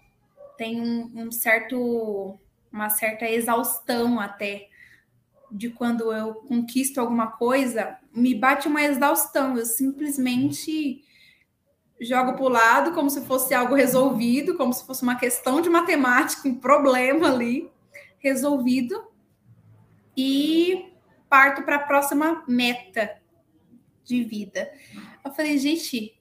tenho 0.58 0.84
um, 0.84 1.12
um 1.28 1.32
certo 1.32 2.40
uma 2.72 2.90
certa 2.90 3.30
exaustão 3.30 4.20
até 4.20 4.68
de 5.52 5.70
quando 5.70 6.12
eu 6.12 6.34
conquisto 6.34 6.98
alguma 6.98 7.28
coisa, 7.28 8.00
me 8.12 8.34
bate 8.34 8.68
uma 8.68 8.82
exaustão. 8.82 9.56
Eu 9.56 9.66
simplesmente 9.68 11.04
jogo 12.04 12.34
para 12.34 12.44
o 12.44 12.50
lado 12.50 12.94
como 12.94 13.10
se 13.10 13.26
fosse 13.26 13.54
algo 13.54 13.76
resolvido, 13.76 14.56
como 14.56 14.74
se 14.74 14.86
fosse 14.86 15.04
uma 15.04 15.16
questão 15.16 15.62
de 15.62 15.70
matemática, 15.70 16.48
um 16.48 16.56
problema 16.56 17.28
ali 17.28 17.72
resolvido, 18.20 19.12
e 20.16 20.94
parto 21.30 21.64
para 21.64 21.78
a 21.78 21.80
próxima 21.80 22.44
meta 22.48 23.18
de 24.04 24.24
vida. 24.24 24.72
Eu 25.26 25.32
falei, 25.32 25.58
gente, 25.58 26.16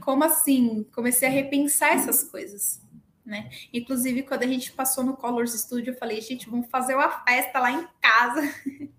como 0.00 0.24
assim? 0.24 0.84
Comecei 0.94 1.28
a 1.28 1.30
repensar 1.30 1.94
essas 1.94 2.24
coisas 2.24 2.82
né? 3.28 3.50
Inclusive, 3.74 4.22
quando 4.22 4.42
a 4.42 4.46
gente 4.46 4.72
passou 4.72 5.04
no 5.04 5.14
Colors 5.14 5.52
Studio, 5.52 5.92
eu 5.92 5.98
falei, 5.98 6.18
gente, 6.22 6.48
vamos 6.48 6.66
fazer 6.70 6.94
uma 6.94 7.10
festa 7.10 7.60
lá 7.60 7.70
em 7.70 7.86
casa. 8.00 8.40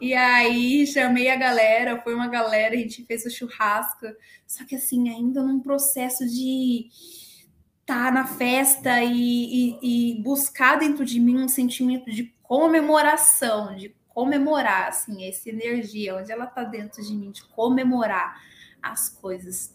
e 0.00 0.14
aí 0.14 0.86
chamei 0.86 1.30
a 1.30 1.36
galera, 1.36 2.00
foi 2.02 2.14
uma 2.14 2.28
galera, 2.28 2.74
a 2.74 2.78
gente 2.78 3.04
fez 3.04 3.24
o 3.24 3.30
churrasco, 3.30 4.06
só 4.46 4.64
que 4.64 4.76
assim, 4.76 5.08
ainda 5.08 5.42
num 5.42 5.60
processo 5.60 6.26
de 6.26 6.88
estar 7.80 8.06
tá 8.06 8.10
na 8.10 8.26
festa 8.26 9.02
e, 9.02 9.78
e, 9.82 10.12
e, 10.18 10.22
buscar 10.22 10.78
dentro 10.78 11.04
de 11.04 11.20
mim 11.20 11.42
um 11.42 11.48
sentimento 11.48 12.10
de 12.10 12.34
comemoração, 12.42 13.76
de 13.76 13.94
comemorar, 14.08 14.88
assim, 14.88 15.26
essa 15.28 15.48
energia, 15.48 16.16
onde 16.16 16.30
ela 16.32 16.46
tá 16.46 16.64
dentro 16.64 17.02
de 17.02 17.14
mim, 17.14 17.30
de 17.30 17.44
comemorar 17.48 18.40
as 18.82 19.08
coisas 19.08 19.74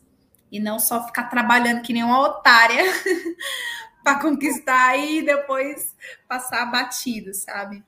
e 0.52 0.60
não 0.60 0.80
só 0.80 1.06
ficar 1.06 1.26
trabalhando 1.26 1.82
que 1.82 1.94
nem 1.94 2.04
uma 2.04 2.20
otária 2.20 2.84
para 4.04 4.20
conquistar 4.20 4.98
e 4.98 5.22
depois 5.22 5.96
passar 6.28 6.66
batido, 6.66 7.34
sabe? 7.34 7.84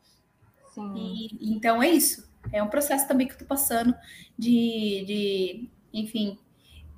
Sim. 0.72 0.94
E, 0.96 1.54
então 1.54 1.82
é 1.82 1.90
isso. 1.90 2.30
É 2.52 2.62
um 2.62 2.68
processo 2.68 3.08
também 3.08 3.28
que 3.28 3.34
eu 3.34 3.38
tô 3.38 3.46
passando 3.46 3.94
de, 4.38 5.04
de 5.06 5.70
enfim, 5.94 6.40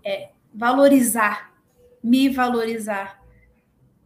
é, 0.04 0.32
valorizar, 0.54 1.54
me 2.02 2.30
valorizar, 2.30 3.22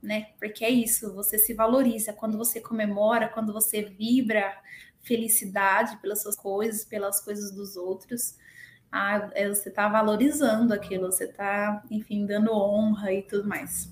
né? 0.02 0.30
Porque 0.40 0.66
é 0.66 0.70
isso, 0.70 1.14
você 1.14 1.38
se 1.38 1.54
valoriza 1.54 2.14
quando 2.14 2.38
você 2.38 2.60
comemora, 2.60 3.30
quando 3.30 3.54
você 3.54 3.84
vibra 3.84 4.58
felicidade 5.04 5.98
pelas 5.98 6.22
suas 6.22 6.36
coisas, 6.36 6.84
pelas 6.84 7.22
coisas 7.22 7.52
dos 7.52 7.78
outros 7.78 8.36
ah, 8.92 9.30
você 9.54 9.70
está 9.70 9.88
valorizando 9.88 10.74
aquilo, 10.74 11.12
você 11.12 11.26
está, 11.26 11.84
enfim, 11.92 12.26
dando 12.26 12.52
honra 12.54 13.12
e 13.14 13.22
tudo 13.22 13.48
mais. 13.48 13.92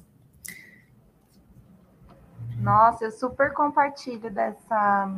Nossa, 2.58 3.06
eu 3.06 3.12
super 3.12 3.54
compartilho 3.54 4.32
dessa, 4.32 5.14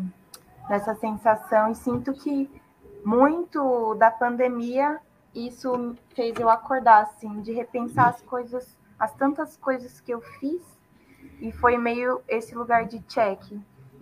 dessa 0.68 0.96
sensação 0.96 1.72
e 1.72 1.76
sinto 1.76 2.14
que 2.14 2.50
muito 3.04 3.96
da 3.96 4.12
pandemia 4.12 5.00
isso 5.34 5.96
fez 6.16 6.38
eu 6.40 6.50
acordar, 6.50 7.04
assim, 7.04 7.42
de 7.42 7.54
repensar 7.54 8.10
as 8.10 8.22
coisas, 8.22 8.78
as 8.98 9.14
tantas 9.14 9.56
coisas 9.56 10.02
que 10.02 10.12
eu 10.12 10.20
fiz 10.20 10.62
e 11.40 11.52
foi 11.52 11.78
meio 11.78 12.22
esse 12.28 12.56
lugar 12.56 12.86
de 12.86 13.00
check. 13.02 13.42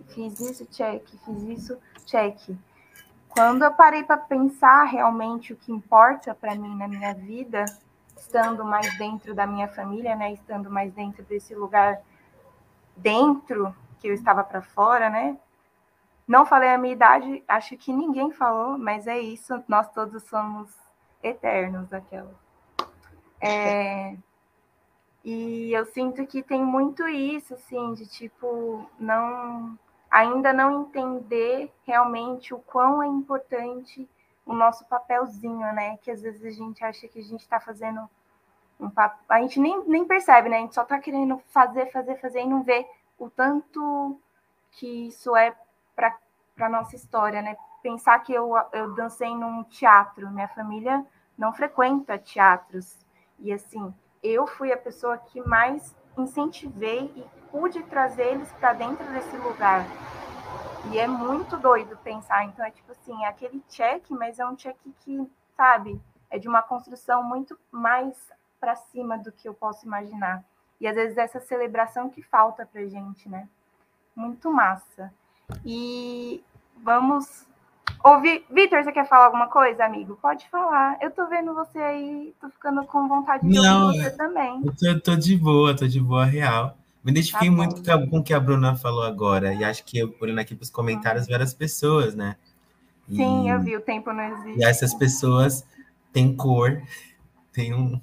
Fiz 0.08 0.40
isso, 0.40 0.64
check, 0.66 1.06
fiz 1.24 1.42
isso, 1.42 1.78
check. 2.06 2.56
Quando 3.28 3.64
eu 3.64 3.72
parei 3.72 4.02
para 4.02 4.16
pensar 4.16 4.84
realmente 4.84 5.52
o 5.52 5.56
que 5.56 5.70
importa 5.70 6.34
para 6.34 6.54
mim 6.54 6.74
na 6.74 6.88
minha 6.88 7.12
vida, 7.12 7.66
estando 8.16 8.64
mais 8.64 8.96
dentro 8.96 9.34
da 9.34 9.46
minha 9.46 9.68
família, 9.68 10.16
né, 10.16 10.32
estando 10.32 10.70
mais 10.70 10.92
dentro 10.94 11.22
desse 11.24 11.54
lugar 11.54 12.00
dentro 12.96 13.74
que 14.00 14.08
eu 14.08 14.14
estava 14.14 14.42
para 14.42 14.62
fora, 14.62 15.10
né? 15.10 15.36
Não 16.26 16.44
falei 16.44 16.70
a 16.70 16.78
minha 16.78 16.92
idade, 16.92 17.44
acho 17.46 17.76
que 17.76 17.92
ninguém 17.92 18.32
falou, 18.32 18.76
mas 18.76 19.06
é 19.06 19.18
isso, 19.18 19.62
nós 19.68 19.88
todos 19.92 20.24
somos 20.24 20.74
eternos 21.22 21.88
daquela. 21.88 22.34
É, 23.40 24.16
e 25.24 25.72
eu 25.72 25.84
sinto 25.86 26.26
que 26.26 26.42
tem 26.42 26.64
muito 26.64 27.06
isso, 27.08 27.54
assim, 27.54 27.94
de 27.94 28.06
tipo, 28.06 28.88
não 28.98 29.78
ainda 30.10 30.52
não 30.52 30.82
entender 30.82 31.72
realmente 31.84 32.54
o 32.54 32.58
quão 32.58 33.02
é 33.02 33.06
importante 33.06 34.08
o 34.46 34.54
nosso 34.54 34.84
papelzinho, 34.86 35.72
né? 35.74 35.96
Que 35.98 36.10
às 36.10 36.22
vezes 36.22 36.44
a 36.44 36.50
gente 36.50 36.84
acha 36.84 37.08
que 37.08 37.18
a 37.18 37.22
gente 37.22 37.40
está 37.40 37.58
fazendo 37.58 38.08
um 38.78 38.88
papo. 38.88 39.18
A 39.28 39.40
gente 39.40 39.58
nem, 39.60 39.82
nem 39.88 40.04
percebe, 40.04 40.48
né? 40.48 40.58
A 40.58 40.60
gente 40.60 40.74
só 40.74 40.82
está 40.82 40.98
querendo 40.98 41.38
fazer, 41.48 41.90
fazer, 41.90 42.20
fazer 42.20 42.42
e 42.42 42.46
não 42.46 42.62
vê 42.62 42.86
o 43.18 43.28
tanto 43.28 44.18
que 44.72 45.08
isso 45.08 45.36
é 45.36 45.54
para 45.96 46.16
a 46.60 46.68
nossa 46.68 46.94
história, 46.94 47.42
né? 47.42 47.56
Pensar 47.82 48.18
que 48.20 48.32
eu, 48.32 48.52
eu 48.72 48.94
dancei 48.94 49.34
num 49.34 49.64
teatro, 49.64 50.30
minha 50.30 50.48
família 50.48 51.04
não 51.36 51.52
frequenta 51.52 52.18
teatros. 52.18 52.98
E 53.38 53.52
assim, 53.52 53.92
eu 54.22 54.46
fui 54.46 54.72
a 54.72 54.76
pessoa 54.76 55.18
que 55.18 55.40
mais 55.40 55.94
incentivei 56.16 57.12
e 57.16 57.24
pude 57.50 57.82
trazer 57.84 58.34
eles 58.34 58.50
para 58.52 58.72
dentro 58.72 59.04
desse 59.12 59.36
lugar. 59.36 59.86
E 60.92 60.98
é 60.98 61.06
muito 61.06 61.56
doido 61.56 61.96
pensar. 61.98 62.44
Então, 62.44 62.64
é 62.64 62.70
tipo 62.70 62.92
assim, 62.92 63.24
é 63.24 63.28
aquele 63.28 63.60
check, 63.68 64.08
mas 64.10 64.38
é 64.38 64.46
um 64.46 64.54
check 64.54 64.76
que, 65.00 65.30
sabe, 65.56 66.00
é 66.30 66.38
de 66.38 66.48
uma 66.48 66.62
construção 66.62 67.22
muito 67.22 67.58
mais 67.70 68.30
para 68.60 68.76
cima 68.76 69.18
do 69.18 69.32
que 69.32 69.48
eu 69.48 69.54
posso 69.54 69.86
imaginar. 69.86 70.44
E 70.80 70.86
às 70.86 70.94
vezes 70.94 71.16
essa 71.16 71.40
celebração 71.40 72.10
que 72.10 72.22
falta 72.22 72.66
para 72.66 72.86
gente, 72.86 73.28
né? 73.28 73.48
Muito 74.14 74.50
massa. 74.52 75.12
E 75.64 76.42
vamos 76.82 77.46
ouvir. 78.04 78.44
Vitor, 78.50 78.82
você 78.82 78.92
quer 78.92 79.08
falar 79.08 79.26
alguma 79.26 79.48
coisa, 79.48 79.84
amigo? 79.84 80.18
Pode 80.20 80.48
falar. 80.48 80.98
Eu 81.00 81.10
tô 81.10 81.26
vendo 81.28 81.54
você 81.54 81.78
aí, 81.78 82.34
tô 82.40 82.48
ficando 82.50 82.84
com 82.84 83.08
vontade 83.08 83.46
de 83.48 83.54
Não, 83.54 83.86
ouvir 83.86 83.98
você 84.00 84.06
é- 84.06 84.10
também. 84.10 84.62
Eu 84.64 84.74
tô, 84.74 85.00
tô 85.12 85.16
de 85.16 85.36
boa, 85.36 85.76
tô 85.76 85.86
de 85.86 86.00
boa 86.00 86.24
real. 86.24 86.76
Me 87.04 87.12
identifiquei 87.12 87.48
Tá 87.48 87.54
muito 87.54 87.82
com 88.10 88.18
o 88.18 88.22
que 88.24 88.34
a 88.34 88.40
Bruna 88.40 88.74
falou 88.74 89.04
agora. 89.04 89.54
E 89.54 89.62
acho 89.62 89.84
que 89.84 89.98
eu, 89.98 90.12
olhando 90.20 90.40
aqui 90.40 90.54
para 90.56 90.64
os 90.64 90.70
comentários, 90.70 91.28
várias 91.28 91.54
pessoas, 91.54 92.14
né? 92.16 92.36
E, 93.08 93.14
Sim, 93.16 93.48
eu 93.48 93.60
vi, 93.60 93.76
o 93.76 93.80
tempo 93.80 94.12
não 94.12 94.24
existe. 94.24 94.58
e 94.58 94.64
essas 94.64 94.92
pessoas 94.92 95.64
têm 96.12 96.34
cor, 96.34 96.82
têm 97.52 97.72
um- 97.72 98.00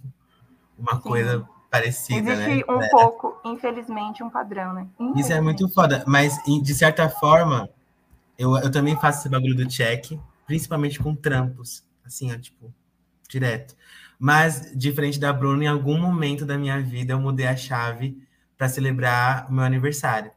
uma 0.80 0.98
coisa 1.02 1.46
parecida, 1.74 2.36
né? 2.36 2.52
Existe 2.52 2.72
um 2.72 2.80
É. 2.80 2.90
pouco, 2.90 3.36
infelizmente, 3.44 4.22
um 4.22 4.30
padrão, 4.30 4.74
né? 4.74 4.88
Isso 5.16 5.34
é 5.34 5.42
muito 5.42 5.68
foda. 5.70 6.04
Mas, 6.06 6.38
de 6.44 6.76
certa 6.76 7.10
forma, 7.10 7.68
eu, 8.38 8.56
eu 8.58 8.70
também 8.70 8.96
faço 8.96 9.22
esse 9.22 9.30
bagulho 9.30 9.56
do 9.56 9.68
check, 9.68 10.20
principalmente 10.46 11.00
com 11.00 11.16
trampos. 11.16 11.84
Assim, 12.06 12.32
ó, 12.32 12.38
tipo, 12.38 12.72
direto. 13.28 13.76
Mas, 14.20 14.72
diferente 14.78 15.20
da 15.20 15.34
Bruna, 15.34 15.64
em 15.64 15.68
algum 15.68 15.98
momento 16.00 16.46
da 16.46 16.60
minha 16.60 16.80
vida 16.80 17.14
eu 17.14 17.20
mudei 17.20 17.48
a 17.48 17.58
chave 17.58 18.22
para 18.56 18.70
celebrar 18.70 19.50
o 19.50 19.54
meu 19.54 19.64
aniversário. 19.64 20.32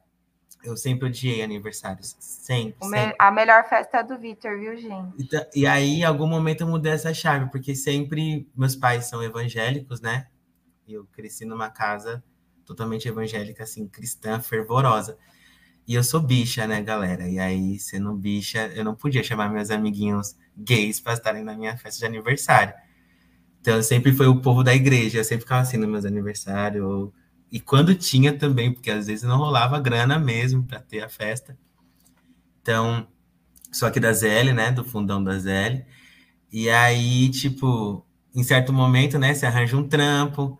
Eu 0.64 0.74
sempre 0.74 1.06
odiei 1.06 1.42
aniversários. 1.42 2.16
Sempre, 2.18 2.88
sempre. 2.88 3.14
A 3.18 3.30
melhor 3.30 3.68
festa 3.68 3.98
é 3.98 4.02
do 4.02 4.18
Vitor, 4.18 4.58
viu, 4.58 4.74
gente? 4.74 5.12
Então, 5.18 5.44
E 5.54 5.66
aí, 5.66 6.00
em 6.00 6.04
algum 6.04 6.26
momento, 6.26 6.62
eu 6.62 6.66
mudei 6.66 6.92
essa 6.92 7.12
chave, 7.12 7.50
porque 7.50 7.74
sempre 7.74 8.48
meus 8.56 8.74
pais 8.74 9.04
são 9.04 9.22
evangélicos, 9.22 10.00
né? 10.00 10.26
E 10.86 10.94
eu 10.94 11.04
cresci 11.06 11.44
numa 11.44 11.70
casa 11.70 12.22
totalmente 12.64 13.08
evangélica, 13.08 13.64
assim, 13.64 13.86
cristã, 13.88 14.40
fervorosa. 14.40 15.16
E 15.86 15.94
eu 15.94 16.04
sou 16.04 16.20
bicha, 16.20 16.66
né, 16.66 16.82
galera? 16.82 17.28
E 17.28 17.38
aí, 17.38 17.78
sendo 17.78 18.14
bicha, 18.14 18.68
eu 18.74 18.84
não 18.84 18.94
podia 18.96 19.22
chamar 19.24 19.50
meus 19.50 19.70
amiguinhos 19.70 20.36
gays 20.56 21.00
para 21.00 21.14
estarem 21.14 21.44
na 21.44 21.54
minha 21.56 21.76
festa 21.78 22.00
de 22.00 22.06
aniversário. 22.06 22.74
Então, 23.60 23.82
sempre 23.82 24.12
foi 24.12 24.26
o 24.28 24.40
povo 24.40 24.62
da 24.64 24.74
igreja, 24.74 25.18
eu 25.18 25.24
sempre 25.24 25.42
ficava 25.44 25.62
assim 25.62 25.76
nos 25.78 25.88
meus 25.88 26.04
aniversários. 26.04 26.84
ou- 26.84 27.14
E 27.52 27.60
quando 27.60 27.94
tinha 27.94 28.36
também, 28.36 28.72
porque 28.74 28.90
às 28.90 29.06
vezes 29.06 29.24
não 29.24 29.38
rolava 29.38 29.80
grana 29.80 30.18
mesmo 30.18 30.64
para 30.64 30.80
ter 30.80 31.02
a 31.02 31.08
festa. 31.08 31.56
Então, 32.62 33.06
só 33.72 33.90
que 33.90 34.00
da 34.00 34.12
ZL, 34.12 34.52
né? 34.54 34.72
Do 34.72 34.84
fundão 34.84 35.22
da 35.22 35.38
ZL. 35.38 35.86
E 36.52 36.70
aí, 36.70 37.30
tipo, 37.30 38.06
em 38.34 38.42
certo 38.42 38.72
momento, 38.72 39.18
né? 39.18 39.34
Você 39.34 39.46
arranja 39.46 39.76
um 39.76 39.88
trampo, 39.88 40.58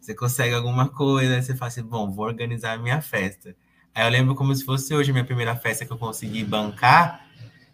você 0.00 0.14
consegue 0.14 0.54
alguma 0.54 0.88
coisa, 0.88 1.40
você 1.40 1.54
fala 1.54 1.68
assim, 1.68 1.82
bom, 1.82 2.10
vou 2.10 2.26
organizar 2.26 2.72
a 2.72 2.78
minha 2.78 3.00
festa. 3.00 3.54
Aí 3.94 4.06
eu 4.06 4.10
lembro 4.10 4.34
como 4.34 4.54
se 4.54 4.64
fosse 4.64 4.94
hoje 4.94 5.10
a 5.10 5.12
minha 5.12 5.24
primeira 5.24 5.56
festa 5.56 5.84
que 5.84 5.92
eu 5.92 5.98
consegui 5.98 6.44
bancar. 6.44 7.26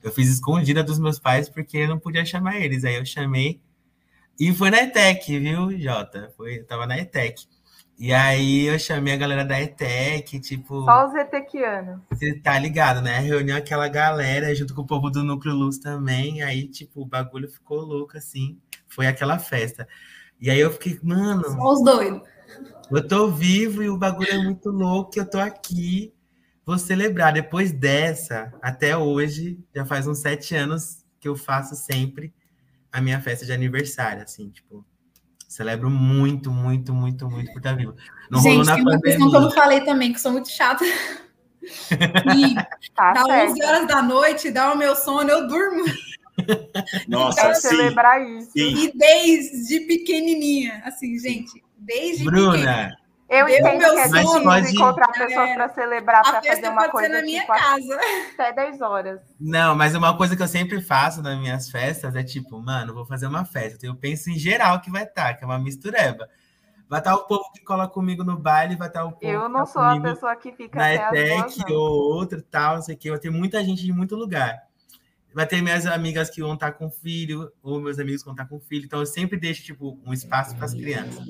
Eu 0.02 0.10
fiz 0.10 0.28
escondida 0.28 0.82
dos 0.82 0.98
meus 0.98 1.18
pais 1.18 1.48
porque 1.48 1.78
eu 1.78 1.88
não 1.88 1.98
podia 1.98 2.24
chamar 2.24 2.56
eles. 2.56 2.84
Aí 2.84 2.94
eu 2.94 3.04
chamei. 3.04 3.60
E 4.38 4.52
foi 4.52 4.70
na 4.70 4.82
ETEC, 4.82 5.38
viu, 5.38 5.78
Jota? 5.78 6.32
Foi, 6.36 6.58
eu 6.58 6.66
tava 6.66 6.86
na 6.86 6.98
ETEC. 6.98 7.46
E 7.96 8.12
aí 8.12 8.66
eu 8.66 8.78
chamei 8.78 9.14
a 9.14 9.16
galera 9.16 9.44
da 9.44 9.60
ETEC, 9.60 10.40
tipo. 10.40 10.84
Só 10.84 11.06
os 11.06 11.14
etequianos. 11.14 12.00
Você 12.10 12.34
tá 12.40 12.58
ligado, 12.58 13.00
né? 13.00 13.20
Reuniu 13.20 13.56
aquela 13.56 13.86
galera 13.86 14.52
junto 14.54 14.74
com 14.74 14.82
o 14.82 14.86
povo 14.86 15.10
do 15.10 15.22
Núcleo 15.22 15.54
Luz 15.54 15.78
também. 15.78 16.42
Aí, 16.42 16.66
tipo, 16.66 17.02
o 17.02 17.06
bagulho 17.06 17.48
ficou 17.48 17.80
louco, 17.80 18.16
assim. 18.16 18.58
Foi 18.88 19.06
aquela 19.06 19.38
festa. 19.38 19.86
E 20.40 20.50
aí 20.50 20.60
eu 20.60 20.70
fiquei, 20.70 20.98
mano, 21.02 21.42
Só 21.44 21.72
os 21.72 21.82
doidos. 21.84 22.22
eu 22.90 23.06
tô 23.08 23.28
vivo 23.30 23.82
e 23.82 23.88
o 23.88 23.96
bagulho 23.96 24.30
é 24.30 24.38
muito 24.38 24.70
louco, 24.70 25.12
eu 25.16 25.28
tô 25.28 25.38
aqui. 25.38 26.12
Vou 26.66 26.78
celebrar. 26.78 27.32
Depois 27.32 27.72
dessa, 27.72 28.52
até 28.62 28.96
hoje, 28.96 29.58
já 29.74 29.84
faz 29.84 30.06
uns 30.06 30.18
sete 30.18 30.54
anos 30.54 31.04
que 31.20 31.28
eu 31.28 31.36
faço 31.36 31.74
sempre 31.74 32.32
a 32.92 33.00
minha 33.00 33.20
festa 33.20 33.44
de 33.46 33.52
aniversário, 33.52 34.22
assim, 34.22 34.48
tipo. 34.50 34.84
Celebro 35.46 35.88
muito, 35.88 36.50
muito, 36.50 36.92
muito, 36.92 37.28
muito 37.30 37.52
por 37.52 37.58
estar 37.58 37.74
vivo. 37.76 37.94
Não 38.28 38.40
rolou 38.40 38.64
Gente, 38.64 38.66
na 38.66 38.74
tem 38.74 38.82
uma 38.82 39.00
questão 39.00 39.30
que 39.30 39.36
eu 39.36 39.50
falei 39.52 39.80
também, 39.82 40.10
que 40.10 40.16
eu 40.18 40.22
sou 40.22 40.32
muito 40.32 40.48
chata. 40.50 40.84
E 42.36 42.54
Tá 42.94 43.12
dá 43.12 43.22
certo. 43.24 43.52
11 43.52 43.64
horas 43.64 43.86
da 43.88 44.02
noite, 44.02 44.50
dá 44.50 44.72
o 44.72 44.76
meu 44.76 44.94
sono, 44.96 45.30
eu 45.30 45.46
durmo. 45.46 45.84
Nossa, 47.08 47.40
Quero 47.42 47.54
sim. 47.54 47.68
celebrar 47.68 48.20
isso. 48.22 48.50
Sim. 48.52 48.76
E 48.76 48.92
desde 48.96 49.80
pequenininha, 49.80 50.82
assim, 50.84 51.18
gente, 51.18 51.62
desde. 51.78 52.24
Bruna, 52.24 52.96
Eu 53.28 53.48
entendo 53.48 53.78
meu 53.78 53.94
que 53.94 54.00
é 54.00 54.42
pode- 54.42 54.74
encontrar 54.74 55.08
pessoas 55.12 55.50
para 55.54 55.68
celebrar, 55.70 56.22
para 56.22 56.42
fazer 56.42 56.68
uma 56.68 56.80
pode 56.82 56.92
coisa 56.92 57.08
ser 57.08 57.14
na 57.14 57.22
minha 57.22 57.40
tipo 57.40 57.52
casa. 57.52 58.00
até 58.38 58.52
10 58.52 58.80
horas. 58.80 59.20
Não, 59.40 59.74
mas 59.74 59.94
uma 59.94 60.16
coisa 60.16 60.36
que 60.36 60.42
eu 60.42 60.48
sempre 60.48 60.80
faço 60.82 61.22
nas 61.22 61.38
minhas 61.38 61.70
festas 61.70 62.14
é 62.14 62.22
tipo, 62.22 62.60
mano, 62.60 62.92
vou 62.94 63.06
fazer 63.06 63.26
uma 63.26 63.44
festa. 63.44 63.86
Eu 63.86 63.94
penso 63.94 64.30
em 64.30 64.38
geral 64.38 64.80
que 64.80 64.90
vai 64.90 65.04
estar, 65.04 65.34
que 65.34 65.44
é 65.44 65.46
uma 65.46 65.58
mistureba. 65.58 66.28
Vai 66.88 67.00
estar 67.00 67.14
o 67.14 67.24
povo 67.26 67.50
que 67.52 67.64
cola 67.64 67.88
comigo 67.88 68.22
no 68.22 68.36
baile, 68.38 68.76
vai 68.76 68.88
estar 68.88 69.04
o 69.04 69.12
povo 69.12 69.24
Eu 69.24 69.42
que 69.44 69.48
não 69.48 69.60
tá 69.60 69.66
sou 69.66 69.82
a 69.82 70.00
pessoa 70.00 70.36
que 70.36 70.52
fica 70.52 70.78
na 70.78 70.84
até 71.08 71.34
as 71.38 71.56
ETEC 71.56 71.72
ou 71.72 72.12
outro 72.14 72.42
tal, 72.42 72.74
não 72.76 72.82
sei 72.82 72.94
o 72.94 72.98
quê. 72.98 73.10
Vai 73.10 73.18
ter 73.18 73.30
muita 73.30 73.64
gente 73.64 73.82
de 73.82 73.92
muito 73.92 74.14
lugar. 74.14 74.54
Vai 75.34 75.46
ter 75.48 75.60
minhas 75.60 75.84
amigas 75.84 76.30
que 76.30 76.40
vão 76.40 76.54
estar 76.54 76.70
com 76.72 76.88
filho, 76.88 77.50
ou 77.60 77.80
meus 77.80 77.98
amigos 77.98 78.22
que 78.22 78.26
vão 78.26 78.34
estar 78.34 78.46
com 78.46 78.60
filho. 78.60 78.84
Então 78.84 79.00
eu 79.00 79.06
sempre 79.06 79.36
deixo, 79.36 79.64
tipo, 79.64 79.98
um 80.06 80.12
espaço 80.12 80.54
para 80.54 80.64
as 80.64 80.72
crianças. 80.72 81.26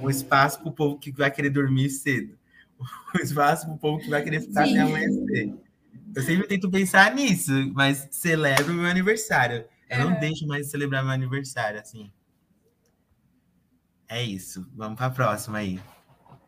Um 0.00 0.08
espaço 0.08 0.60
para 0.60 0.68
o 0.68 0.72
povo 0.72 0.98
que 0.98 1.10
vai 1.10 1.30
querer 1.30 1.50
dormir 1.50 1.90
cedo. 1.90 2.38
Um 3.14 3.18
espaço 3.22 3.66
para 3.66 3.74
o 3.74 3.78
povo 3.78 3.98
que 3.98 4.08
vai 4.08 4.22
querer 4.22 4.40
ficar 4.40 4.64
Sim. 4.66 4.78
até 4.78 4.80
amanhecer. 4.88 5.54
Eu 6.14 6.22
sempre 6.22 6.46
tento 6.46 6.70
pensar 6.70 7.12
nisso, 7.14 7.52
mas 7.74 8.06
celebro 8.10 8.72
o 8.72 8.76
meu 8.76 8.86
aniversário. 8.86 9.64
Eu 9.88 9.98
não 10.04 10.12
É. 10.12 10.20
deixo 10.20 10.46
mais 10.46 10.66
de 10.66 10.70
celebrar 10.70 11.02
meu 11.02 11.12
aniversário, 11.12 11.80
assim. 11.80 12.10
É 14.08 14.22
isso. 14.22 14.66
Vamos 14.74 14.96
para 14.96 15.06
a 15.06 15.10
próxima 15.10 15.58
aí. 15.58 15.80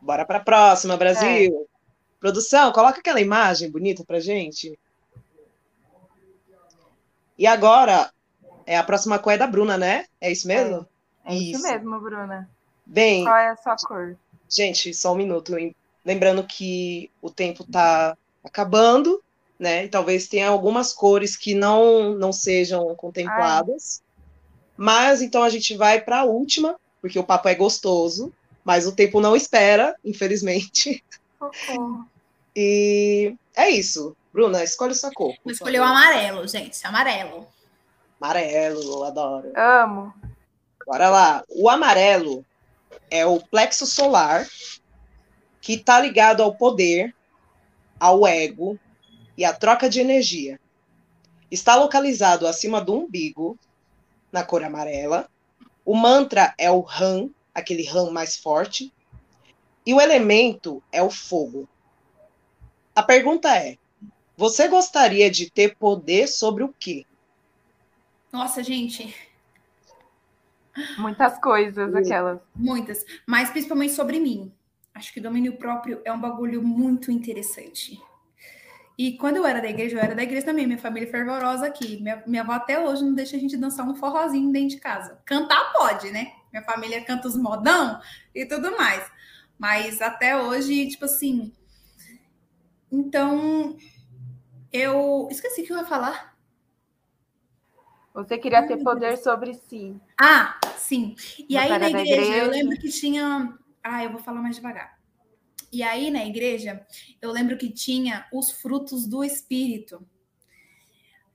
Bora 0.01 0.25
para 0.25 0.39
a 0.39 0.43
próxima, 0.43 0.97
Brasil. 0.97 1.67
Produção, 2.19 2.71
coloca 2.71 2.99
aquela 2.99 3.21
imagem 3.21 3.69
bonita 3.69 4.03
pra 4.05 4.19
gente. 4.19 4.77
E 7.43 7.45
agora, 7.45 8.09
é 8.65 8.77
a 8.77 8.83
próxima 8.85 9.19
cor 9.19 9.33
é 9.33 9.37
da 9.37 9.45
Bruna, 9.45 9.77
né? 9.77 10.05
É 10.21 10.31
isso 10.31 10.47
mesmo? 10.47 10.87
É 11.25 11.35
isso, 11.35 11.57
Isso. 11.57 11.63
mesmo, 11.63 11.99
Bruna. 11.99 12.49
Bem, 12.85 13.25
Qual 13.25 13.35
é 13.35 13.49
a 13.49 13.57
sua 13.57 13.75
cor? 13.75 14.15
gente, 14.49 14.93
só 14.93 15.11
um 15.11 15.17
minuto. 15.17 15.51
Lem- 15.53 15.75
Lembrando 16.05 16.47
que 16.47 17.11
o 17.21 17.29
tempo 17.29 17.65
tá 17.69 18.15
acabando, 18.45 19.21
né? 19.59 19.83
E 19.83 19.89
talvez 19.89 20.29
tenha 20.29 20.47
algumas 20.47 20.93
cores 20.93 21.35
que 21.35 21.53
não, 21.53 22.13
não 22.15 22.31
sejam 22.31 22.95
contempladas. 22.95 24.01
Mas 24.77 25.21
então 25.21 25.43
a 25.43 25.49
gente 25.49 25.75
vai 25.75 25.99
para 25.99 26.21
a 26.21 26.23
última, 26.23 26.77
porque 27.01 27.19
o 27.19 27.25
papo 27.25 27.49
é 27.49 27.55
gostoso, 27.55 28.31
mas 28.63 28.87
o 28.87 28.95
tempo 28.95 29.19
não 29.19 29.35
espera, 29.35 29.93
infelizmente. 30.05 31.03
Socorro. 31.37 32.05
E 32.55 33.35
é 33.53 33.69
isso. 33.69 34.15
Bruna, 34.33 34.63
escolhe 34.63 34.95
sua 34.95 35.11
cor. 35.11 35.35
Vou 35.43 35.53
escolher 35.53 35.79
o 35.79 35.83
amarelo, 35.83 36.47
gente. 36.47 36.85
Amarelo. 36.87 37.47
Amarelo, 38.19 39.03
adoro. 39.03 39.53
Amo. 39.55 40.11
Bora 40.87 41.09
lá. 41.09 41.43
O 41.49 41.69
amarelo 41.69 42.43
é 43.11 43.23
o 43.27 43.39
plexo 43.39 43.85
solar, 43.85 44.47
que 45.61 45.75
está 45.75 45.99
ligado 45.99 46.41
ao 46.41 46.55
poder, 46.55 47.15
ao 47.99 48.25
ego 48.25 48.79
e 49.37 49.45
à 49.45 49.53
troca 49.53 49.87
de 49.87 49.99
energia. 49.99 50.59
está 51.51 51.75
localizado 51.75 52.47
acima 52.47 52.81
do 52.81 52.95
umbigo, 52.95 53.57
na 54.31 54.43
cor 54.43 54.63
amarela. 54.63 55.29
O 55.85 55.95
mantra 55.95 56.55
é 56.57 56.71
o 56.71 56.79
Ram, 56.79 57.29
aquele 57.53 57.85
Ram 57.85 58.09
mais 58.09 58.35
forte. 58.35 58.91
E 59.85 59.93
o 59.93 60.01
elemento 60.01 60.81
é 60.91 61.03
o 61.03 61.11
fogo. 61.11 61.69
A 62.95 63.03
pergunta 63.03 63.55
é: 63.55 63.77
você 64.35 64.67
gostaria 64.67 65.29
de 65.29 65.49
ter 65.49 65.75
poder 65.75 66.27
sobre 66.27 66.63
o 66.63 66.73
quê? 66.77 67.05
Nossa, 68.31 68.63
gente. 68.63 69.15
Muitas 70.97 71.39
coisas, 71.39 71.93
aquelas. 71.93 72.39
Muitas. 72.55 73.05
Mas 73.27 73.51
principalmente 73.51 73.93
sobre 73.93 74.19
mim. 74.19 74.51
Acho 74.93 75.13
que 75.13 75.21
domínio 75.21 75.57
próprio 75.57 76.01
é 76.03 76.11
um 76.11 76.19
bagulho 76.19 76.61
muito 76.61 77.11
interessante. 77.11 77.99
E 78.97 79.17
quando 79.17 79.37
eu 79.37 79.45
era 79.45 79.59
da 79.59 79.69
igreja, 79.69 79.97
eu 79.97 80.01
era 80.01 80.13
da 80.13 80.21
igreja 80.21 80.45
também, 80.45 80.67
minha 80.67 80.77
família 80.77 81.07
é 81.07 81.11
fervorosa 81.11 81.65
aqui. 81.65 81.97
Minha, 82.01 82.23
minha 82.27 82.43
avó 82.43 82.53
até 82.53 82.79
hoje 82.79 83.03
não 83.03 83.13
deixa 83.13 83.35
a 83.35 83.39
gente 83.39 83.57
dançar 83.57 83.87
um 83.87 83.95
forrozinho 83.95 84.51
dentro 84.51 84.69
de 84.69 84.77
casa. 84.77 85.19
Cantar 85.25 85.73
pode, 85.73 86.11
né? 86.11 86.33
Minha 86.51 86.63
família 86.63 87.03
canta 87.03 87.27
os 87.27 87.35
modão 87.35 87.99
e 88.35 88.45
tudo 88.45 88.75
mais. 88.77 89.03
Mas 89.57 89.99
até 90.01 90.39
hoje, 90.39 90.87
tipo 90.87 91.05
assim. 91.05 91.51
Então, 92.91 93.75
eu 94.73 95.27
esqueci 95.29 95.61
o 95.61 95.65
que 95.65 95.71
eu 95.71 95.77
ia 95.77 95.85
falar. 95.85 96.35
Você 98.13 98.37
queria 98.37 98.67
ter 98.67 98.77
poder 98.83 99.17
sobre 99.17 99.53
si. 99.53 99.95
Ah, 100.19 100.59
sim. 100.77 101.15
E 101.47 101.57
aí 101.57 101.69
na 101.69 101.77
da 101.77 101.89
igreja, 101.89 102.13
eu 102.13 102.21
igreja? 102.23 102.51
lembro 102.51 102.77
que 102.79 102.89
tinha. 102.89 103.57
Ah, 103.83 104.03
eu 104.03 104.11
vou 104.11 104.19
falar 104.19 104.41
mais 104.41 104.55
devagar. 104.55 104.99
E 105.71 105.81
aí 105.81 106.11
na 106.11 106.25
igreja, 106.25 106.85
eu 107.21 107.31
lembro 107.31 107.57
que 107.57 107.71
tinha 107.71 108.27
os 108.31 108.51
frutos 108.51 109.07
do 109.07 109.23
espírito. 109.23 110.05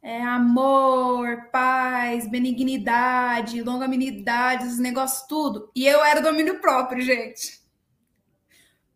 É, 0.01 0.22
amor, 0.22 1.51
paz, 1.51 2.28
benignidade, 2.30 3.62
longanimidade, 3.62 4.64
esses 4.64 4.78
negócios 4.78 5.26
tudo. 5.26 5.70
E 5.74 5.84
eu 5.84 6.05
era 6.05 6.20
domínio 6.20 6.61
próprio, 6.61 7.03
gente. 7.03 7.57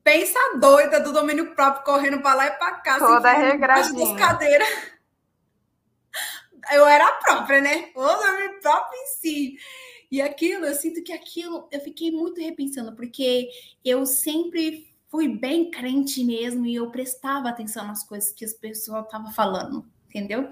Pensa 0.05 0.39
doida 0.59 1.01
do 1.01 1.13
domínio 1.13 1.55
próprio 1.55 1.85
correndo 1.85 2.21
para 2.21 2.35
lá 2.35 2.47
e 2.47 2.51
para 2.53 2.73
cá, 2.75 2.99
Toda 2.99 3.21
das 3.21 3.39
regradinha. 3.39 4.17
cadeiras. 4.17 4.69
Eu 6.73 6.87
era 6.87 7.07
a 7.07 7.13
própria, 7.13 7.61
né? 7.61 7.91
O 7.95 8.03
domínio 8.03 8.61
próprio 8.61 8.99
em 9.01 9.07
si. 9.07 9.57
E 10.11 10.21
aquilo, 10.21 10.67
eu 10.67 10.75
sinto 10.75 11.03
que 11.03 11.13
aquilo, 11.13 11.69
eu 11.71 11.81
fiquei 11.81 12.11
muito 12.11 12.41
repensando, 12.41 12.95
porque 12.95 13.49
eu 13.85 14.05
sempre 14.05 14.93
fui 15.09 15.29
bem 15.29 15.71
crente 15.71 16.25
mesmo 16.25 16.67
e 16.67 16.75
eu 16.75 16.91
prestava 16.91 17.49
atenção 17.49 17.87
nas 17.87 18.03
coisas 18.05 18.33
que 18.33 18.45
as 18.45 18.53
pessoas 18.53 19.05
estavam 19.05 19.31
falando, 19.33 19.87
entendeu? 20.09 20.49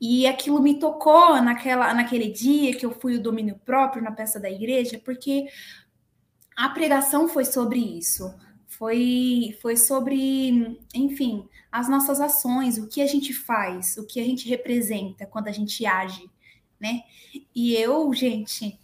E 0.00 0.26
aquilo 0.26 0.62
me 0.62 0.78
tocou 0.78 1.40
naquela, 1.42 1.92
naquele 1.94 2.28
dia 2.28 2.76
que 2.76 2.84
eu 2.84 2.90
fui 2.90 3.16
o 3.16 3.22
domínio 3.22 3.58
próprio 3.64 4.02
na 4.02 4.12
peça 4.12 4.38
da 4.38 4.50
igreja, 4.50 5.00
porque 5.04 5.46
a 6.56 6.68
pregação 6.70 7.28
foi 7.28 7.44
sobre 7.44 7.78
isso. 7.78 8.34
Foi, 8.66 9.56
foi 9.62 9.76
sobre, 9.76 10.78
enfim, 10.94 11.48
as 11.70 11.88
nossas 11.88 12.20
ações, 12.20 12.78
o 12.78 12.88
que 12.88 13.00
a 13.00 13.06
gente 13.06 13.32
faz, 13.32 13.96
o 13.96 14.06
que 14.06 14.20
a 14.20 14.24
gente 14.24 14.48
representa 14.48 15.24
quando 15.26 15.48
a 15.48 15.52
gente 15.52 15.86
age, 15.86 16.28
né? 16.80 17.04
E 17.54 17.74
eu, 17.74 18.12
gente, 18.12 18.78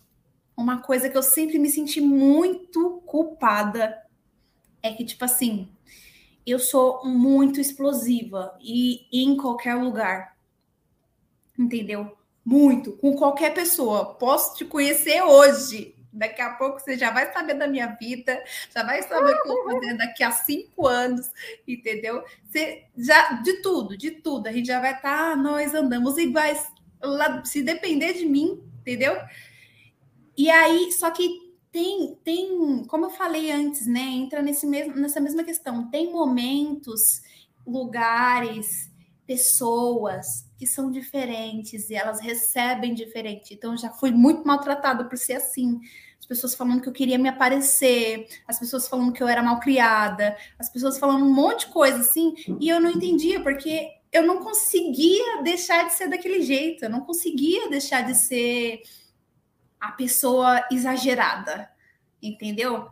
uma 0.57 0.81
coisa 0.81 1.09
que 1.09 1.17
eu 1.17 1.23
sempre 1.23 1.59
me 1.59 1.69
senti 1.69 2.01
muito 2.01 3.03
culpada 3.07 3.99
é 4.83 4.93
que, 4.93 5.05
tipo 5.05 5.25
assim, 5.25 5.69
eu 6.47 6.59
sou 6.59 7.05
muito 7.05 7.61
explosiva 7.61 8.57
e 8.61 9.07
em 9.13 9.37
qualquer 9.37 9.75
lugar. 9.75 10.37
Entendeu? 11.59 12.17
Muito, 12.45 12.93
com 12.97 13.15
qualquer 13.15 13.55
pessoa. 13.55 14.15
Posso 14.15 14.57
te 14.57 14.65
conhecer 14.65 15.23
hoje. 15.23 15.95
Daqui 16.13 16.43
a 16.43 16.51
pouco 16.51 16.79
você 16.79 16.99
já 16.99 17.11
vai 17.11 17.33
saber 17.33 17.55
da 17.55 17.67
minha 17.67 17.87
vida, 17.99 18.43
já 18.75 18.83
vai 18.83 19.03
saber 19.03 19.33
o 19.33 19.43
que 19.43 19.49
eu 19.49 19.65
vou 19.65 19.73
fazer 19.73 19.97
daqui 19.97 20.23
a 20.23 20.31
cinco 20.31 20.87
anos, 20.87 21.31
entendeu? 21.67 22.23
Você 22.45 22.85
já 22.97 23.33
de 23.41 23.63
tudo, 23.63 23.97
de 23.97 24.11
tudo. 24.11 24.47
A 24.47 24.53
gente 24.53 24.67
já 24.67 24.79
vai 24.79 24.95
estar, 24.95 25.37
nós 25.37 25.75
andamos 25.75 26.19
iguais. 26.19 26.71
Se 27.45 27.63
depender 27.63 28.13
de 28.13 28.27
mim, 28.27 28.63
entendeu? 28.81 29.17
E 30.37 30.51
aí, 30.51 30.93
só 30.93 31.11
que 31.11 31.53
tem, 31.73 32.15
tem, 32.23 32.85
como 32.87 33.07
eu 33.07 33.11
falei 33.11 33.51
antes, 33.51 33.87
né? 33.87 34.01
Entra 34.01 34.43
nesse 34.43 34.67
mesmo, 34.67 34.95
nessa 34.95 35.21
mesma 35.21 35.43
questão. 35.43 35.91
Tem 35.91 36.13
momentos, 36.13 37.23
lugares, 37.67 38.92
pessoas 39.27 40.47
que 40.59 40.67
são 40.67 40.91
diferentes 40.91 41.91
e 41.91 41.95
elas 41.95 42.21
recebem 42.21 42.95
diferente. 42.95 43.55
Então, 43.55 43.77
já 43.77 43.91
fui 43.91 44.11
muito 44.11 44.47
maltratada 44.47 45.05
por 45.05 45.17
ser 45.17 45.35
assim. 45.35 45.81
As 46.19 46.27
pessoas 46.27 46.55
falando 46.55 46.81
que 46.81 46.89
eu 46.89 46.93
queria 46.93 47.19
me 47.19 47.29
aparecer, 47.29 48.27
as 48.47 48.59
pessoas 48.59 48.87
falando 48.89 49.13
que 49.13 49.23
eu 49.23 49.29
era 49.29 49.43
mal 49.43 49.59
criada, 49.59 50.37
as 50.59 50.69
pessoas 50.69 50.99
falando 50.99 51.25
um 51.25 51.33
monte 51.33 51.67
de 51.67 51.73
coisa 51.73 51.99
assim, 51.99 52.35
e 52.61 52.69
eu 52.69 52.81
não 52.81 52.91
entendia, 52.91 53.43
porque 53.43 53.89
eu 54.13 54.27
não 54.27 54.39
conseguia 54.39 55.43
deixar 55.43 55.87
de 55.87 55.95
ser 55.95 56.09
daquele 56.09 56.43
jeito, 56.43 56.85
eu 56.85 56.91
não 56.91 57.01
conseguia 57.01 57.69
deixar 57.69 58.03
de 58.03 58.15
ser 58.15 58.83
a 59.81 59.91
pessoa 59.91 60.65
exagerada, 60.71 61.69
entendeu? 62.23 62.89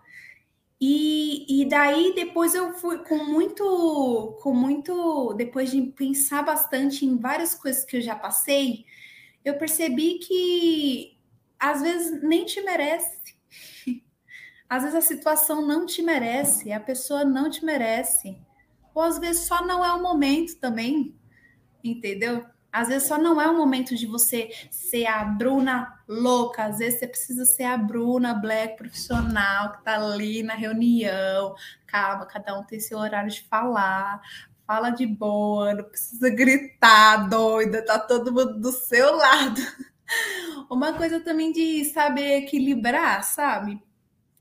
E, 0.81 1.63
e 1.63 1.69
daí 1.69 2.15
depois 2.15 2.55
eu 2.55 2.73
fui 2.73 3.05
com 3.05 3.23
muito, 3.23 4.39
com 4.43 4.55
muito, 4.55 5.35
depois 5.35 5.71
de 5.71 5.83
pensar 5.83 6.43
bastante 6.43 7.05
em 7.05 7.19
várias 7.19 7.55
coisas 7.55 7.85
que 7.85 7.99
eu 7.99 8.01
já 8.01 8.17
passei, 8.17 8.87
eu 9.45 9.59
percebi 9.59 10.19
que 10.19 11.19
às 11.59 11.83
vezes 11.83 12.23
nem 12.23 12.47
te 12.47 12.63
merece. 12.63 13.21
Às 14.69 14.85
vezes 14.85 14.97
a 14.97 15.01
situação 15.01 15.67
não 15.67 15.85
te 15.85 16.01
merece, 16.01 16.71
a 16.71 16.79
pessoa 16.79 17.25
não 17.25 17.51
te 17.51 17.65
merece. 17.65 18.39
Ou 18.95 19.03
às 19.03 19.19
vezes 19.19 19.49
só 19.49 19.67
não 19.67 19.85
é 19.85 19.93
o 19.93 20.01
momento 20.01 20.61
também, 20.61 21.13
entendeu? 21.83 22.47
Às 22.71 22.87
vezes 22.87 23.09
só 23.09 23.19
não 23.19 23.41
é 23.41 23.49
o 23.49 23.57
momento 23.57 23.97
de 23.97 24.07
você 24.07 24.49
ser 24.71 25.07
a 25.07 25.25
Bruna 25.25 26.00
louca, 26.11 26.65
às 26.65 26.79
vezes 26.79 26.99
você 26.99 27.07
precisa 27.07 27.45
ser 27.45 27.63
a 27.63 27.77
Bruna 27.77 28.35
Black 28.35 28.77
profissional 28.77 29.73
que 29.73 29.85
tá 29.85 29.95
ali 29.95 30.43
na 30.43 30.55
reunião. 30.55 31.55
Calma, 31.87 32.27
cada 32.27 32.59
um 32.59 32.65
tem 32.65 32.81
seu 32.81 32.99
horário 32.99 33.31
de 33.31 33.43
falar. 33.43 34.21
Fala 34.67 34.91
de 34.91 35.07
boa, 35.07 35.75
não 35.75 35.85
precisa 35.85 36.29
gritar, 36.29 37.29
doida, 37.29 37.85
tá 37.85 37.99
todo 37.99 38.33
mundo 38.33 38.59
do 38.59 38.73
seu 38.73 39.17
lado. 39.17 39.61
Uma 40.69 40.93
coisa 40.95 41.21
também 41.21 41.53
de 41.53 41.85
saber 41.87 42.39
equilibrar, 42.39 43.23
sabe? 43.25 43.81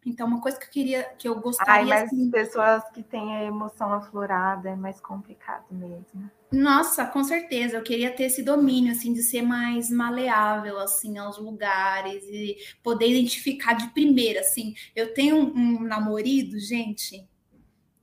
Então, 0.06 0.28
uma 0.28 0.40
coisa 0.40 0.58
que 0.58 0.66
eu 0.66 0.72
queria, 0.72 1.04
que 1.18 1.28
eu 1.28 1.36
Ai, 1.36 1.42
gostaria 1.42 1.86
mas 1.86 2.04
assim, 2.04 2.32
pessoas 2.32 2.84
que 2.94 3.04
têm 3.04 3.36
a 3.36 3.44
emoção 3.44 3.94
aflorada 3.94 4.70
é 4.70 4.76
mais 4.76 5.00
complicado 5.02 5.66
mesmo. 5.72 6.30
Nossa, 6.52 7.06
com 7.06 7.24
certeza. 7.24 7.78
Eu 7.78 7.84
queria 7.84 8.12
ter 8.12 8.24
esse 8.24 8.42
domínio, 8.42 8.92
assim, 8.92 9.14
de 9.14 9.22
ser 9.22 9.42
mais 9.42 9.90
maleável, 9.90 10.80
assim, 10.80 11.18
aos 11.18 11.38
lugares 11.38 12.24
e 12.24 12.58
poder 12.82 13.10
identificar 13.10 13.74
de 13.74 13.90
primeira, 13.90 14.40
assim. 14.40 14.74
Eu 14.96 15.14
tenho 15.14 15.36
um, 15.36 15.54
um 15.56 15.84
namorado, 15.84 16.58
gente. 16.60 17.28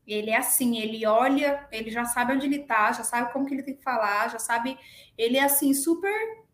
Ele 0.07 0.31
é 0.31 0.37
assim, 0.37 0.79
ele 0.79 1.05
olha, 1.05 1.67
ele 1.73 1.91
já 1.91 2.05
sabe 2.05 2.33
onde 2.33 2.47
ele 2.47 2.61
tá, 2.61 2.93
já 2.93 3.03
sabe 3.03 3.33
como 3.33 3.45
que 3.45 3.55
ele 3.55 3.65
tem 3.65 3.75
que 3.75 3.83
falar, 3.83 4.31
já 4.31 4.39
sabe. 4.39 4.79
Ele 5.19 5.37
é 5.37 5.43
assim, 5.43 5.75
super. 5.75 6.45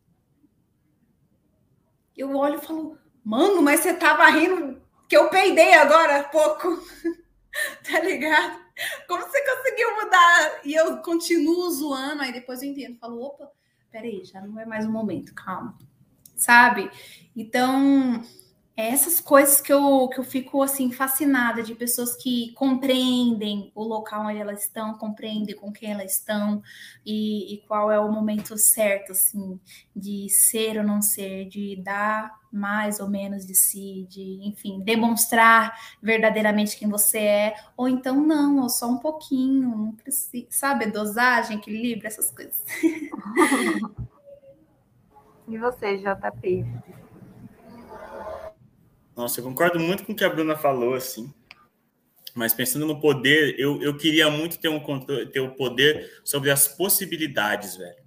Eu 2.17 2.35
olho 2.37 2.57
e 2.57 2.65
falo, 2.65 2.97
mano, 3.23 3.61
mas 3.61 3.81
você 3.81 3.93
tava 3.93 4.25
rindo 4.31 4.82
que 5.13 5.17
eu 5.19 5.29
peidei 5.29 5.75
agora 5.75 6.21
há 6.21 6.25
pouco. 6.25 6.69
tá 7.85 8.01
ligado? 8.01 8.63
Como 9.07 9.23
você 9.23 9.45
conseguiu 9.45 9.95
mudar? 9.97 10.61
E 10.65 10.73
eu 10.73 10.97
continuo 11.03 11.71
zoando, 11.71 12.23
aí 12.23 12.33
depois 12.33 12.63
eu 12.63 12.71
entendo, 12.71 12.99
falo, 12.99 13.23
opa, 13.23 13.51
peraí, 13.91 14.25
já 14.25 14.41
não 14.41 14.59
é 14.59 14.65
mais 14.65 14.87
o 14.87 14.91
momento, 14.91 15.35
calma. 15.35 15.77
Sabe? 16.35 16.91
Então, 17.37 18.25
é 18.77 18.89
essas 18.89 19.21
coisas 19.21 19.61
que 19.61 19.73
eu, 19.73 20.09
que 20.09 20.19
eu 20.19 20.25
fico 20.25 20.63
assim 20.63 20.91
fascinada 20.91 21.63
de 21.63 21.75
pessoas 21.75 22.17
que 22.17 22.53
compreendem 22.55 23.71
o 23.75 23.85
local 23.85 24.27
onde 24.27 24.39
elas 24.39 24.65
estão, 24.65 24.95
compreendem 24.95 25.55
com 25.55 25.71
quem 25.71 25.93
elas 25.93 26.17
estão 26.17 26.63
e, 27.05 27.55
e 27.55 27.59
qual 27.67 27.91
é 27.91 28.01
o 28.01 28.11
momento 28.11 28.57
certo, 28.57 29.13
assim, 29.13 29.61
de 29.95 30.29
ser 30.31 30.79
ou 30.79 30.85
não 30.85 31.03
ser, 31.03 31.47
de 31.49 31.77
dar 31.83 32.41
mais 32.51 32.99
ou 32.99 33.09
menos 33.09 33.47
de 33.47 33.55
si, 33.55 34.07
de, 34.09 34.41
enfim, 34.43 34.81
demonstrar 34.81 35.79
verdadeiramente 36.03 36.77
quem 36.77 36.89
você 36.89 37.19
é, 37.19 37.55
ou 37.77 37.89
então 37.89 38.21
não, 38.21 38.59
ou 38.61 38.71
só 38.71 38.89
um 38.89 38.99
pouquinho, 38.99 39.69
não 39.69 39.93
precisa, 39.93 40.47
sabe, 40.51 40.87
dosagem, 40.87 41.59
equilíbrio, 41.59 42.07
essas 42.07 42.31
coisas. 42.31 42.63
E 45.49 45.59
você, 45.59 45.99
JP? 45.99 46.65
Nossa, 49.17 49.41
eu 49.41 49.45
concordo 49.45 49.79
muito 49.79 50.05
com 50.05 50.13
o 50.13 50.17
que 50.17 50.25
a 50.25 50.29
Bruna 50.29 50.57
falou, 50.57 50.95
assim. 50.95 51.33
Mas 52.35 52.55
pensando 52.55 52.87
no 52.87 52.99
poder, 53.01 53.59
eu, 53.59 53.83
eu 53.83 53.97
queria 53.97 54.31
muito 54.31 54.59
ter, 54.59 54.69
um, 54.69 54.81
ter 55.31 55.41
o 55.41 55.55
poder 55.55 56.21
sobre 56.25 56.51
as 56.51 56.67
possibilidades, 56.67 57.77
velho. 57.77 58.03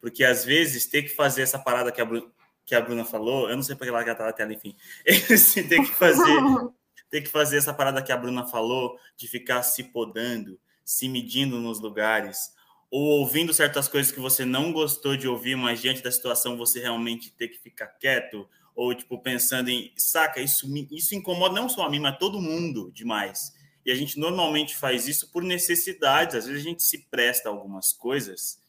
Porque 0.00 0.24
às 0.24 0.44
vezes 0.44 0.86
ter 0.86 1.02
que 1.02 1.10
fazer 1.10 1.42
essa 1.42 1.58
parada 1.58 1.92
que 1.92 2.00
a 2.00 2.04
Bruna, 2.04 2.26
que 2.64 2.74
a 2.74 2.80
Bruna 2.80 3.04
falou, 3.04 3.48
eu 3.48 3.54
não 3.54 3.62
sei 3.62 3.76
porque 3.76 3.88
ela 3.88 4.14
tá 4.14 4.24
na 4.26 4.32
tela, 4.32 4.52
enfim. 4.52 4.76
Ter 5.04 5.80
que 5.80 5.94
fazer 5.94 6.22
ter 7.12 7.20
que 7.20 7.28
fazer 7.28 7.58
essa 7.58 7.74
parada 7.74 8.02
que 8.02 8.10
a 8.10 8.16
Bruna 8.16 8.48
falou, 8.48 8.98
de 9.18 9.28
ficar 9.28 9.62
se 9.62 9.84
podando, 9.84 10.58
se 10.82 11.10
medindo 11.10 11.60
nos 11.60 11.78
lugares, 11.78 12.54
ou 12.90 13.20
ouvindo 13.20 13.52
certas 13.52 13.86
coisas 13.86 14.10
que 14.10 14.18
você 14.18 14.46
não 14.46 14.72
gostou 14.72 15.14
de 15.14 15.28
ouvir, 15.28 15.54
mas 15.54 15.82
diante 15.82 16.02
da 16.02 16.10
situação 16.10 16.56
você 16.56 16.80
realmente 16.80 17.30
ter 17.30 17.48
que 17.48 17.58
ficar 17.58 17.86
quieto, 17.86 18.48
ou 18.74 18.94
tipo 18.94 19.18
pensando 19.18 19.68
em, 19.68 19.92
saca, 19.96 20.40
isso 20.40 20.66
isso 20.90 21.14
incomoda 21.14 21.54
não 21.54 21.68
só 21.68 21.86
a 21.86 21.90
mim, 21.90 22.00
mas 22.00 22.18
todo 22.18 22.40
mundo 22.40 22.90
demais. 22.92 23.52
E 23.84 23.90
a 23.90 23.94
gente 23.94 24.18
normalmente 24.18 24.76
faz 24.76 25.08
isso 25.08 25.30
por 25.32 25.42
necessidades, 25.42 26.36
às 26.36 26.46
vezes 26.46 26.60
a 26.60 26.68
gente 26.68 26.82
se 26.82 26.98
presta 27.10 27.48
a 27.48 27.52
algumas 27.52 27.92
coisas 27.92 28.60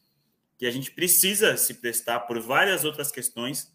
que 0.58 0.66
a 0.66 0.70
gente 0.70 0.90
precisa 0.90 1.56
se 1.56 1.74
prestar 1.74 2.20
por 2.20 2.40
várias 2.40 2.84
outras 2.84 3.10
questões. 3.10 3.72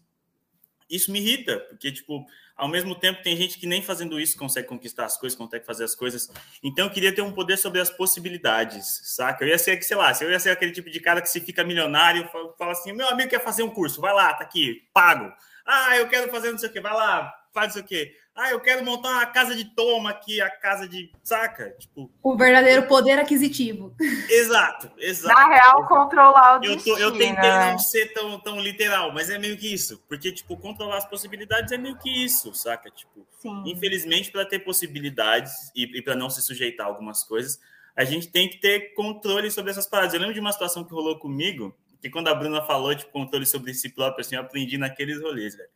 Isso 0.88 1.12
me 1.12 1.20
irrita, 1.20 1.60
porque 1.60 1.92
tipo, 1.92 2.26
ao 2.56 2.68
mesmo 2.68 2.94
tempo 2.94 3.22
tem 3.22 3.36
gente 3.36 3.58
que 3.58 3.66
nem 3.66 3.80
fazendo 3.80 4.20
isso 4.20 4.36
consegue 4.36 4.66
conquistar 4.66 5.04
as 5.04 5.16
coisas, 5.16 5.38
consegue 5.38 5.64
fazer 5.64 5.84
as 5.84 5.94
coisas. 5.94 6.28
Então 6.62 6.86
eu 6.86 6.90
queria 6.90 7.14
ter 7.14 7.22
um 7.22 7.32
poder 7.32 7.56
sobre 7.56 7.80
as 7.80 7.90
possibilidades, 7.90 9.00
saca? 9.04 9.44
Eu 9.44 9.48
ia 9.48 9.58
ser, 9.58 9.82
sei 9.82 9.96
lá, 9.96 10.12
eu 10.20 10.30
ia 10.30 10.40
ser 10.40 10.50
aquele 10.50 10.72
tipo 10.72 10.90
de 10.90 11.00
cara 11.00 11.22
que 11.22 11.28
se 11.28 11.40
fica 11.40 11.62
milionário, 11.62 12.28
fala 12.58 12.72
assim: 12.72 12.92
meu 12.92 13.08
amigo 13.08 13.30
quer 13.30 13.42
fazer 13.42 13.62
um 13.62 13.70
curso, 13.70 14.00
vai 14.00 14.12
lá, 14.12 14.34
tá 14.34 14.44
aqui, 14.44 14.82
pago. 14.92 15.32
Ah, 15.72 15.96
eu 15.96 16.08
quero 16.08 16.28
fazer 16.32 16.50
não 16.50 16.58
sei 16.58 16.68
o 16.68 16.72
quê, 16.72 16.80
vai 16.80 16.92
lá, 16.92 17.32
faz 17.54 17.68
não 17.68 17.72
sei 17.74 17.82
o 17.82 17.86
quê. 17.86 18.16
Ah, 18.34 18.50
eu 18.50 18.60
quero 18.60 18.84
montar 18.84 19.10
uma 19.10 19.26
casa 19.26 19.54
de 19.54 19.64
toma 19.64 20.10
aqui, 20.10 20.40
a 20.40 20.50
casa 20.50 20.88
de. 20.88 21.12
Saca? 21.22 21.70
Tipo. 21.78 22.10
O 22.22 22.36
verdadeiro 22.36 22.88
poder 22.88 23.20
aquisitivo. 23.20 23.94
Exato, 24.28 24.90
exato. 24.98 25.32
Na 25.32 25.46
real, 25.46 25.86
controlar 25.86 26.60
o 26.60 26.64
eu, 26.64 26.74
destino, 26.74 26.96
tô, 26.96 27.02
eu 27.02 27.12
tentei 27.12 27.50
né? 27.50 27.70
não 27.70 27.78
ser 27.78 28.12
tão, 28.12 28.40
tão 28.40 28.58
literal, 28.58 29.12
mas 29.12 29.30
é 29.30 29.38
meio 29.38 29.56
que 29.56 29.72
isso. 29.72 30.02
Porque, 30.08 30.32
tipo, 30.32 30.56
controlar 30.56 30.96
as 30.96 31.08
possibilidades 31.08 31.70
é 31.70 31.78
meio 31.78 31.96
que 31.98 32.24
isso, 32.24 32.52
saca? 32.52 32.90
Tipo, 32.90 33.24
Sim. 33.38 33.62
infelizmente, 33.66 34.32
para 34.32 34.44
ter 34.44 34.60
possibilidades 34.60 35.52
e, 35.76 35.98
e 35.98 36.02
para 36.02 36.16
não 36.16 36.30
se 36.30 36.42
sujeitar 36.42 36.86
a 36.86 36.88
algumas 36.88 37.22
coisas, 37.22 37.60
a 37.94 38.04
gente 38.04 38.28
tem 38.28 38.48
que 38.48 38.58
ter 38.58 38.94
controle 38.94 39.50
sobre 39.50 39.70
essas 39.70 39.86
paradas. 39.86 40.14
Eu 40.14 40.20
lembro 40.20 40.34
de 40.34 40.40
uma 40.40 40.52
situação 40.52 40.82
que 40.82 40.92
rolou 40.92 41.18
comigo, 41.18 41.76
que 42.00 42.10
quando 42.10 42.28
a 42.28 42.34
Bruna 42.34 42.62
falou, 42.62 42.94
tipo, 42.94 43.10
controle 43.10 43.46
sobre 43.46 43.74
si 43.74 43.88
próprio, 43.90 44.20
assim, 44.20 44.34
eu 44.34 44.40
aprendi 44.40 44.78
naqueles 44.78 45.20
rolês, 45.20 45.54
velho 45.54 45.70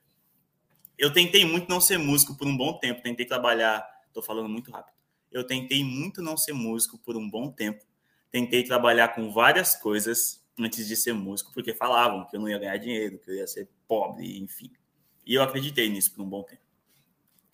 eu 0.99 1.13
tentei 1.13 1.45
muito 1.45 1.69
não 1.69 1.81
ser 1.81 1.99
músico 1.99 2.37
por 2.37 2.47
um 2.47 2.57
bom 2.57 2.79
tempo, 2.79 3.03
tentei 3.03 3.27
trabalhar, 3.27 3.85
tô 4.13 4.23
falando 4.23 4.49
muito 4.49 4.71
rápido. 4.71 4.95
Eu 5.31 5.45
tentei 5.45 5.83
muito 5.83 6.23
não 6.23 6.37
ser 6.37 6.53
músico 6.53 6.99
por 6.99 7.17
um 7.17 7.29
bom 7.29 7.51
tempo. 7.51 7.85
Tentei 8.31 8.63
trabalhar 8.63 9.09
com 9.09 9.33
várias 9.33 9.75
coisas 9.75 10.45
antes 10.59 10.87
de 10.87 10.95
ser 10.95 11.13
músico, 11.13 11.53
porque 11.53 11.75
falavam 11.75 12.25
que 12.27 12.37
eu 12.37 12.41
não 12.41 12.49
ia 12.49 12.59
ganhar 12.59 12.77
dinheiro, 12.77 13.19
que 13.19 13.31
eu 13.31 13.35
ia 13.35 13.47
ser 13.47 13.69
pobre, 13.89 14.39
enfim. 14.39 14.71
E 15.27 15.35
eu 15.35 15.43
acreditei 15.43 15.89
nisso 15.89 16.13
por 16.13 16.23
um 16.23 16.29
bom 16.29 16.43
tempo. 16.45 16.63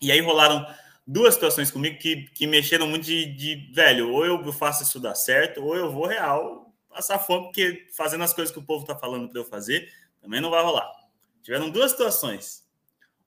E 0.00 0.12
aí 0.12 0.20
rolaram 0.20 0.66
duas 1.06 1.34
situações 1.34 1.70
comigo 1.70 1.98
que, 1.98 2.28
que 2.34 2.46
mexeram 2.46 2.86
muito 2.86 3.04
de, 3.04 3.24
de, 3.34 3.72
velho, 3.72 4.12
ou 4.12 4.26
eu 4.26 4.52
faço 4.52 4.82
isso 4.82 5.00
dar 5.00 5.14
certo, 5.14 5.64
ou 5.64 5.74
eu 5.74 5.90
vou 5.90 6.06
real 6.06 6.69
passar 6.90 7.18
fome, 7.18 7.44
porque 7.44 7.86
fazendo 7.92 8.24
as 8.24 8.32
coisas 8.32 8.52
que 8.52 8.58
o 8.58 8.64
povo 8.64 8.84
tá 8.84 8.96
falando 8.96 9.28
para 9.28 9.40
eu 9.40 9.44
fazer, 9.44 9.92
também 10.20 10.40
não 10.40 10.50
vai 10.50 10.62
rolar. 10.62 10.90
Tiveram 11.42 11.70
duas 11.70 11.92
situações. 11.92 12.68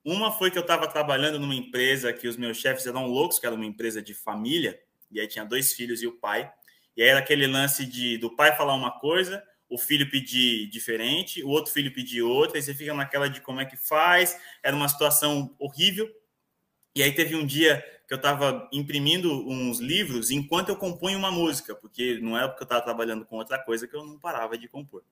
Uma 0.05 0.31
foi 0.31 0.51
que 0.51 0.57
eu 0.57 0.61
estava 0.61 0.87
trabalhando 0.87 1.39
numa 1.39 1.55
empresa 1.55 2.11
que 2.11 2.27
os 2.27 2.35
meus 2.35 2.57
chefes 2.57 2.85
eram 2.85 3.07
loucos, 3.07 3.39
que 3.39 3.45
era 3.45 3.55
uma 3.55 3.65
empresa 3.65 4.01
de 4.01 4.13
família, 4.13 4.79
e 5.09 5.19
aí 5.19 5.27
tinha 5.27 5.45
dois 5.45 5.73
filhos 5.73 6.01
e 6.01 6.07
o 6.07 6.11
pai. 6.11 6.51
E 6.95 7.01
aí 7.01 7.07
era 7.07 7.19
aquele 7.19 7.47
lance 7.47 7.85
de 7.85 8.17
do 8.17 8.35
pai 8.35 8.55
falar 8.55 8.75
uma 8.75 8.99
coisa, 8.99 9.43
o 9.69 9.77
filho 9.77 10.09
pedir 10.09 10.69
diferente, 10.69 11.41
o 11.43 11.49
outro 11.49 11.71
filho 11.71 11.93
pedir 11.93 12.21
outra, 12.21 12.59
e 12.59 12.61
você 12.61 12.73
fica 12.73 12.93
naquela 12.93 13.29
de 13.29 13.41
como 13.41 13.61
é 13.61 13.65
que 13.65 13.77
faz. 13.77 14.37
Era 14.61 14.75
uma 14.75 14.89
situação 14.89 15.55
horrível. 15.57 16.09
E 16.95 17.01
aí 17.01 17.11
teve 17.11 17.35
um 17.35 17.45
dia 17.45 17.83
que 18.07 18.13
eu 18.13 18.17
estava 18.17 18.67
imprimindo 18.71 19.31
uns 19.47 19.79
livros 19.79 20.29
enquanto 20.29 20.69
eu 20.69 20.75
compunha 20.75 21.17
uma 21.17 21.31
música, 21.31 21.73
porque 21.73 22.19
não 22.21 22.37
era 22.37 22.49
porque 22.49 22.63
eu 22.63 22.65
estava 22.65 22.81
trabalhando 22.81 23.25
com 23.25 23.37
outra 23.37 23.57
coisa 23.57 23.87
que 23.87 23.95
eu 23.95 24.05
não 24.05 24.19
parava 24.19 24.57
de 24.57 24.67
compor. 24.67 25.03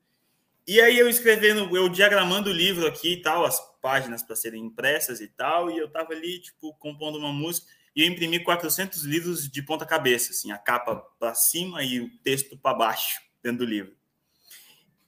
E 0.67 0.79
aí 0.79 0.97
eu 0.99 1.09
escrevendo, 1.09 1.75
eu 1.75 1.89
diagramando 1.89 2.49
o 2.49 2.53
livro 2.53 2.85
aqui 2.85 3.13
e 3.13 3.21
tal, 3.21 3.45
as 3.45 3.59
páginas 3.81 4.21
para 4.21 4.35
serem 4.35 4.63
impressas 4.63 5.19
e 5.19 5.27
tal, 5.27 5.71
e 5.71 5.77
eu 5.77 5.89
tava 5.89 6.13
ali, 6.13 6.39
tipo, 6.39 6.73
compondo 6.75 7.17
uma 7.17 7.33
música, 7.33 7.67
e 7.95 8.03
eu 8.03 8.07
imprimi 8.07 8.39
400 8.43 9.03
livros 9.03 9.49
de 9.49 9.61
ponta 9.63 9.85
cabeça, 9.85 10.31
assim, 10.31 10.51
a 10.51 10.57
capa 10.57 10.95
para 11.19 11.33
cima 11.33 11.83
e 11.83 11.99
o 11.99 12.09
texto 12.19 12.57
para 12.57 12.77
baixo, 12.77 13.19
dentro 13.41 13.59
do 13.59 13.65
livro. 13.65 13.95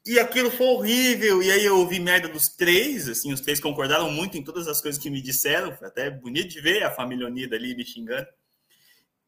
E 0.05 0.19
aquilo 0.19 0.51
foi 0.51 0.67
horrível, 0.67 1.41
e 1.41 1.49
aí 1.49 1.63
eu 1.63 1.77
ouvi 1.77 1.97
merda 1.97 2.27
dos 2.27 2.49
três, 2.49 3.07
assim, 3.07 3.31
os 3.31 3.39
três 3.39 3.61
concordaram 3.61 4.11
muito 4.11 4.37
em 4.37 4.43
todas 4.43 4.67
as 4.67 4.81
coisas 4.81 5.01
que 5.01 5.09
me 5.09 5.21
disseram, 5.21 5.73
foi 5.77 5.87
até 5.87 6.09
bonito 6.09 6.49
de 6.49 6.59
ver 6.59 6.83
a 6.83 6.91
família 6.91 7.25
unida 7.25 7.55
ali 7.55 7.73
me 7.73 7.85
xingando. 7.85 8.27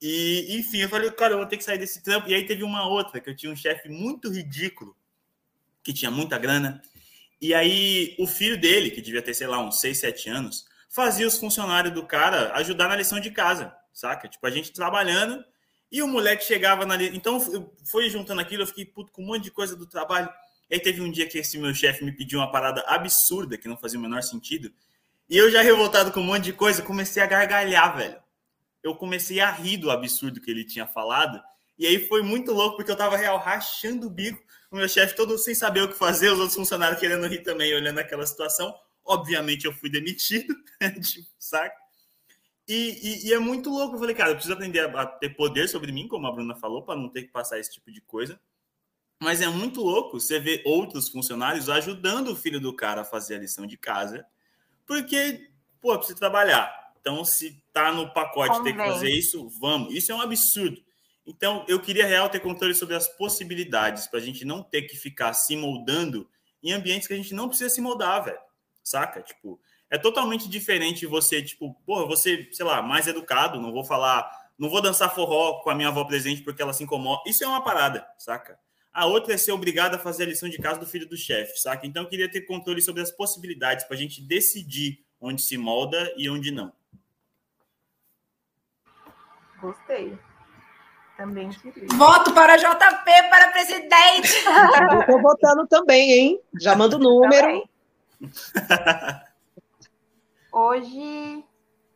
E, 0.02 0.58
enfim, 0.58 0.80
eu 0.80 0.90
falei, 0.90 1.10
cara, 1.12 1.34
eu 1.34 1.38
vou 1.38 1.48
ter 1.48 1.58
que 1.58 1.64
sair 1.64 1.78
desse 1.78 2.04
trampo. 2.04 2.30
E 2.30 2.36
aí 2.36 2.46
teve 2.46 2.64
uma 2.64 2.88
outra, 2.88 3.22
que 3.22 3.30
eu 3.30 3.36
tinha 3.36 3.52
um 3.52 3.56
chefe 3.56 3.88
muito 3.88 4.30
ridículo, 4.30 4.96
que 5.82 5.94
tinha 5.94 6.12
muita 6.12 6.38
grana. 6.38 6.82
E 7.40 7.54
aí 7.54 8.16
o 8.20 8.28
filho 8.28 8.60
dele, 8.60 8.92
que 8.92 9.02
devia 9.02 9.22
ter, 9.22 9.34
sei 9.34 9.48
lá, 9.48 9.60
uns 9.60 9.80
6, 9.80 9.98
7 9.98 10.30
anos, 10.30 10.66
fazia 10.90 11.28
os 11.28 11.38
funcionários 11.38 11.94
do 11.94 12.06
cara 12.06 12.54
ajudar 12.56 12.88
na 12.88 12.96
lição 12.96 13.20
de 13.20 13.32
casa, 13.32 13.74
saca? 13.94 14.28
Tipo, 14.28 14.46
a 14.46 14.52
gente 14.52 14.74
trabalhando 14.74 15.44
e 15.92 16.02
o 16.02 16.08
moleque 16.08 16.44
chegava 16.44 16.86
na. 16.86 17.02
Então, 17.04 17.40
foi 17.86 18.10
juntando 18.10 18.42
aquilo, 18.42 18.64
eu 18.64 18.68
fiquei 18.68 18.86
puto 18.86 19.12
com 19.12 19.24
um 19.24 19.28
monte 19.28 19.44
de 19.44 19.52
coisa 19.52 19.76
do 19.76 19.86
trabalho. 19.86 20.30
E 20.70 20.76
aí 20.76 20.80
teve 20.80 21.02
um 21.02 21.12
dia 21.12 21.28
que 21.28 21.38
esse 21.38 21.58
meu 21.58 21.74
chefe 21.74 22.04
me 22.04 22.12
pediu 22.12 22.40
uma 22.40 22.52
parada 22.52 22.82
absurda, 22.88 23.58
que 23.58 23.68
não 23.68 23.78
fazia 23.78 24.00
o 24.00 24.02
menor 24.02 24.24
sentido. 24.24 24.72
E 25.30 25.38
eu 25.38 25.52
já 25.52 25.62
revoltado 25.62 26.12
com 26.12 26.20
um 26.20 26.24
monte 26.24 26.46
de 26.46 26.54
coisa, 26.54 26.82
comecei 26.82 27.22
a 27.22 27.26
gargalhar, 27.26 27.96
velho. 27.96 28.22
Eu 28.84 28.96
comecei 28.96 29.40
a 29.40 29.52
rir 29.52 29.78
do 29.78 29.90
absurdo 29.90 30.42
que 30.42 30.52
ele 30.52 30.64
tinha 30.64 30.86
falado. 30.86 31.42
E 31.78 31.86
aí 31.86 32.08
foi 32.08 32.22
muito 32.22 32.52
louco, 32.52 32.78
porque 32.78 32.92
eu 32.92 32.96
tava 32.96 33.18
real 33.18 33.38
rachando 33.38 34.08
o 34.08 34.10
bico 34.10 34.46
o 34.76 34.78
meu 34.78 34.90
chefe 34.90 35.16
todo 35.16 35.38
sem 35.38 35.56
saber 35.56 35.82
o 35.82 35.88
que 35.88 35.96
fazer, 35.96 36.30
os 36.30 36.40
outros 36.40 36.56
funcionários 36.56 37.00
querendo 37.00 37.26
rir 37.28 37.44
também, 37.44 37.74
olhando 37.74 38.00
aquela 38.00 38.26
situação. 38.26 38.76
Obviamente 39.06 39.66
eu 39.66 39.74
fui 39.74 39.90
demitido, 39.90 40.54
tipo, 41.02 41.28
saca? 41.40 41.76
E, 42.68 43.24
e, 43.24 43.28
e, 43.28 43.34
é 43.34 43.40
muito 43.40 43.70
louco. 43.70 43.96
Eu 43.96 44.00
falei, 44.00 44.16
cara, 44.16 44.32
eu 44.32 44.36
preciso 44.36 44.54
aprender 44.54 44.80
a, 44.80 45.02
a 45.02 45.06
ter 45.06 45.30
poder 45.30 45.70
sobre 45.70 45.92
mim, 45.92 46.08
como 46.08 46.28
a 46.28 46.32
Bruna 46.32 46.56
falou, 46.56 46.84
para 46.84 47.00
não 47.00 47.10
ter 47.10 47.24
que 47.24 47.32
passar 47.32 47.60
esse 47.60 47.72
tipo 47.72 47.92
de 47.92 48.02
coisa. 48.02 48.40
Mas 49.22 49.42
é 49.42 49.48
muito 49.48 49.82
louco 49.82 50.20
você 50.20 50.40
ver 50.40 50.62
outros 50.66 51.10
funcionários 51.10 51.70
ajudando 51.70 52.30
o 52.30 52.36
filho 52.36 52.60
do 52.60 52.76
cara 52.76 53.02
a 53.02 53.06
fazer 53.06 53.36
a 53.36 53.40
lição 53.40 53.66
de 53.66 53.78
casa, 53.78 54.26
porque, 54.86 55.50
pô, 55.82 55.98
precisa 55.98 56.18
trabalhar. 56.18 56.94
Então, 57.00 57.24
se 57.24 57.64
tá 57.72 57.92
no 57.92 58.12
pacote 58.14 58.64
ter 58.64 58.74
que 58.74 58.80
fazer 58.80 59.10
isso, 59.10 59.48
vamos. 59.60 59.94
Isso 59.94 60.12
é 60.12 60.16
um 60.16 60.22
absurdo. 60.22 60.84
Então, 61.26 61.66
eu 61.68 61.80
queria 61.80 62.06
real 62.06 62.30
ter 62.30 62.40
controle 62.40 62.76
sobre 62.76 62.96
as 62.96 63.08
possibilidades, 63.08 64.08
para 64.08 64.20
a 64.20 64.22
gente 64.22 64.46
não 64.46 64.62
ter 64.62 64.84
que 64.84 64.96
ficar 64.96 65.34
se 65.34 65.56
moldando 65.56 66.30
em 66.62 66.72
ambientes 66.72 67.08
que 67.08 67.14
a 67.14 67.18
gente 67.18 67.34
não 67.34 67.48
precisa 67.48 67.70
se 67.70 67.82
moldar, 67.82 68.26
velho. 68.26 68.40
Saca? 68.84 69.22
Tipo, 69.22 69.60
é 69.90 69.98
totalmente 69.98 70.50
diferente 70.50 71.06
você, 71.06 71.42
tipo, 71.42 71.74
porra, 71.86 72.06
você, 72.06 72.50
sei 72.52 72.66
lá, 72.66 72.82
mais 72.82 73.08
educado, 73.08 73.62
não 73.62 73.72
vou 73.72 73.84
falar, 73.84 74.30
não 74.58 74.70
vou 74.70 74.82
dançar 74.82 75.14
forró 75.14 75.62
com 75.62 75.70
a 75.70 75.76
minha 75.76 75.88
avó 75.88 76.04
presente 76.04 76.42
porque 76.42 76.62
ela 76.62 76.74
se 76.74 76.84
incomoda. 76.84 77.22
Isso 77.26 77.44
é 77.44 77.48
uma 77.48 77.64
parada, 77.64 78.08
saca? 78.18 78.60
A 78.96 79.06
outra 79.08 79.34
é 79.34 79.38
ser 79.38 79.52
obrigado 79.52 79.96
a 79.96 80.00
fazer 80.00 80.24
a 80.24 80.28
lição 80.28 80.48
de 80.48 80.58
casa 80.58 80.80
do 80.80 80.86
filho 80.86 81.06
do 81.06 81.18
chefe, 81.18 81.60
saca? 81.60 81.86
Então, 81.86 82.04
eu 82.04 82.10
queria 82.10 82.32
ter 82.32 82.44
controle 82.44 82.82
sobre 82.82 83.02
as 83.02 83.12
possibilidades 83.12 83.84
para 83.84 83.98
a 83.98 84.00
gente 84.00 84.22
decidir 84.22 85.06
onde 85.20 85.42
se 85.42 85.58
molda 85.58 86.14
e 86.16 86.30
onde 86.30 86.50
não. 86.50 86.72
Gostei. 89.60 90.18
Também 91.18 91.50
queria. 91.50 91.90
Voto 91.98 92.34
para 92.34 92.56
JP 92.56 93.06
para 93.30 93.52
presidente. 93.52 94.32
Eu 94.94 95.06
tô 95.06 95.22
votando 95.22 95.68
também, 95.68 96.12
hein? 96.14 96.42
Já 96.62 96.74
manda 96.74 96.96
o 96.96 97.00
número. 97.00 97.68
Hoje 100.54 101.44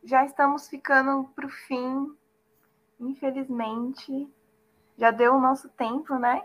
já 0.04 0.26
estamos 0.26 0.68
ficando 0.68 1.24
para 1.34 1.46
o 1.46 1.50
fim, 1.50 2.14
infelizmente. 3.00 4.28
Já 4.98 5.10
deu 5.10 5.36
o 5.36 5.40
nosso 5.40 5.70
tempo, 5.70 6.16
né? 6.16 6.42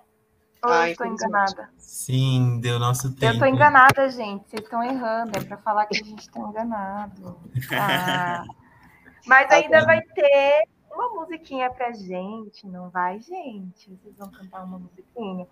Ou 0.65 0.73
eu 0.73 0.87
estou 0.87 1.07
enganada? 1.07 1.69
Sim, 1.77 2.59
deu 2.61 2.79
nosso 2.79 3.13
tempo. 3.13 3.25
Eu 3.25 3.33
estou 3.33 3.47
enganada, 3.47 4.09
gente. 4.09 4.49
Vocês 4.49 4.63
estão 4.63 4.83
errando. 4.83 5.37
É 5.37 5.43
para 5.43 5.57
falar 5.57 5.85
que 5.85 6.01
a 6.01 6.03
gente 6.05 6.21
está 6.21 6.39
enganado. 6.39 7.39
Ah. 7.71 8.43
Mas 9.25 9.49
ainda 9.49 9.83
vai 9.85 10.01
ter 10.01 10.67
uma 10.91 11.09
musiquinha 11.15 11.69
pra 11.71 11.91
gente, 11.91 12.67
não 12.67 12.89
vai, 12.89 13.19
gente? 13.19 13.89
Vocês 13.95 14.15
vão 14.17 14.29
cantar 14.29 14.63
uma 14.63 14.79
musiquinha? 14.79 15.47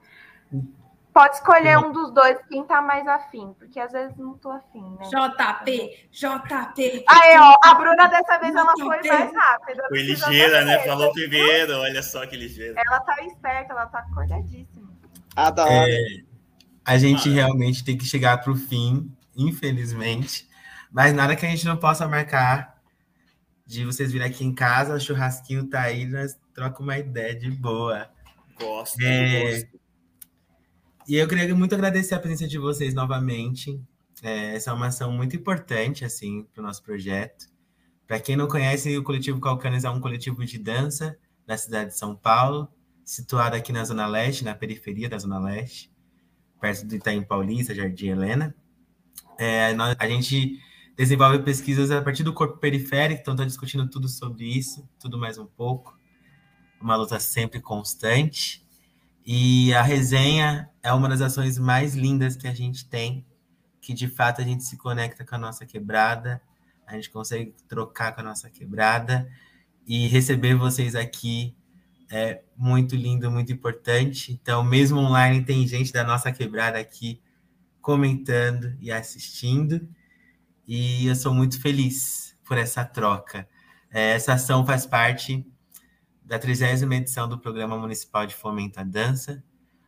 Pode 1.14 1.36
escolher 1.36 1.78
um 1.78 1.92
dos 1.92 2.12
dois, 2.12 2.40
quem 2.50 2.64
tá 2.64 2.82
mais 2.82 3.08
afim, 3.08 3.54
porque 3.60 3.80
às 3.80 3.92
vezes 3.92 4.18
não 4.18 4.36
tô 4.36 4.50
afim, 4.50 4.82
né? 4.98 5.06
JP, 5.06 6.10
JP. 6.12 7.06
Aí, 7.08 7.38
ó, 7.38 7.56
a 7.64 7.76
Bruna 7.76 8.08
dessa 8.08 8.40
vez 8.40 8.56
ela 8.56 8.74
foi 8.80 9.08
mais 9.08 9.32
rápida. 9.32 9.84
Foi 9.90 10.02
ligeira, 10.02 10.66
né? 10.66 10.80
Falou 10.80 11.14
primeiro, 11.14 11.78
olha 11.78 12.02
só 12.02 12.26
que 12.26 12.36
ligeira. 12.36 12.82
Ela 12.84 13.00
tá 13.02 13.24
esperta, 13.26 13.74
ela 13.74 13.86
tá 13.86 14.00
acordadíssima. 14.00 14.73
Adoro. 15.36 15.72
É, 15.72 15.98
a 16.86 16.98
gente 16.98 17.30
ah, 17.30 17.34
realmente 17.34 17.84
tem 17.84 17.98
que 17.98 18.06
chegar 18.06 18.38
para 18.40 18.52
o 18.52 18.56
fim, 18.56 19.12
infelizmente. 19.36 20.48
Mas 20.92 21.14
nada 21.14 21.36
que 21.36 21.46
a 21.46 21.50
gente 21.50 21.66
não 21.66 21.78
possa 21.78 22.08
marcar 22.08 22.82
de 23.66 23.86
vocês 23.86 24.12
virem 24.12 24.28
aqui 24.28 24.44
em 24.44 24.54
casa, 24.54 24.96
o 24.96 25.00
churrasquinho 25.00 25.68
tá 25.68 25.82
aí, 25.82 26.06
nós 26.06 26.38
troca 26.54 26.84
uma 26.84 26.98
ideia 26.98 27.34
de 27.36 27.50
boa. 27.50 28.10
Gosto, 28.60 29.02
é... 29.02 29.42
gosto. 29.42 29.84
E 31.08 31.16
eu 31.16 31.28
queria 31.28 31.54
muito 31.54 31.74
agradecer 31.74 32.16
a 32.16 32.20
presença 32.20 32.48
de 32.48 32.58
vocês 32.58 32.94
novamente. 32.94 33.82
É, 34.22 34.56
essa 34.56 34.72
é 34.72 34.74
uma 34.74 34.88
ação 34.88 35.12
muito 35.12 35.36
importante, 35.36 36.06
assim, 36.06 36.44
para 36.54 36.62
o 36.62 36.66
nosso 36.66 36.82
projeto. 36.82 37.48
Para 38.08 38.20
quem 38.20 38.38
não 38.38 38.48
conhece, 38.48 38.98
o 38.98 39.04
Coletivo 39.04 39.40
Calcanes 39.40 39.84
é 39.84 39.90
um 39.90 40.00
coletivo 40.00 40.46
de 40.46 40.58
dança 40.58 41.18
da 41.46 41.58
cidade 41.58 41.90
de 41.90 41.98
São 41.98 42.16
Paulo, 42.16 42.70
situado 43.04 43.56
aqui 43.56 43.72
na 43.72 43.84
Zona 43.84 44.08
Leste, 44.08 44.44
na 44.44 44.56
periferia 44.56 45.10
da 45.10 45.18
Zona 45.18 45.40
Leste, 45.40 45.92
perto 46.60 46.86
do 46.86 46.96
Itaim 46.96 47.24
Paulista, 47.24 47.76
Jardim 47.76 48.08
Helena. 48.08 48.56
É, 49.38 49.74
nós, 49.74 49.96
a 50.00 50.08
gente 50.08 50.60
desenvolve 50.96 51.40
pesquisas 51.40 51.92
a 51.92 52.02
partir 52.02 52.24
do 52.24 52.34
corpo 52.34 52.58
periférico, 52.58 53.22
então 53.22 53.34
estou 53.34 53.46
discutindo 53.46 53.90
tudo 53.90 54.08
sobre 54.08 54.46
isso, 54.46 54.88
tudo 55.00 55.18
mais 55.18 55.38
um 55.38 55.46
pouco. 55.46 55.98
Uma 56.80 56.96
luta 56.96 57.20
sempre 57.20 57.60
constante. 57.60 58.66
E 59.26 59.74
a 59.74 59.82
resenha 59.82 60.70
é 60.82 60.92
uma 60.92 61.08
das 61.08 61.22
ações 61.22 61.58
mais 61.58 61.96
lindas 61.96 62.36
que 62.36 62.48
a 62.48 62.54
gente 62.54 62.88
tem, 62.88 63.26
que 63.80 63.94
de 63.94 64.08
fato 64.08 64.42
a 64.42 64.44
gente 64.44 64.64
se 64.64 64.78
conecta 64.78 65.26
com 65.26 65.36
a 65.36 65.38
nossa 65.38 65.66
quebrada, 65.66 66.42
a 66.86 66.94
gente 66.94 67.10
consegue 67.10 67.56
trocar 67.68 68.14
com 68.14 68.22
a 68.22 68.24
nossa 68.24 68.50
quebrada 68.50 69.30
e 69.88 70.08
receber 70.08 70.56
vocês 70.56 70.96
aqui 70.96 71.56
é 72.16 72.44
muito 72.56 72.96
lindo, 72.96 73.32
muito 73.32 73.52
importante. 73.52 74.32
Então, 74.32 74.64
mesmo 74.64 75.00
online, 75.00 75.44
tem 75.44 75.68
gente 75.68 75.92
da 75.92 76.04
nossa 76.04 76.32
quebrada 76.32 76.78
aqui 76.78 77.20
comentando 77.82 78.78
e 78.80 78.92
assistindo. 78.92 79.90
E 80.68 81.08
eu 81.08 81.16
sou 81.16 81.34
muito 81.34 81.60
feliz 81.60 82.38
por 82.46 82.56
essa 82.56 82.86
troca. 82.86 83.50
É, 83.90 84.12
essa 84.12 84.34
ação 84.34 84.64
faz 84.64 84.86
parte 84.86 85.44
da 86.24 86.38
30 86.38 86.86
edição 86.96 87.28
do 87.28 87.40
Programa 87.40 87.80
Municipal 87.80 88.28
de 88.28 88.36
Fomento 88.36 88.80
à 88.80 88.84
Dança, 88.84 89.44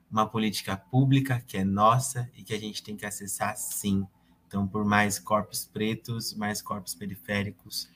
uma 0.09 0.27
política 0.27 0.75
pública 0.75 1.39
que 1.45 1.57
é 1.57 1.63
nossa 1.63 2.27
e 2.35 2.41
que 2.41 2.55
a 2.55 2.59
gente 2.59 2.81
tem 2.81 2.97
que 2.97 3.05
acessar 3.05 3.55
sim. 3.55 4.03
Então, 4.47 4.67
por 4.67 4.83
mais 4.83 5.19
corpos 5.19 5.63
pretos, 5.63 6.33
mais 6.33 6.59
corpos 6.59 6.95
periféricos 6.95 7.87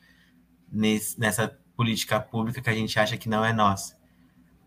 nesse, 0.72 1.20
nessa 1.20 1.48
política 1.76 2.20
pública 2.20 2.62
que 2.62 2.70
a 2.70 2.76
gente 2.76 3.00
acha 3.00 3.18
que 3.18 3.28
não 3.28 3.44
é 3.44 3.52
nossa. 3.52 3.99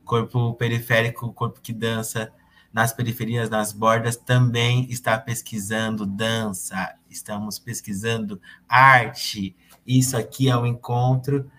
Corpo 0.05 0.55
periférico, 0.55 1.33
corpo 1.33 1.61
que 1.61 1.73
dança 1.73 2.33
nas 2.73 2.93
periferias, 2.93 3.51
nas 3.51 3.73
bordas, 3.73 4.17
também 4.17 4.87
está 4.91 5.19
pesquisando 5.19 6.07
dança, 6.07 6.95
estamos 7.11 7.59
pesquisando 7.59 8.41
arte. 8.67 9.55
Isso 9.87 10.17
aqui 10.17 10.49
é 10.49 10.57
um 10.57 10.67
encontro 10.67 11.51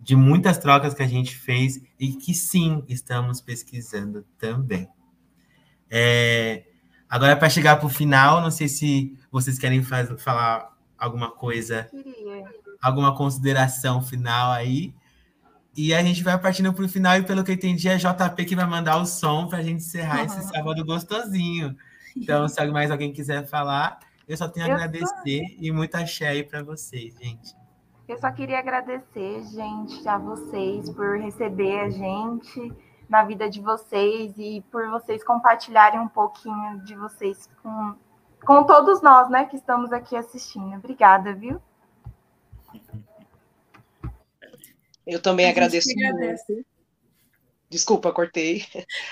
de 0.00 0.16
muitas 0.16 0.56
trocas 0.56 0.94
que 0.94 1.02
a 1.02 1.06
gente 1.06 1.36
fez 1.36 1.80
e 1.98 2.12
que 2.12 2.32
sim, 2.32 2.82
estamos 2.88 3.40
pesquisando 3.40 4.24
também. 4.38 4.88
É, 5.90 6.64
agora, 7.08 7.36
para 7.36 7.50
chegar 7.50 7.76
para 7.76 7.86
o 7.86 7.90
final, 7.90 8.40
não 8.40 8.50
sei 8.50 8.68
se 8.68 9.18
vocês 9.30 9.58
querem 9.58 9.82
faz, 9.82 10.08
falar 10.22 10.74
alguma 10.96 11.30
coisa, 11.30 11.90
alguma 12.80 13.14
consideração 13.14 14.00
final 14.00 14.52
aí. 14.52 14.94
E 15.76 15.92
a 15.92 16.02
gente 16.02 16.22
vai 16.22 16.38
partindo 16.38 16.72
para 16.72 16.84
o 16.84 16.88
final, 16.88 17.18
e 17.18 17.22
pelo 17.22 17.44
que 17.44 17.50
eu 17.50 17.54
entendi, 17.54 17.88
é 17.88 17.96
JP 17.96 18.44
que 18.46 18.56
vai 18.56 18.66
mandar 18.66 18.96
o 18.96 19.04
som 19.04 19.46
para 19.46 19.58
a 19.58 19.62
gente 19.62 19.84
encerrar 19.84 20.20
uhum. 20.20 20.24
esse 20.24 20.42
sábado 20.44 20.84
gostosinho. 20.84 21.76
Então, 22.16 22.48
se 22.48 22.64
mais 22.68 22.90
alguém 22.90 23.12
quiser 23.12 23.46
falar, 23.46 23.98
eu 24.26 24.36
só 24.36 24.48
tenho 24.48 24.66
a 24.66 24.74
agradecer 24.74 25.42
só... 25.42 25.56
e 25.58 25.70
muita 25.70 25.98
axé 25.98 26.28
aí 26.28 26.42
para 26.42 26.62
vocês, 26.62 27.14
gente. 27.20 27.54
Eu 28.08 28.16
só 28.18 28.30
queria 28.30 28.58
agradecer, 28.58 29.42
gente, 29.44 30.08
a 30.08 30.16
vocês 30.16 30.88
por 30.90 31.18
receber 31.18 31.80
a 31.80 31.90
gente 31.90 32.72
na 33.08 33.24
vida 33.24 33.50
de 33.50 33.60
vocês 33.60 34.32
e 34.38 34.64
por 34.70 34.88
vocês 34.88 35.22
compartilharem 35.22 36.00
um 36.00 36.08
pouquinho 36.08 36.80
de 36.84 36.94
vocês 36.94 37.48
com, 37.62 37.94
com 38.44 38.64
todos 38.64 39.02
nós, 39.02 39.28
né, 39.28 39.44
que 39.44 39.56
estamos 39.56 39.92
aqui 39.92 40.16
assistindo. 40.16 40.76
Obrigada, 40.76 41.34
viu? 41.34 41.60
Eu 45.06 45.20
também 45.20 45.46
agradeço 45.46 45.88
muito. 45.94 46.66
Desculpa, 47.68 48.12
cortei. 48.12 48.64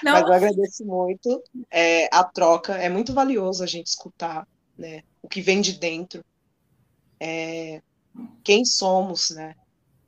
Não. 0.02 0.12
Mas 0.12 0.22
eu 0.22 0.32
agradeço 0.32 0.84
muito. 0.84 1.42
É, 1.70 2.08
a 2.12 2.24
troca 2.24 2.74
é 2.74 2.88
muito 2.88 3.12
valioso 3.12 3.62
a 3.62 3.66
gente 3.66 3.86
escutar 3.86 4.46
né, 4.76 5.02
o 5.22 5.28
que 5.28 5.40
vem 5.40 5.60
de 5.60 5.72
dentro. 5.72 6.24
É, 7.20 7.82
quem 8.42 8.64
somos, 8.64 9.30
né? 9.30 9.54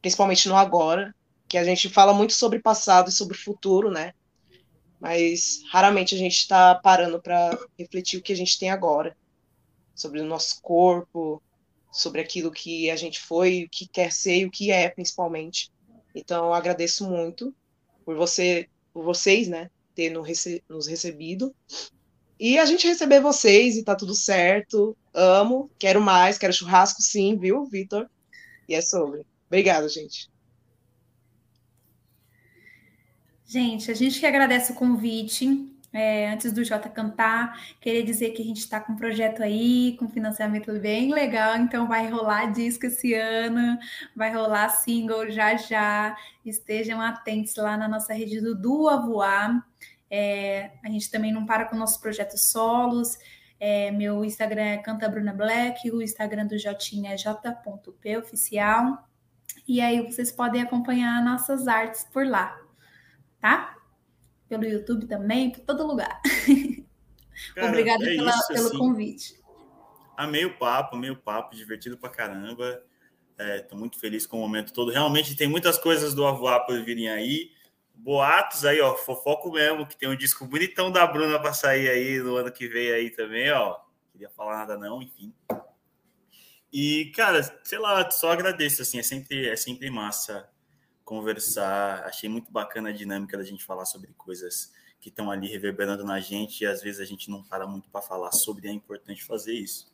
Principalmente 0.01 0.49
no 0.49 0.57
agora, 0.57 1.15
que 1.49 1.59
a 1.59 1.65
gente 1.65 1.89
fala 1.89 2.13
muito 2.13 2.33
sobre 2.33 2.59
passado 2.59 3.09
e 3.09 3.13
sobre 3.13 3.37
futuro, 3.37 3.91
né? 3.91 4.13
Mas 5.01 5.63
raramente 5.71 6.15
a 6.15 6.19
gente 6.19 6.37
está 6.37 6.75
parando 6.75 7.21
para 7.21 7.59
refletir 7.79 8.19
o 8.19 8.23
que 8.23 8.33
a 8.33 8.37
gente 8.37 8.59
tem 8.59 8.71
agora, 8.71 9.17
sobre 9.95 10.21
o 10.21 10.25
nosso 10.25 10.61
corpo, 10.63 11.43
sobre 11.93 12.21
aquilo 12.21 12.51
que 12.51 12.91
a 12.91 12.97
gente 12.97 13.21
foi, 13.21 13.65
o 13.65 13.69
que 13.71 13.87
quer 13.87 14.13
ser 14.13 14.39
e 14.39 14.47
o 14.47 14.51
que 14.51 14.71
é, 14.71 14.89
principalmente. 14.89 15.71
Então, 16.17 16.47
eu 16.47 16.55
agradeço 16.55 17.07
muito 17.09 17.55
por 18.03 18.17
você, 18.17 18.69
por 18.91 19.05
vocês, 19.05 19.49
né, 19.49 19.71
ter 19.95 20.11
nos 20.11 20.87
recebido. 20.87 21.55
E 22.41 22.59
a 22.59 22.65
gente 22.65 22.87
receber 22.87 23.21
vocês 23.21 23.77
e 23.77 23.85
tá 23.85 23.95
tudo 23.95 24.15
certo. 24.15 24.97
Amo, 25.13 25.71
quero 25.79 26.01
mais, 26.01 26.39
quero 26.39 26.55
churrasco 26.55 27.03
sim, 27.03 27.37
viu, 27.37 27.67
Vitor? 27.67 28.09
E 28.67 28.75
é 28.75 28.81
sobre. 28.81 29.27
Obrigada, 29.47 29.89
gente. 29.91 30.31
Gente, 33.47 33.91
a 33.91 33.95
gente 33.95 34.19
que 34.19 34.27
agradece 34.27 34.73
o 34.73 34.75
convite. 34.75 35.47
É, 35.99 36.29
antes 36.29 36.53
do 36.53 36.63
Jota 36.63 36.91
cantar, 36.91 37.59
queria 37.81 38.05
dizer 38.05 38.33
que 38.33 38.43
a 38.43 38.45
gente 38.45 38.59
está 38.59 38.79
com 38.79 38.93
um 38.93 38.97
projeto 38.97 39.43
aí, 39.43 39.97
com 39.99 40.07
financiamento 40.07 40.71
bem 40.79 41.11
legal, 41.11 41.57
então 41.57 41.89
vai 41.89 42.07
rolar 42.11 42.53
disco 42.53 42.85
esse 42.85 43.15
ano, 43.15 43.79
vai 44.15 44.31
rolar 44.31 44.69
single 44.69 45.31
já 45.31 45.57
já. 45.57 46.15
Estejam 46.45 47.01
atentos 47.01 47.57
lá 47.57 47.79
na 47.79 47.89
nossa 47.89 48.13
rede 48.13 48.43
do 48.43 48.55
Dua 48.55 48.99
Voar. 49.07 49.67
É, 50.11 50.73
a 50.85 50.91
gente 50.91 51.11
também 51.11 51.33
não 51.33 51.47
para 51.47 51.65
com 51.65 51.75
nossos 51.75 51.97
projetos 51.97 52.51
solos. 52.51 53.17
É, 53.59 53.91
meu 53.91 54.23
Instagram 54.23 54.65
é 54.65 54.77
Canta 54.77 55.09
Bruna 55.09 55.33
Black, 55.33 55.91
o 55.91 56.03
Instagram 56.03 56.47
do 56.47 56.59
Jotinha 56.59 57.15
é 57.15 57.17
j.p 57.17 58.19
oficial. 58.19 59.09
E 59.67 59.81
aí 59.81 60.05
vocês 60.05 60.31
podem 60.31 60.61
acompanhar 60.61 61.25
nossas 61.25 61.67
artes 61.67 62.07
por 62.13 62.27
lá, 62.27 62.55
tá? 63.41 63.76
Pelo 64.49 64.65
YouTube 64.65 65.07
também, 65.07 65.51
por 65.51 65.61
todo 65.61 65.87
lugar. 65.87 66.21
Cara, 67.55 67.69
Obrigada 67.69 68.05
é 68.05 68.17
pela, 68.17 68.31
isso, 68.31 68.49
pelo 68.49 68.67
assim, 68.69 68.79
convite. 68.79 69.41
Amei 70.17 70.45
o 70.45 70.57
papo, 70.57 70.97
amei 70.97 71.11
o 71.11 71.17
papo, 71.17 71.55
divertido 71.55 71.99
pra 71.99 72.09
caramba. 72.09 72.83
Estou 73.39 73.77
é, 73.77 73.81
muito 73.81 73.99
feliz 73.99 74.27
com 74.27 74.39
o 74.39 74.41
momento 74.41 74.73
todo. 74.73 74.91
Realmente 74.91 75.37
tem 75.37 75.47
muitas 75.47 75.77
coisas 75.77 76.15
do 76.15 76.27
Avoar 76.27 76.65
por 76.65 76.83
virem 76.83 77.11
aí 77.11 77.51
boatos 77.97 78.65
aí, 78.65 78.81
ó, 78.81 78.95
fofoco 78.95 79.51
mesmo, 79.51 79.87
que 79.87 79.97
tem 79.97 80.09
um 80.09 80.17
disco 80.17 80.47
bonitão 80.47 80.91
da 80.91 81.07
Bruna 81.07 81.41
para 81.41 81.53
sair 81.53 81.89
aí 81.89 82.19
no 82.19 82.37
ano 82.37 82.53
que 82.53 82.69
vem 82.69 82.93
aí 82.93 83.11
também, 83.11 83.51
ó. 83.51 83.79
Queria 84.13 84.31
falar 84.31 84.59
nada 84.59 84.77
não, 84.77 85.03
enfim. 85.03 85.35
E, 86.73 87.13
cara, 87.17 87.43
sei 87.65 87.79
lá, 87.79 88.11
só 88.11 88.31
agradeço, 88.31 88.83
assim, 88.83 88.99
é 88.99 89.03
sempre, 89.03 89.49
é 89.49 89.57
sempre 89.57 89.91
massa 89.91 90.49
conversar. 91.07 92.05
Achei 92.05 92.29
muito 92.29 92.53
bacana 92.53 92.91
a 92.91 92.93
dinâmica 92.93 93.39
da 93.39 93.45
gente 93.45 93.65
falar 93.65 93.87
sobre 93.87 94.13
coisas 94.19 94.71
que 95.01 95.09
estão 95.09 95.31
ali 95.31 95.49
reverberando 95.49 96.05
na 96.05 96.21
gente 96.21 96.63
e 96.63 96.67
às 96.67 96.83
vezes 96.83 97.01
a 97.01 97.05
gente 97.05 97.31
não 97.31 97.43
para 97.43 97.67
muito 97.67 97.89
para 97.89 98.03
falar 98.03 98.33
sobre, 98.33 98.69
é 98.69 98.73
importante 98.73 99.25
fazer 99.25 99.55
isso. 99.55 99.91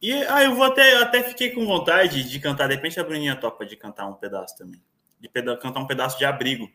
E 0.00 0.12
ah, 0.12 0.42
eu 0.42 0.54
vou 0.54 0.64
até, 0.64 0.96
até 0.96 1.22
fiquei 1.22 1.50
com 1.50 1.64
vontade 1.64 2.28
de 2.28 2.40
cantar, 2.40 2.68
de 2.68 2.74
repente 2.74 2.98
a 2.98 3.04
Bruninha 3.04 3.36
topa 3.36 3.64
de 3.64 3.76
cantar 3.76 4.06
um 4.06 4.14
pedaço 4.14 4.56
também. 4.56 4.82
De 5.20 5.28
peda 5.28 5.56
cantar 5.56 5.80
um 5.80 5.86
pedaço 5.86 6.18
de 6.18 6.24
abrigo 6.24 6.68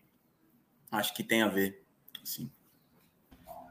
acho 0.91 1.13
que 1.13 1.23
tem 1.23 1.41
a 1.41 1.47
ver. 1.47 1.83
Sim. 2.23 2.49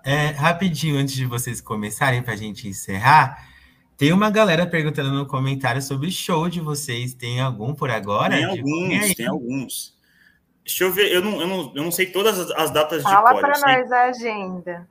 É, 0.04 0.28
rapidinho, 0.28 0.96
antes 0.96 1.14
de 1.14 1.26
vocês 1.26 1.60
começarem, 1.60 2.22
para 2.22 2.34
a 2.34 2.36
gente 2.36 2.68
encerrar, 2.68 3.46
tem 3.98 4.12
uma 4.12 4.30
galera 4.30 4.64
perguntando 4.64 5.10
no 5.10 5.26
comentário 5.26 5.82
sobre 5.82 6.08
show 6.12 6.48
de 6.48 6.60
vocês. 6.60 7.14
Tem 7.14 7.40
algum 7.40 7.74
por 7.74 7.90
agora? 7.90 8.36
Tem 8.36 8.44
alguns, 8.44 9.14
tem 9.16 9.26
alguns. 9.26 9.98
Deixa 10.64 10.84
eu 10.84 10.92
ver, 10.92 11.12
eu 11.12 11.20
não, 11.20 11.40
eu 11.40 11.46
não, 11.48 11.72
eu 11.74 11.82
não 11.82 11.90
sei 11.90 12.06
todas 12.06 12.38
as, 12.38 12.50
as 12.52 12.70
datas 12.70 13.02
Fala 13.02 13.16
de 13.16 13.40
cor. 13.40 13.40
Fala 13.40 13.60
para 13.60 13.80
nós 13.80 13.90
a 13.90 14.04
agenda. 14.04 14.88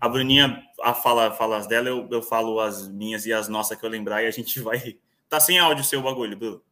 A 0.00 0.08
Bruninha 0.08 0.62
a 0.80 0.94
fala, 0.94 1.32
fala 1.32 1.56
as 1.56 1.66
dela, 1.66 1.88
eu, 1.88 2.06
eu 2.08 2.22
falo 2.22 2.60
as 2.60 2.88
minhas 2.88 3.26
e 3.26 3.32
as 3.32 3.48
nossas 3.48 3.76
que 3.76 3.84
eu 3.84 3.90
lembrar 3.90 4.22
e 4.22 4.26
a 4.28 4.30
gente 4.30 4.60
vai. 4.62 4.96
Tá 5.28 5.40
sem 5.40 5.58
áudio 5.58 5.82
o 5.82 5.86
seu 5.86 6.00
bagulho, 6.00 6.38
Bruno. 6.38 6.62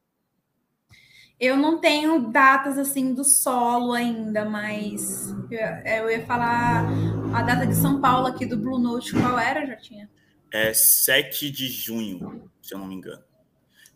Eu 1.40 1.56
não 1.56 1.80
tenho 1.80 2.30
datas 2.30 2.78
assim 2.78 3.12
do 3.12 3.24
solo 3.24 3.92
ainda, 3.92 4.44
mas 4.44 5.34
eu, 5.50 6.04
eu 6.04 6.10
ia 6.12 6.24
falar 6.24 6.86
a 7.34 7.42
data 7.42 7.66
de 7.66 7.74
São 7.74 8.00
Paulo 8.00 8.28
aqui 8.28 8.46
do 8.46 8.56
Blue 8.56 8.78
Note, 8.78 9.12
qual 9.12 9.36
era, 9.36 9.66
já 9.66 9.74
tinha? 9.74 10.08
É 10.52 10.72
7 10.74 11.50
de 11.50 11.68
junho, 11.68 12.50
se 12.60 12.74
eu 12.74 12.78
não 12.78 12.86
me 12.86 12.94
engano. 12.94 13.22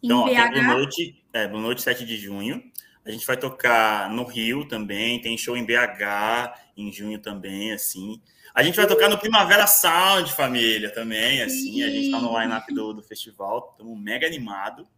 Em 0.02 0.06
Então, 0.06 0.20
ó, 0.22 0.26
tem 0.26 0.50
Blue 0.50 0.62
Note, 0.62 1.24
é, 1.32 1.46
Blue 1.48 1.60
Note 1.60 1.82
7 1.82 2.04
de 2.04 2.16
junho. 2.16 2.62
A 3.04 3.10
gente 3.10 3.26
vai 3.26 3.36
tocar 3.36 4.10
no 4.10 4.24
Rio 4.24 4.66
também, 4.66 5.20
tem 5.20 5.36
show 5.38 5.56
em 5.56 5.64
BH 5.64 6.54
em 6.76 6.92
junho 6.92 7.18
também, 7.20 7.72
assim. 7.72 8.20
A 8.54 8.62
gente 8.62 8.74
vai 8.74 8.86
tocar 8.86 9.08
no 9.08 9.18
Primavera 9.18 9.66
Sound, 9.66 10.32
família, 10.32 10.90
também, 10.90 11.42
assim. 11.42 11.82
A 11.82 11.90
gente 11.90 12.10
tá 12.10 12.18
no 12.20 12.38
line-up 12.40 12.74
do, 12.74 12.94
do 12.94 13.02
festival, 13.02 13.70
estamos 13.72 14.00
mega 14.00 14.26
animado. 14.26 14.88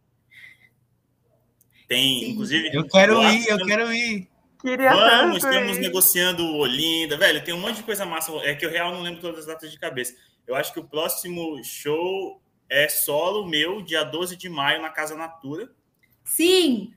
Tem, 1.87 2.19
Sim. 2.21 2.29
inclusive... 2.31 2.69
Eu 2.73 2.87
quero 2.87 3.17
lá 3.17 3.33
ir, 3.33 3.37
eu 3.37 3.41
estamos- 3.57 3.67
quero 3.67 3.93
ir. 3.93 4.27
Queria 4.61 4.91
Vamos, 4.93 5.41
tanto 5.41 5.55
estamos 5.55 5.77
ir. 5.77 5.81
negociando 5.81 6.45
Olinda. 6.45 7.17
Velho, 7.17 7.43
tem 7.43 7.53
um 7.53 7.59
monte 7.61 7.77
de 7.77 7.83
coisa 7.83 8.05
massa. 8.05 8.31
É 8.43 8.53
que 8.53 8.65
eu 8.65 8.69
real 8.69 8.91
não 8.93 9.01
lembro 9.01 9.21
todas 9.21 9.39
as 9.41 9.45
datas 9.45 9.71
de 9.71 9.79
cabeça. 9.79 10.13
Eu 10.49 10.55
acho 10.55 10.73
que 10.73 10.79
o 10.79 10.83
próximo 10.83 11.63
show 11.63 12.41
é 12.67 12.89
solo 12.89 13.45
meu, 13.47 13.83
dia 13.83 14.03
12 14.03 14.35
de 14.35 14.49
maio, 14.49 14.81
na 14.81 14.89
Casa 14.89 15.15
Natura. 15.15 15.71
Sim, 16.25 16.91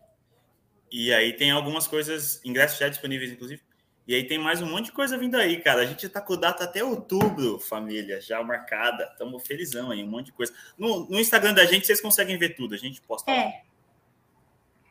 E 0.90 1.12
aí 1.12 1.34
tem 1.34 1.50
algumas 1.50 1.86
coisas, 1.86 2.42
ingressos 2.46 2.78
já 2.78 2.88
disponíveis, 2.88 3.30
inclusive. 3.30 3.62
E 4.08 4.14
aí 4.14 4.26
tem 4.26 4.38
mais 4.38 4.62
um 4.62 4.66
monte 4.66 4.86
de 4.86 4.92
coisa 4.92 5.18
vindo 5.18 5.36
aí, 5.36 5.60
cara. 5.60 5.82
A 5.82 5.84
gente 5.84 6.08
tá 6.08 6.18
com 6.22 6.34
data 6.34 6.64
até 6.64 6.82
outubro, 6.82 7.58
família, 7.58 8.22
já 8.22 8.42
marcada. 8.42 9.04
Estamos 9.12 9.46
felizão 9.46 9.90
aí, 9.90 10.02
um 10.02 10.08
monte 10.08 10.26
de 10.26 10.32
coisa. 10.32 10.54
No, 10.78 11.06
no 11.10 11.20
Instagram 11.20 11.52
da 11.52 11.66
gente, 11.66 11.86
vocês 11.86 12.00
conseguem 12.00 12.38
ver 12.38 12.56
tudo. 12.56 12.74
A 12.74 12.78
gente 12.78 13.02
posta 13.02 13.30
lá. 13.30 13.36
é. 13.36 13.64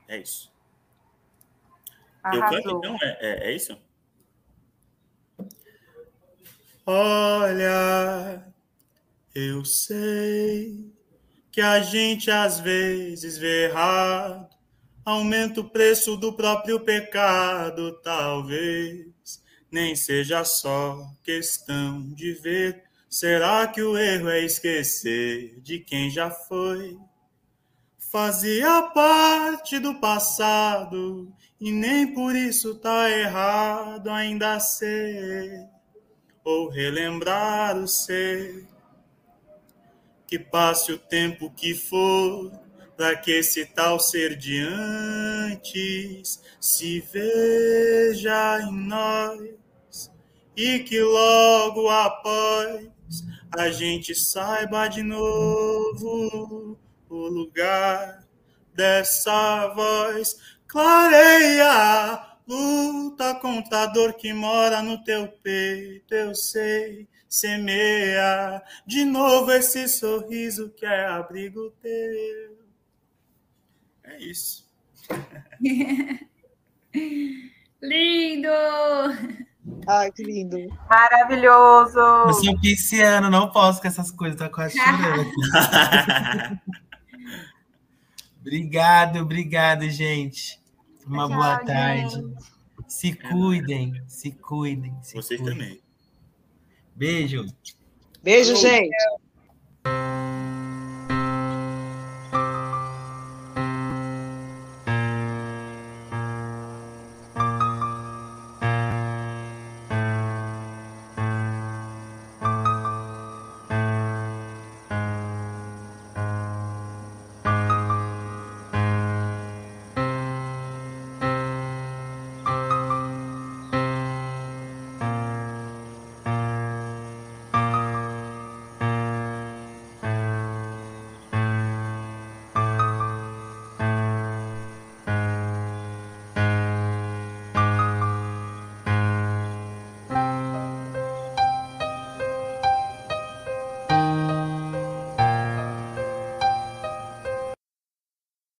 É 0.07 0.17
isso. 0.19 0.53
Eu 2.31 2.41
canto, 2.41 2.53
Arrasou. 2.53 2.77
então? 2.77 2.97
É, 3.01 3.17
é, 3.21 3.51
é 3.51 3.55
isso? 3.55 3.75
Olha, 6.85 8.50
eu 9.33 9.63
sei 9.63 10.91
que 11.51 11.61
a 11.61 11.79
gente 11.81 12.29
às 12.31 12.59
vezes 12.59 13.37
vê 13.37 13.65
errado, 13.65 14.47
aumenta 15.03 15.61
o 15.61 15.69
preço 15.69 16.15
do 16.15 16.33
próprio 16.33 16.79
pecado, 16.79 17.99
talvez 18.01 19.41
nem 19.71 19.95
seja 19.95 20.43
só 20.43 21.09
questão 21.23 22.13
de 22.13 22.33
ver. 22.33 22.83
Será 23.09 23.67
que 23.67 23.81
o 23.81 23.97
erro 23.97 24.29
é 24.29 24.43
esquecer 24.43 25.59
de 25.61 25.79
quem 25.79 26.09
já 26.09 26.29
foi? 26.29 26.97
Fazia 27.97 28.81
parte 28.93 29.79
do 29.79 29.95
passado 29.95 31.33
e 31.59 31.71
nem 31.71 32.13
por 32.13 32.35
isso 32.35 32.75
tá 32.75 33.09
errado 33.09 34.09
ainda 34.09 34.59
ser 34.59 35.67
ou 36.43 36.69
relembrar 36.69 37.77
o 37.77 37.87
ser. 37.87 38.70
Que 40.31 40.39
passe 40.39 40.93
o 40.93 40.97
tempo 40.97 41.51
que 41.51 41.75
for, 41.75 42.49
para 42.95 43.17
que 43.17 43.31
esse 43.31 43.65
tal 43.65 43.99
ser 43.99 44.37
de 44.37 44.59
antes 44.59 46.41
se 46.57 47.01
veja 47.01 48.61
em 48.61 48.71
nós 48.87 50.09
e 50.55 50.79
que 50.79 51.01
logo 51.01 51.89
após 51.89 52.87
a 53.57 53.69
gente 53.69 54.15
saiba 54.15 54.87
de 54.87 55.03
novo 55.03 56.79
o 57.09 57.27
lugar 57.27 58.23
dessa 58.73 59.67
voz. 59.75 60.37
Clareia, 60.65 62.37
luta 62.47 63.35
contra 63.35 63.81
a 63.81 63.85
dor 63.87 64.13
que 64.13 64.31
mora 64.31 64.81
no 64.81 65.03
teu 65.03 65.27
peito, 65.27 66.13
eu 66.13 66.33
sei. 66.33 67.10
Semeia 67.31 68.61
de 68.85 69.05
novo 69.05 69.53
esse 69.53 69.87
sorriso 69.87 70.69
que 70.71 70.85
é 70.85 71.05
abrigo 71.05 71.71
teu. 71.81 72.57
É 74.03 74.19
isso. 74.19 74.69
Lindo! 77.81 78.49
Ai, 79.87 80.11
que 80.11 80.23
lindo. 80.23 80.57
Maravilhoso! 80.89 81.97
Eu 81.99 82.33
sou 82.33 82.59
pisciano, 82.59 83.29
não 83.29 83.49
posso 83.49 83.81
com 83.81 83.87
essas 83.87 84.11
coisas, 84.11 84.37
tá 84.37 84.49
quase 84.49 84.77
chorando. 84.77 85.31
obrigado, 88.41 89.19
obrigado, 89.19 89.89
gente. 89.89 90.59
Uma 91.07 91.29
Tchau, 91.29 91.37
boa 91.37 91.55
gente. 91.59 91.65
tarde. 91.67 92.33
Se 92.89 93.13
cuidem, 93.13 94.03
se 94.05 94.31
cuidem. 94.33 94.93
Se 95.01 95.13
Vocês 95.13 95.39
cuidem. 95.39 95.57
também. 95.57 95.80
Beijo. 97.01 97.43
Beijo, 98.21 98.55
gente. 98.55 98.95